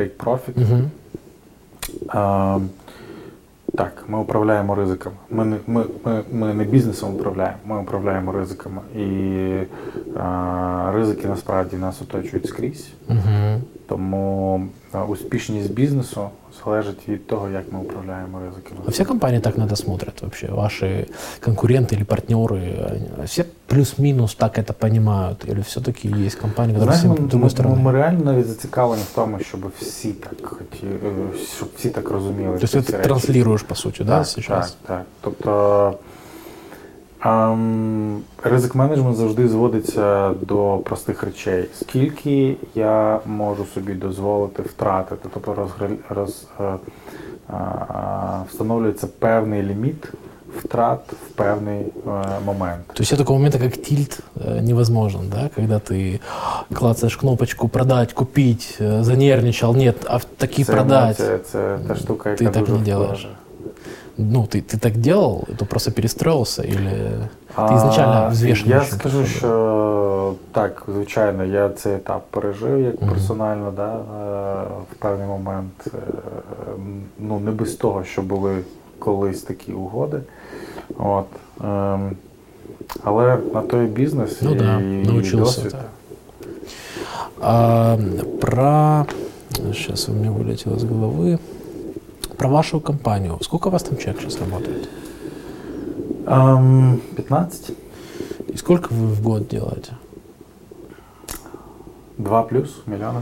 [0.00, 0.56] take profit.
[0.56, 0.90] Мгм.
[2.08, 2.58] А,
[3.77, 5.15] так, ми управляємо ризиками.
[5.29, 8.81] Ми не, ми, ми, ми не бізнесом управляємо, ми управляємо ризиками.
[8.95, 9.57] І
[10.19, 12.93] а, ризики насправді нас оточують скрізь.
[13.09, 13.61] Мгм.
[13.92, 16.28] Тому а, успішність бізнесу
[16.64, 18.80] залежить від того, як ми управляємо ризиками.
[18.86, 20.46] А все компании так на это смотрят вообще?
[20.46, 21.06] Ваши
[21.40, 22.60] конкуренты или партнеры,
[22.90, 25.44] они все плюс-минус так это понимают?
[25.48, 27.82] Или все-таки есть компании, которые Знаєш, ми, с другой ми, стороны?
[27.82, 32.58] ми реально навіть зацікавлені в тому, щоб всі так хотіли, е, щоб всі так розуміли.
[32.58, 33.08] То есть это ці ты речі.
[33.08, 34.70] транслируешь, по сути, да, так, сейчас?
[34.70, 35.06] Так, так.
[35.20, 35.94] Тобто ем,
[38.42, 41.64] ризик менеджмент завжди зводиться до простих речей.
[41.74, 45.28] Скільки я можу собі дозволити втратити?
[45.34, 47.54] Тобто розгр- роз, е, е,
[48.48, 50.12] встановлюється певний ліміт
[50.58, 52.10] втрат в певний е,
[52.46, 52.86] момент.
[52.92, 55.50] То есть такого момента, как тильт, э, невозможен, да?
[55.56, 56.20] Когда ты
[56.72, 61.20] клацаешь кнопочку «продать», «купить», э, занервничал, нет, а в таки Це продать.
[61.20, 63.28] емоція, це та штука, яка Ти так дуже не делаешь.
[64.14, 64.32] впливає.
[64.34, 68.68] Ну, ты, ты так делал, ты просто перестроился или ты изначально А, взвешенный?
[68.70, 69.36] Я очень скажу, подходил?
[69.38, 73.10] що так, звичайно, я цей етап пережив як Мгм.
[73.10, 75.72] персонально, да, е, в певний момент.
[75.86, 75.90] е,
[77.18, 78.58] Ну, не без того, що були
[78.98, 80.20] колись такі угоди.
[80.98, 81.26] От.
[81.64, 82.10] ем,
[83.04, 85.72] Але на той бізнес Ну і, да, і научился, досвід.
[85.72, 85.84] да.
[87.40, 87.96] А,
[88.40, 89.06] про...
[89.72, 91.38] Сейчас у меня вылетело из головы.
[92.42, 93.38] про вашу компанию.
[93.42, 94.88] Сколько у вас там человек сейчас работает?
[96.26, 97.70] Ем, 15.
[98.48, 99.92] И сколько вы в год делаете?
[102.18, 103.20] 2 плюс мільйони.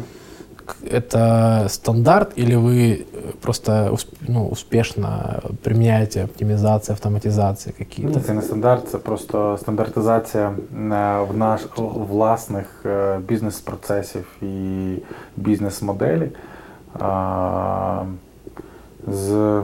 [0.91, 8.21] Это стандарт или вы э, просто усп- ну, успешно применяете оптимизации, автоматизации Ні, какие-то?
[8.21, 10.55] це не стандарт, це просто стандартизація е,
[11.31, 14.97] в наш власних е, бізнес-процесів і
[15.37, 16.31] бізнес-моделі
[16.99, 18.03] а,
[19.07, 19.63] з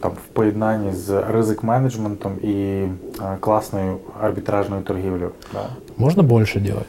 [0.00, 2.82] там, в поєднанні з ризик-менеджментом і
[3.22, 5.30] е, класною арбітражною торгівлею.
[5.52, 5.68] Да.
[5.96, 6.86] Можно больше делать?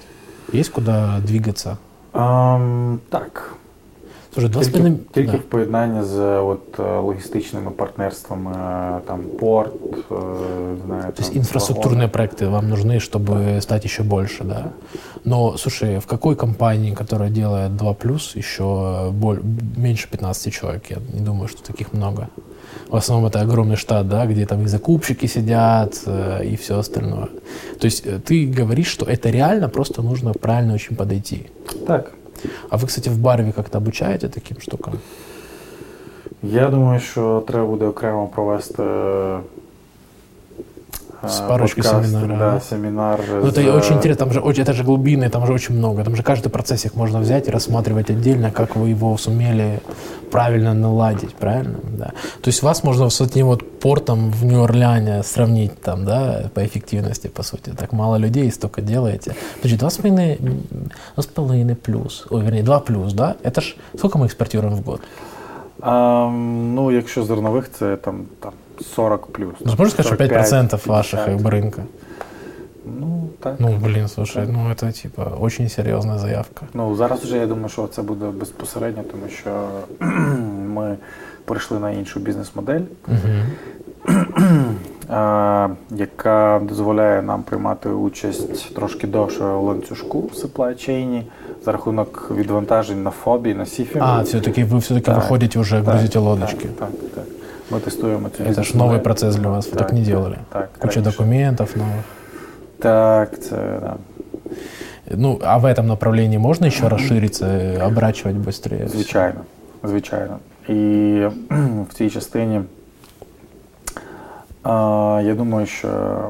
[0.54, 1.78] Есть куда двигаться?
[2.14, 3.56] Ем, так.
[4.34, 5.38] Слушай, два с Тільки, половиной- тільки да.
[5.38, 9.74] в поєднанні з от, е, логістичними партнерствами, е, там порт,
[10.12, 10.16] е,
[10.86, 14.66] знаю, То есть там, инфраструктурные проекты вам нужны, чтобы стать еще больше, да?
[15.26, 18.64] Но, слушай, в какой компании, которая делает 2 плюс, еще
[19.22, 19.42] боль-
[19.78, 20.92] меньше 15 человек?
[20.92, 22.28] Я не думаю, что таких много.
[22.90, 27.28] В основном это огромный штат, да, где там и закупщики сидят, э, и все остальное.
[27.80, 31.46] То есть э, ты говоришь, что это реально, просто нужно правильно очень подойти.
[31.88, 32.12] Так.
[32.69, 34.95] А вы, кстати, в Барві как-то обучаете таким штукам?
[36.43, 38.83] Я думаю, що треба буде окремо провести
[41.24, 42.60] е, З парочкою подкаст, семінарів, Да, да?
[42.60, 43.20] семінар.
[43.44, 46.04] Ну, з- это очень интересно, там же очень, это же глубинный, там же очень много.
[46.04, 49.80] Там же каждый процессик можно взять и рассматривать отдельно, как вы его сумели
[50.32, 51.76] правильно наладить, правильно?
[51.98, 52.06] Да.
[52.42, 57.28] То есть вас можно с этим вот портом в Нью-Орлеане сравнить там, да, по эффективности,
[57.30, 57.72] по сути.
[57.76, 59.36] Так мало людей и столько делаете.
[59.62, 60.60] Значит, два с половиной, м,
[61.16, 63.36] два с половиной плюс, ой, вернее, два плюс, да?
[63.44, 65.02] Это ж сколько мы экспортируем в год?
[65.84, 68.52] Ем, ну, якщо зернових, це там, там
[68.96, 69.54] 40 плюс.
[69.60, 71.26] Ну, можно сказать, что 5% ваших 50.
[71.26, 71.82] как бы, рынка?
[73.00, 73.56] Ну, так.
[73.60, 76.66] Ну, блин, слушай, ну это типа очень серьезная заявка.
[76.74, 79.68] Ну, зараз вже я думаю, що це буде безпосередньо, тому що
[80.74, 80.98] ми
[81.46, 83.42] перейшли на іншу бізнес-модель, Мгм.
[85.10, 91.22] е, яка дозволяє нам приймати участь трошки довше в ланцюжку в supply chain
[91.66, 94.00] за рахунок відвантажень на фобі, на сіфі.
[94.02, 96.68] А, все-таки вы все-таки Так, выходите уже, Так, грузите лодочки.
[96.80, 97.24] Так, так, так.
[97.72, 98.88] Ми тестуємо цю Это же бізнес-модель.
[98.98, 100.38] новый процесс для вас, вы так, Так, не делали.
[100.54, 101.12] Так, Куча раніше.
[101.18, 102.02] документов новых.
[102.80, 103.96] Так, це да.
[105.12, 108.88] Ну, а в этом направлении можно еще расшириться, э, оборачивать быстрее?
[108.88, 109.40] Звичайно,
[109.84, 110.38] звичайно.
[110.70, 110.74] І
[111.90, 112.62] в цій частині
[114.64, 115.88] а, я думаю, що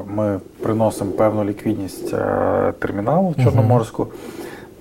[0.08, 4.06] ми приносимо певну ліквідність е, терміналу в Чорноморську,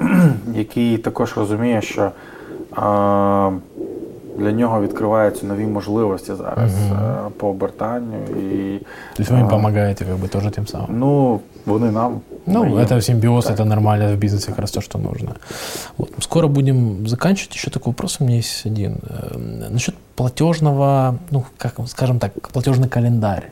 [0.53, 2.11] який також розуміє, що
[2.71, 3.51] а,
[4.39, 6.99] для нього відкриваються нові можливості зараз Мгм.
[6.99, 8.17] е, по обертанню.
[8.29, 8.79] І,
[9.15, 10.85] То есть вы им а, помогаете как бы тоже тем самым?
[10.89, 12.21] Ну, вони нам.
[12.52, 12.78] Ну, ми їм.
[12.78, 13.56] это симбиоз, Так.
[13.58, 15.34] это нормально в бизнесе, как раз то, что нужно.
[15.98, 16.10] Вот.
[16.20, 17.54] Скоро будем заканчивать.
[17.56, 18.98] Еще такой вопрос у меня есть один.
[19.34, 23.42] Эм, Насчет платежного, ну, как, скажем так, платежный календарь.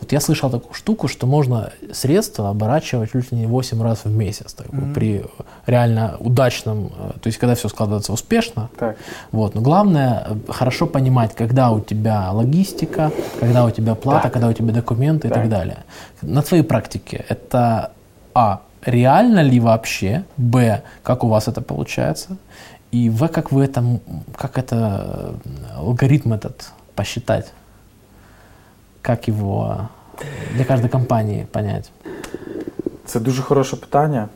[0.00, 4.10] Вот я слышал такую штуку, что можно средства оборачивать чуть ли не 8 раз в
[4.10, 4.92] месяц, так, Мгм.
[4.94, 5.24] при
[5.66, 8.68] реально удачном, э, то есть когда все складывается успешно.
[8.78, 8.96] Так.
[9.32, 9.54] Вот.
[9.54, 13.10] Но главное э, хорошо понимать, когда у тебя логистика,
[13.40, 14.32] когда у тебя плата, Так.
[14.32, 15.48] когда у тебя документы и так Так.
[15.48, 15.76] далее.
[16.22, 17.90] На твоей практике это
[18.33, 18.59] А.
[18.85, 20.23] Реально ли вообще?
[20.37, 20.81] Б.
[21.03, 22.37] Как у вас это получается?
[22.91, 23.27] И В.
[23.27, 23.99] Как вы это, м,
[24.35, 27.51] как это э, алгоритм этот посчитать?
[29.01, 29.89] Как его
[30.19, 31.91] э, для каждой компании понять?
[33.05, 34.27] Це дуже хороше питання.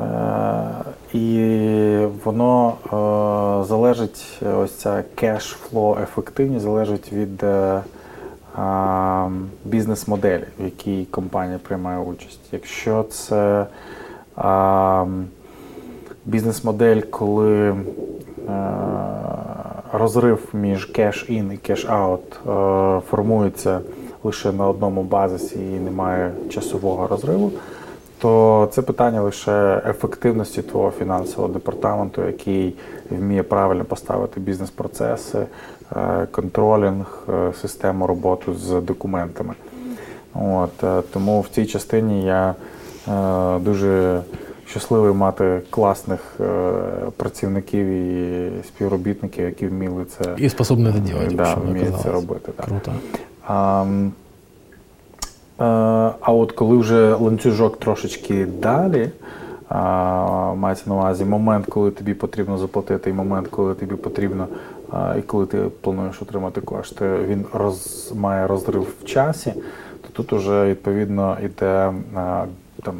[0.00, 7.82] Е, І воно е, залежить, ось ця кеш-фло ефективність залежить від е, а,
[9.65, 12.39] бізнес-моделі, в якій компанія приймає участь.
[12.51, 13.65] Якщо це
[16.25, 17.75] бізнес-модель, коли е,
[19.93, 23.81] розрив між cash-in і cash-out формується
[24.23, 27.51] лише на одному базисі і немає часового розриву,
[28.19, 32.75] то це питання лише ефективності твого фінансового департаменту, який
[33.09, 35.45] вміє правильно поставити бізнес-процеси,
[36.31, 39.53] контролінг, е, систему роботи з документами.
[40.33, 42.55] От, е, тому в цій частині я
[43.07, 44.21] е, дуже
[44.67, 46.71] щасливий мати класних е,
[47.17, 51.35] працівників і співробітників, які вміли це, И способны это делать.
[51.35, 52.51] да, вміють це робити.
[52.55, 52.65] Так.
[52.65, 52.91] Круто.
[53.47, 53.85] А,
[55.59, 55.63] е,
[56.21, 59.09] а от коли вже ланцюжок трошечки далі,
[59.69, 64.47] а, мається на увазі момент, коли тобі потрібно заплатити, і момент, коли тобі потрібно,
[65.18, 69.54] і коли ти плануєш отримати кошти, він роз, має розрив в часі,
[70.02, 72.44] то тут уже відповідно йде а,
[72.82, 72.94] там.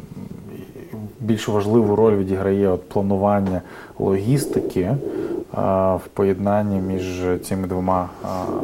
[1.19, 3.61] Більш важливу роль відіграє от планування
[3.99, 4.95] логістики
[5.95, 8.09] в поєднанні між цими двома.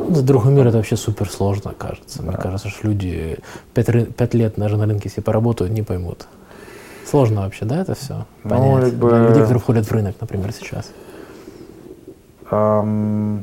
[0.10, 2.24] За другой мир это вообще супер сложно, кажется.
[2.24, 2.28] Да.
[2.28, 3.38] Мне кажется, что люди
[3.74, 6.28] пять, пять лет даже на рынке, если поработают, не поймут.
[7.06, 8.26] Сложно вообще, да, это все?
[8.44, 8.86] Ну, понять?
[8.86, 9.10] Якби...
[9.10, 10.92] Для людей, которые входят в рынок, например, сейчас.
[12.51, 13.39] Um...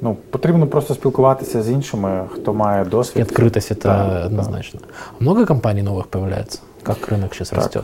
[0.00, 3.16] Ну, потрібно просто спілкуватися з іншими, хто має досвід.
[3.16, 4.80] І відкритість це да, однозначно.
[4.82, 4.86] Да.
[5.20, 6.58] Много компаній нових появляється?
[6.88, 7.80] Як ринок зараз росте?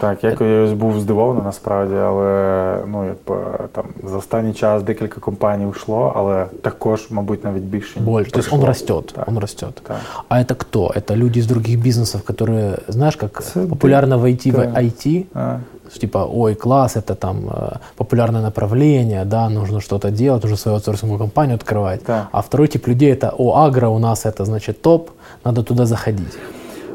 [0.00, 5.66] Так, я я був здивований насправді, але ну якби там за останній час декілька компаній
[5.66, 8.30] ушло, але також, мабуть, навіть більше Больше.
[8.30, 9.28] То есть он растет, так.
[9.28, 9.74] он растет.
[9.86, 9.96] Так.
[10.28, 10.92] А это кто?
[10.96, 14.58] Это люди из других бизнесов, которые, знаешь, как Це популярно войти да.
[14.58, 15.58] в IT, а.
[15.98, 21.18] типа, ой, класс, это там э, популярное направление, да, нужно что-то делать, нужно свою аутсорсинговую
[21.18, 22.00] компанию открывать.
[22.06, 22.28] Да.
[22.32, 25.10] А второй тип людей это, о, агро у нас это, значит, топ,
[25.44, 26.38] надо туда заходить.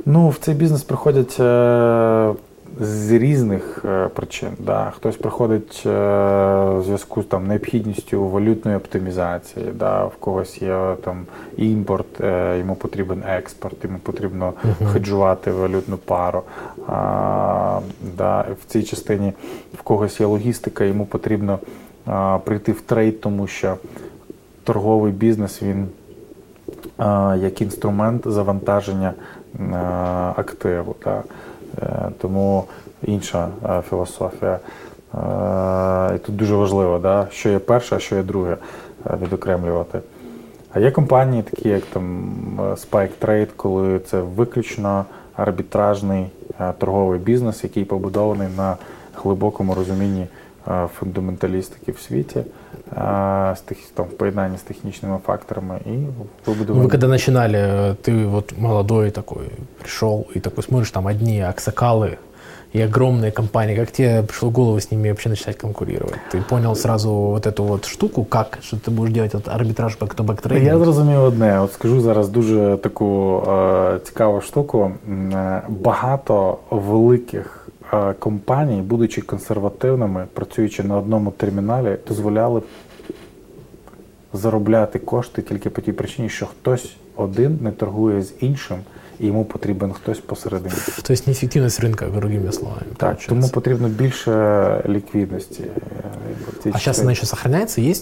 [0.05, 2.33] Ну, в цей бізнес приходять е,
[2.80, 4.48] з різних е, причин.
[4.58, 4.92] Да.
[4.96, 5.90] Хтось приходить е,
[6.70, 10.04] в зв'язку з там необхідністю валютної оптимізації, да.
[10.04, 11.26] в когось є там
[11.56, 14.92] імпорт, е, йому потрібен експорт, йому потрібно uh-huh.
[14.92, 16.42] хеджувати валютну пару.
[16.86, 17.80] А,
[18.16, 18.46] да.
[18.62, 19.32] В цій частині
[19.74, 21.58] в когось є логістика, йому потрібно
[22.06, 23.76] а, прийти в трейд, тому що
[24.64, 25.88] торговий бізнес він
[27.38, 29.14] як інструмент завантаження
[30.36, 30.94] активу.
[31.04, 31.22] Да.
[31.82, 32.64] Е, тому
[33.02, 34.58] інша е, філософія.
[35.14, 38.56] Е, і тут дуже важливо, да, що є перше, а що є друге
[39.22, 40.00] відокремлювати.
[40.72, 45.04] А є компанії, такі як там Spike Trade, коли це виключно
[45.36, 46.26] арбітражний
[46.78, 48.76] торговий бізнес, який побудований на
[49.22, 50.26] глибокому розумінні
[50.98, 52.42] фундаменталістики в світі,
[52.95, 53.63] с,
[53.93, 56.07] там, в поєднанні з технічними факторами и
[56.45, 56.83] выбудовали.
[56.83, 59.47] Вы когда начинали, ты вот молодой такой
[59.79, 62.17] пришел и такой смотришь, там одни аксакалы
[62.73, 63.75] и огромные компании.
[63.75, 66.19] Как тебе пришло в голову с ними вообще начать конкурировать?
[66.31, 70.15] Ты понял сразу вот эту вот штуку, как, що ти будеш робити от арбітраж back
[70.15, 71.61] to back Я зрозумів одне.
[71.61, 74.91] От скажу зараз дуже таку е, цікаву штуку.
[75.69, 77.64] Багато великих Е,
[78.18, 82.62] компанії, будучи консервативними, працюючи на одному терміналі, дозволяли
[84.32, 88.78] заробляти кошти тільки по тій причині, що хтось один не торгує з іншим.
[89.20, 90.74] І йому потрібен хтось посередині.
[90.96, 92.80] Тобто неефективність ринка, другими словами.
[92.80, 93.28] Так, получается.
[93.28, 95.64] тому потрібно більше ліквідності.
[96.66, 97.80] Е, а зараз вона ще зберігається?
[97.80, 97.94] Є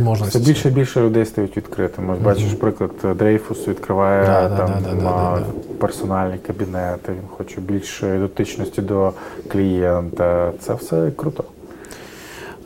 [0.00, 0.36] можливість?
[0.36, 2.14] Все більше і більше людей стають відкритими.
[2.14, 5.42] Ось бачиш, приклад, Дрейфус відкриває да, там да, да,
[5.78, 9.12] персональні кабінети, він хоче більше дотичності до
[9.48, 10.52] клієнта.
[10.60, 11.44] Це все круто.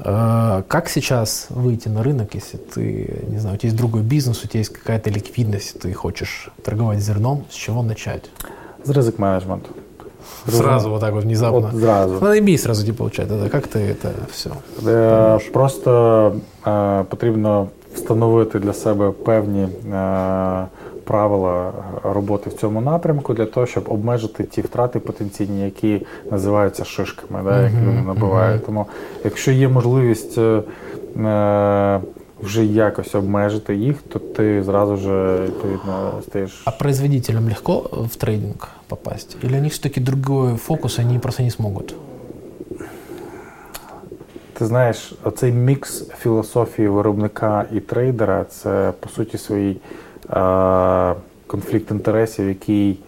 [0.04, 4.44] Э, как сейчас выйти на рынок, если ты, не знаю, у тебя есть другой бизнес,
[4.44, 8.30] у тебя есть какая-то ликвидность, ты хочешь торговать зерном, с чего начать?
[8.84, 9.68] С рынок менеджмента.
[10.46, 11.60] Сразу вот так вот внезапно.
[11.60, 12.14] Вот сразу.
[12.14, 13.28] Надо и сразу не получать.
[13.28, 14.50] Да, как ти это все?
[14.86, 16.34] Е, просто
[16.66, 20.66] е, потрібно встановити для себе певні е,
[21.10, 21.72] правила
[22.02, 27.62] роботи в цьому напрямку для того, щоб обмежити ті втрати потенційні, які називаються шишками, да,
[27.62, 28.66] які люди набувають.
[28.66, 28.86] Тому,
[29.24, 30.62] якщо є можливість е,
[31.20, 32.00] е,
[32.42, 36.62] вже якось обмежити їх, то ти зразу ж відповідно стаєш.
[36.64, 37.74] А производителям легко
[38.12, 39.36] в трейдинг попасть?
[39.44, 41.94] Или они все-таки другой фокус, они просто не зможуть?
[44.52, 49.80] Ти знаєш, оцей мікс філософії виробника і трейдера це по суті своїй
[51.46, 52.98] конфлікт інтересів, який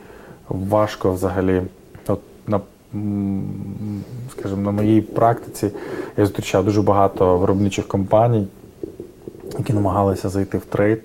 [0.49, 1.63] важко взагалі,
[2.07, 2.61] от на
[4.31, 5.71] скажімо, на моїй практиці
[6.17, 8.47] я зустрічав дуже багато виробничих компаній,
[9.59, 11.03] які намагалися зайти в трейд.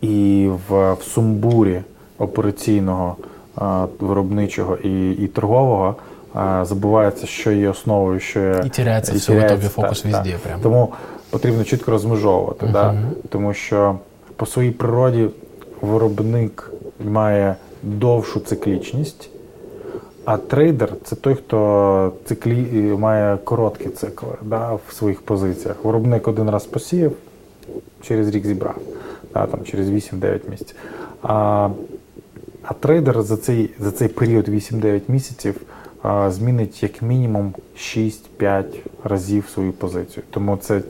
[0.00, 1.82] І в, в сумбурі
[2.18, 3.16] операційного,
[3.56, 5.94] а, виробничого і і торгового
[6.34, 8.62] а, забувається, що є основою, що є.
[8.66, 10.38] І теряється все в итоге фокус везде.
[10.42, 10.60] Прям.
[10.62, 10.92] Тому
[11.30, 12.66] потрібно чітко розмежовувати.
[12.66, 12.72] Uh-huh.
[12.72, 12.94] Да?
[13.28, 13.98] Тому що
[14.42, 15.28] по своїй природі
[15.80, 16.70] виробник
[17.04, 19.30] має довшу циклічність,
[20.24, 22.82] а трейдер це той, хто циклі...
[22.98, 25.84] має короткі цикли да, в своїх позиціях.
[25.84, 27.12] Виробник один раз посіяв,
[28.00, 28.78] через рік зібрав,
[29.34, 30.76] да, там, через 8-9 місяців.
[31.22, 31.68] А
[32.62, 35.60] а трейдер за цей за цей період 8-9 місяців
[36.02, 38.64] а, змінить як мінімум 6-5
[39.04, 40.24] разів свою позицію.
[40.30, 40.80] Тому це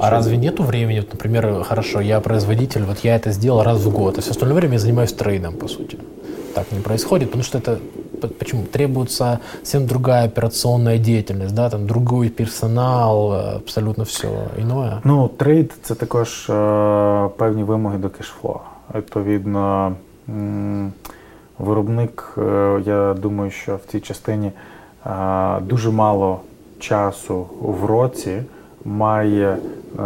[0.00, 3.90] а разве нету времени, вот, например, хорошо, я производитель, вот я это сделал раз в
[3.90, 5.98] год, а все остальное время я занимаюсь трейдом, по сути.
[6.54, 7.78] Так не происходит, потому что это
[8.38, 14.28] почему требуется совсем другая операционная деятельность, да, там другой персонал, абсолютно все
[14.58, 15.00] иное.
[15.04, 18.60] Ну, трейд це також е, певні вимоги до кешфло.
[18.94, 19.92] Відповідно,
[20.28, 20.92] м,
[21.58, 24.50] виробник, е, я думаю, що в цій частині
[25.06, 25.10] е,
[25.60, 26.40] дуже мало
[26.78, 28.42] часу в році
[28.87, 29.57] Має е,
[29.99, 30.03] е,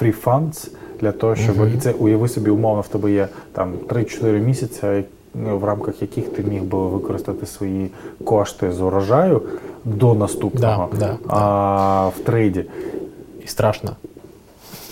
[0.00, 0.70] free funds
[1.00, 4.86] для того, щоб і це уяви собі умовно, в тебе є там 3-4 місяці,
[5.34, 7.90] ну, в рамках яких ти міг би використати свої
[8.24, 9.42] кошти з урожаю
[9.84, 12.64] до наступного Да, да, а, в трейді.
[13.44, 13.96] И страшно.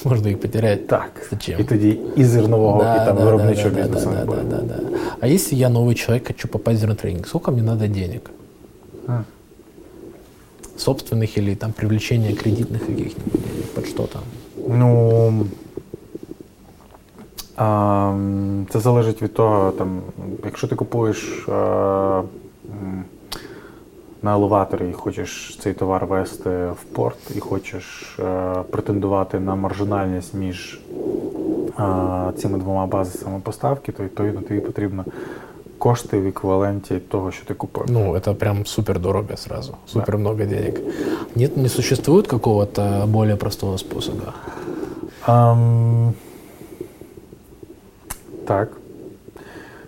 [0.05, 0.87] Можно их потерять.
[0.87, 1.11] Так.
[1.31, 1.61] Зачем?
[1.61, 4.11] І тоді і зернового, і там виробничого да, бізнесу.
[4.13, 4.99] да, да, да, да, да.
[5.21, 8.31] А если я новый человек, хочу попасть в зернотрейдинг, сколько мне надо денег?
[9.07, 9.23] А.
[10.77, 13.73] Собственных или там привлечение кредитных каких-нибудь?
[13.75, 14.23] Под что там?
[14.69, 15.47] Ну
[18.71, 20.01] це залежить від того, там,
[20.45, 22.23] якщо ти купуєш а,
[24.23, 30.35] на елеваторі і хочеш цей товар вести в порт, і хочеш а, претендувати на маржинальність
[30.35, 30.81] між
[31.77, 35.05] а, цими двома базисами поставки, то відповідно тобі потрібно
[35.79, 37.85] кошти в еквіваленті того, що ти купив.
[37.89, 40.81] Ну, это прям супер дорого сразу, супер много денег.
[41.35, 44.33] Нет, не существует какого-то более простого способа?
[45.27, 46.15] Ам,
[48.47, 48.69] так.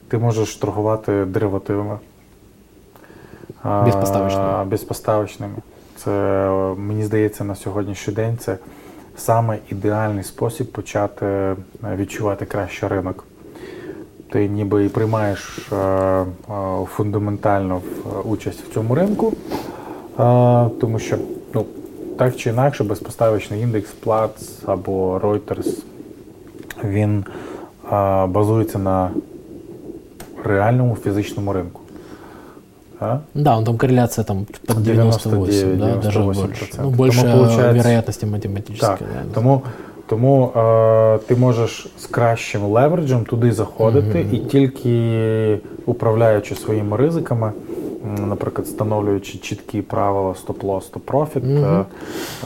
[0.08, 1.98] Ти можеш торгувати деривативами.
[3.64, 4.64] Безпоставочними.
[4.64, 5.54] Безпоставочними.
[5.96, 6.10] Це,
[6.76, 8.58] мені здається, на сьогоднішній день це
[9.16, 11.56] саме ідеальний спосіб почати е,
[11.96, 13.24] відчувати краще ринок.
[14.32, 16.24] Ти ніби і приймаєш е, е,
[16.86, 19.32] фундаментально е, участь в цьому ринку,
[20.80, 21.16] тому що
[21.54, 21.64] ну,
[22.18, 25.82] так чи інакше безпоставочний індекс Platts або Reuters
[26.84, 27.24] він
[28.28, 29.10] базується на
[30.44, 31.80] реальному фізичному ринку.
[32.98, 33.20] Так?
[33.34, 36.24] Да, он там корреляция там под 98, 99, да, даже 98%.
[36.24, 36.66] больше.
[36.72, 38.98] Ну, Тому больше получается- вероятности математической.
[38.98, 39.34] Так, да.
[39.34, 39.62] тому,
[40.08, 47.52] тому е, ти можеш з кращим левереджем туди заходити і тільки управляючи своїми ризиками,
[48.19, 51.43] наприклад, встановлюючи чіткі правила стоп-лосс, стоп-профіт.
[51.43, 51.85] е,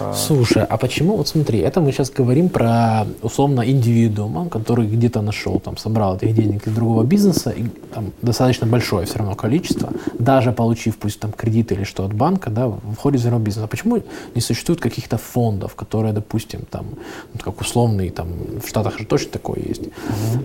[0.02, 5.22] е, Слушай, а почему, вот смотри, это мы сейчас говорим про условно индивидуума, который где-то
[5.22, 7.64] нашел, там, собрал этих денег из другого бизнеса, и
[7.94, 12.50] там достаточно большое все равно количество, даже получив пусть там кредит или что от банка,
[12.50, 13.66] да, входит в зерновой бизнес.
[13.66, 14.02] А почему
[14.36, 16.86] не существует каких-то фондов, которые, допустим, там,
[17.34, 18.28] ну, как условный, там,
[18.64, 19.82] в Штатах же точно такое есть,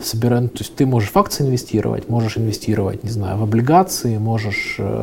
[0.02, 4.76] собирают, то есть ты можешь в акции инвестировать, можешь инвестировать, не знаю, в облигации, можешь,
[4.78, 4.95] э,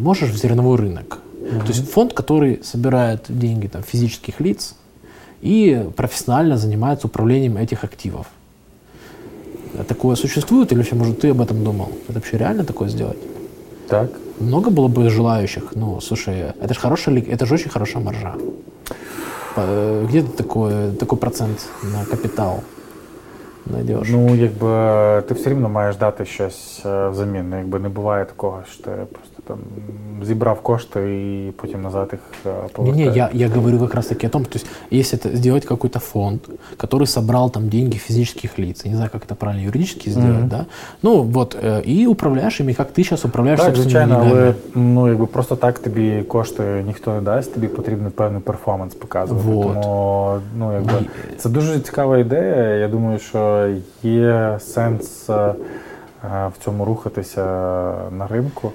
[0.00, 1.18] можешь в зерновой рынок.
[1.50, 4.74] То есть фонд, который собирает деньги там, физических лиц
[5.42, 8.26] и профессионально занимается управлением этих активов.
[9.78, 11.90] А Такое существует или вообще, может, ты об этом думал?
[12.08, 13.18] Это вообще реально такое сделать?
[13.88, 14.10] так.
[14.40, 15.74] Много было бы желающих.
[15.74, 18.34] Ну, слушай, это же хорошая, это же очень хорошая маржа.
[19.56, 22.62] Э, Где такой, такой процент на капитал
[23.70, 24.08] найдешь?
[24.10, 27.50] Ну, якби ти все рівно маєш дати щось е, взамін.
[27.50, 29.57] Ну, Якби не буває такого, що ти просто там
[30.23, 30.99] зібрав кошти
[31.47, 33.09] і потім назад їх е, Не, повертаєш.
[33.09, 35.99] не, я, я говорю как раз таки о том, то есть если это сделать какой-то
[35.99, 36.41] фонд,
[36.77, 40.65] который собрал там деньги физических лиц, я не знаю, как это правильно юридически сделать, да,
[41.03, 44.41] ну вот, э, и управляешь ими, как ты сейчас управляешь Так, собственными звичайно, деньгами.
[44.41, 49.47] але ну якби просто так тобі кошти ніхто не дасть, тобі потрібно певний перформанс показувати.
[49.47, 49.81] Вот.
[49.81, 50.93] Тому ну якби
[51.33, 52.55] І- це дуже цікава ідея.
[52.75, 53.69] Я думаю, що
[54.03, 55.53] є сенс е, е,
[56.59, 57.43] в цьому рухатися
[58.17, 58.71] на ринку.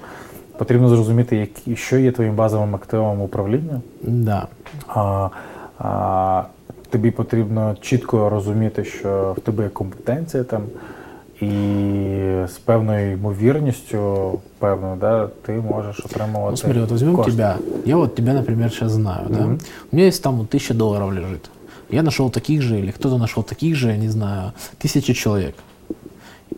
[0.62, 3.80] Потрібно зрозуміти, які що є твоїм базовим активом управління.
[4.02, 4.46] Да.
[4.88, 5.28] А,
[5.78, 6.42] а,
[6.90, 10.62] тобі потрібно чітко розуміти, що в тебе є компетенція там,
[11.40, 11.46] і
[12.48, 16.50] з певною ймовірністю, певною, да, ти можеш отримувати.
[16.50, 17.32] Ну смотри, вот возьмем кошти.
[17.32, 17.56] тебя.
[17.84, 19.44] Я вот тебя, например, сейчас знаю, да.
[19.92, 21.50] У меня есть там вот тысяча долларов лежит.
[21.90, 24.52] Я нашел таких же, или кто-то нашел таких же, я не знаю,
[24.84, 25.54] тысячи человек.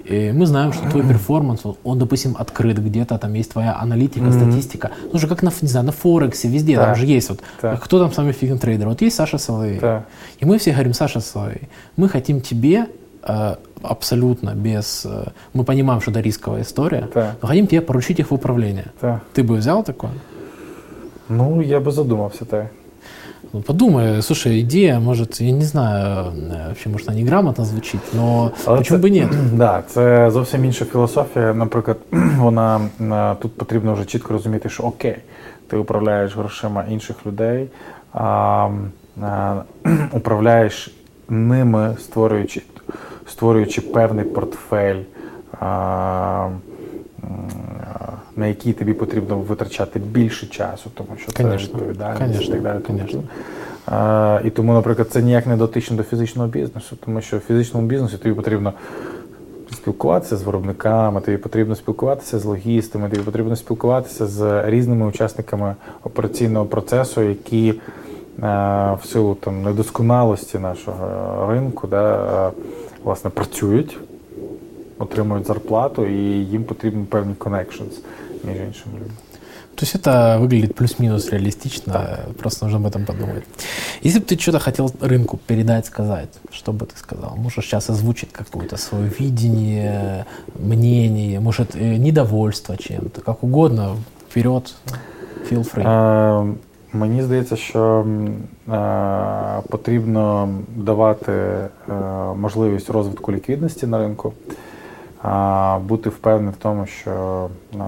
[0.04, 4.90] И мы знаем, что твой перформанс, он, допустим, открыт где-то, там есть твоя аналитика, статистика.
[5.12, 7.82] Ну же как на, не знаю, на Форексе, везде, там Так, же есть вот, так.
[7.82, 8.88] кто там самый фигный трейдер.
[8.88, 9.78] Вот есть Саша Соловей.
[9.78, 10.06] Так.
[10.40, 12.86] И мы все говорим, Саша Соловей, мы хотим тебе
[13.22, 15.06] э, абсолютно без...
[15.06, 17.36] э, мы понимаем, что это рисковая история, Так.
[17.42, 18.86] но хотим тебе поручить их в управление.
[19.00, 19.22] Так.
[19.34, 20.12] Ты бы взял такое?
[21.28, 22.70] Ну, я би задумався так.
[23.54, 28.50] Ну, подумай, слушай, идея, может, я не знаю, э, вообще, может, она неграмотно звучит, но
[28.64, 29.30] Але почему це- бы нет?
[29.52, 31.54] Да, це зовсім інша філософія.
[31.54, 31.96] Наприклад,
[32.38, 35.16] вона е, тут потрібно вже чітко розуміти, що окей,
[35.68, 37.68] ти управляєш грошима інших людей,
[38.12, 38.68] а,
[39.22, 39.62] а,
[40.12, 40.94] управляєш
[41.28, 42.62] ними, створюючи,
[43.26, 45.00] створюючи певний портфель.
[45.60, 46.48] А,
[48.36, 52.62] на який тобі потрібно витрачати більше часу, тому що це Конечно, відповідальність конечно, і так
[52.62, 52.78] далі.
[52.86, 53.22] тому конечно.
[53.86, 57.86] а, і тому, наприклад, це ніяк не дотично до фізичного бізнесу, тому що в фізичному
[57.86, 58.72] бізнесі тобі потрібно
[59.72, 65.74] спілкуватися з виробниками, тобі потрібно спілкуватися з логістами, тобі потрібно спілкуватися з різними учасниками
[66.04, 67.76] операційного процесу, які е,
[69.02, 72.50] в силу там недосконалості нашого ринку да,
[73.04, 73.98] власне працюють,
[74.97, 77.99] отримують зарплату, і їм потрібні певні connections
[78.43, 79.13] між іншими людьми.
[79.79, 82.19] То есть это выглядит плюс-минус реалистично, да.
[82.37, 83.45] просто нужно об этом подумать.
[84.01, 87.37] Если бы ты что-то хотел рынку передать, сказать, что бы ты сказал?
[87.37, 90.25] Можешь сейчас озвучить какое-то свое видение,
[90.59, 93.95] мнение, может, э, недовольство чем-то, как угодно,
[94.29, 94.75] вперед,
[95.49, 95.83] feel free.
[95.85, 96.45] А,
[96.93, 98.05] Мені здається, що
[98.69, 101.69] е, потрібно давати е,
[102.35, 104.53] можливість розвитку ліквідності на ринку, е,
[105.80, 107.78] Бути впевненим в тому, що е,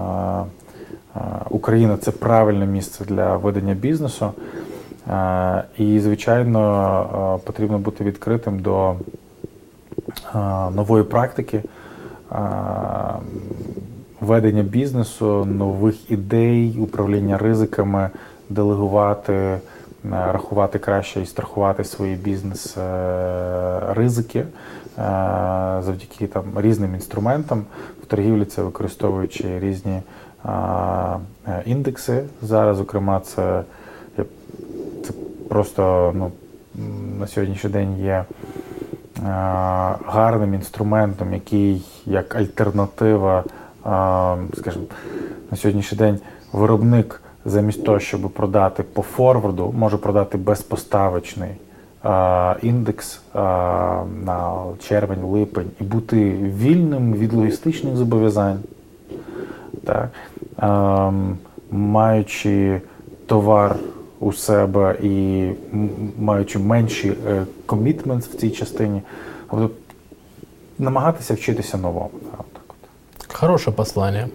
[1.49, 4.31] Україна це правильне місце для ведення бізнесу.
[5.77, 8.95] І, звичайно, потрібно бути відкритим до
[10.75, 11.63] нової практики
[14.21, 18.09] ведення бізнесу, нових ідей, управління ризиками,
[18.49, 19.59] делегувати,
[20.11, 24.45] рахувати краще і страхувати свої бізнес-ризики
[25.83, 27.65] завдяки там різним інструментам
[28.03, 30.01] в торгівлі, це використовуючи різні.
[30.45, 32.23] Е, індекси.
[32.41, 33.63] Зараз, зокрема, це
[35.03, 35.13] це
[35.49, 36.31] просто ну,
[37.19, 38.25] на сьогоднішній день є
[40.05, 43.43] гарним інструментом, який як альтернатива,
[44.57, 44.85] скажімо,
[45.51, 46.19] на сьогоднішній день
[46.53, 51.51] виробник замість того, щоб продати по форварду, може продати безпоставочний
[52.61, 53.21] індекс
[54.23, 58.59] на червень, липень і бути вільним від логістичних зобов'язань
[59.87, 60.09] так?
[61.71, 62.81] Маючи
[63.25, 63.75] товар
[64.19, 65.47] у себе і
[66.19, 67.13] маючи менші
[67.65, 69.01] commitment в цій частині,
[69.49, 69.69] тобто
[70.79, 72.11] намагатися вчитися новому.
[73.39, 74.29] Хорошее послание.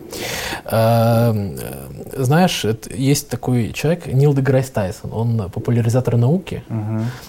[0.71, 1.57] Эм,
[2.17, 2.65] знаешь,
[2.95, 6.63] есть такой человек, Нил Деграйс Тайсон, он популяризатор науки,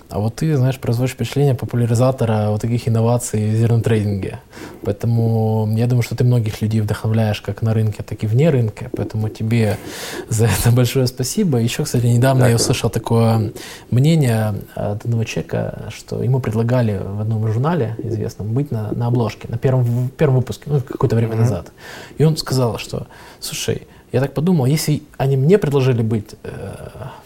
[0.10, 4.40] а вот ты, знаешь, производишь впечатление популяризатора вот таких инноваций в зернотрейдинге.
[4.84, 8.92] Поэтому я думаю, что ты многих людей вдохновляешь как на рынке, так и вне рынка,
[8.96, 9.78] поэтому тебе
[10.30, 11.58] за это большое спасибо.
[11.58, 13.52] Еще, кстати, недавно я услышал такое
[13.90, 19.48] мнение от одного человека, что ему предлагали в одном журнале известном быть на, на обложке,
[19.48, 21.63] на первом, первом выпуске, ну, какое-то время угу.
[21.64, 21.74] Назад.
[22.18, 23.08] И он сказал, что,
[23.40, 26.76] слушай, я так подумал, если они мне предложили быть э,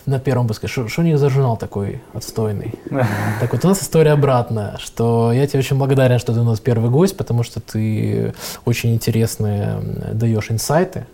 [0.06, 2.74] на первом выпуске, что у них за журнал такой отстойный?
[3.42, 6.60] Так вот у нас история обратная, что я тебе очень благодарен, что ты у нас
[6.60, 8.34] первый гость, потому что ты
[8.66, 9.80] очень интересные
[10.14, 11.06] даешь инсайты.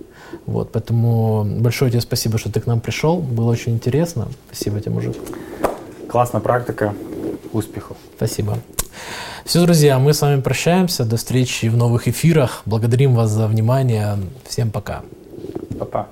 [0.46, 3.18] Вот, поэтому большое тебе спасибо, что ты к нам пришел.
[3.18, 4.28] Было очень интересно.
[4.52, 5.16] Спасибо тебе, мужик.
[6.08, 6.94] Классная практика.
[7.52, 7.98] Успехов.
[8.18, 8.58] Спасибо.
[9.45, 11.05] Все, друзья, мы с вами прощаемся.
[11.05, 12.63] До встречи в новых эфирах.
[12.67, 14.19] Благодарим вас за внимание.
[14.47, 15.03] Всем пока.
[15.79, 16.09] Пока.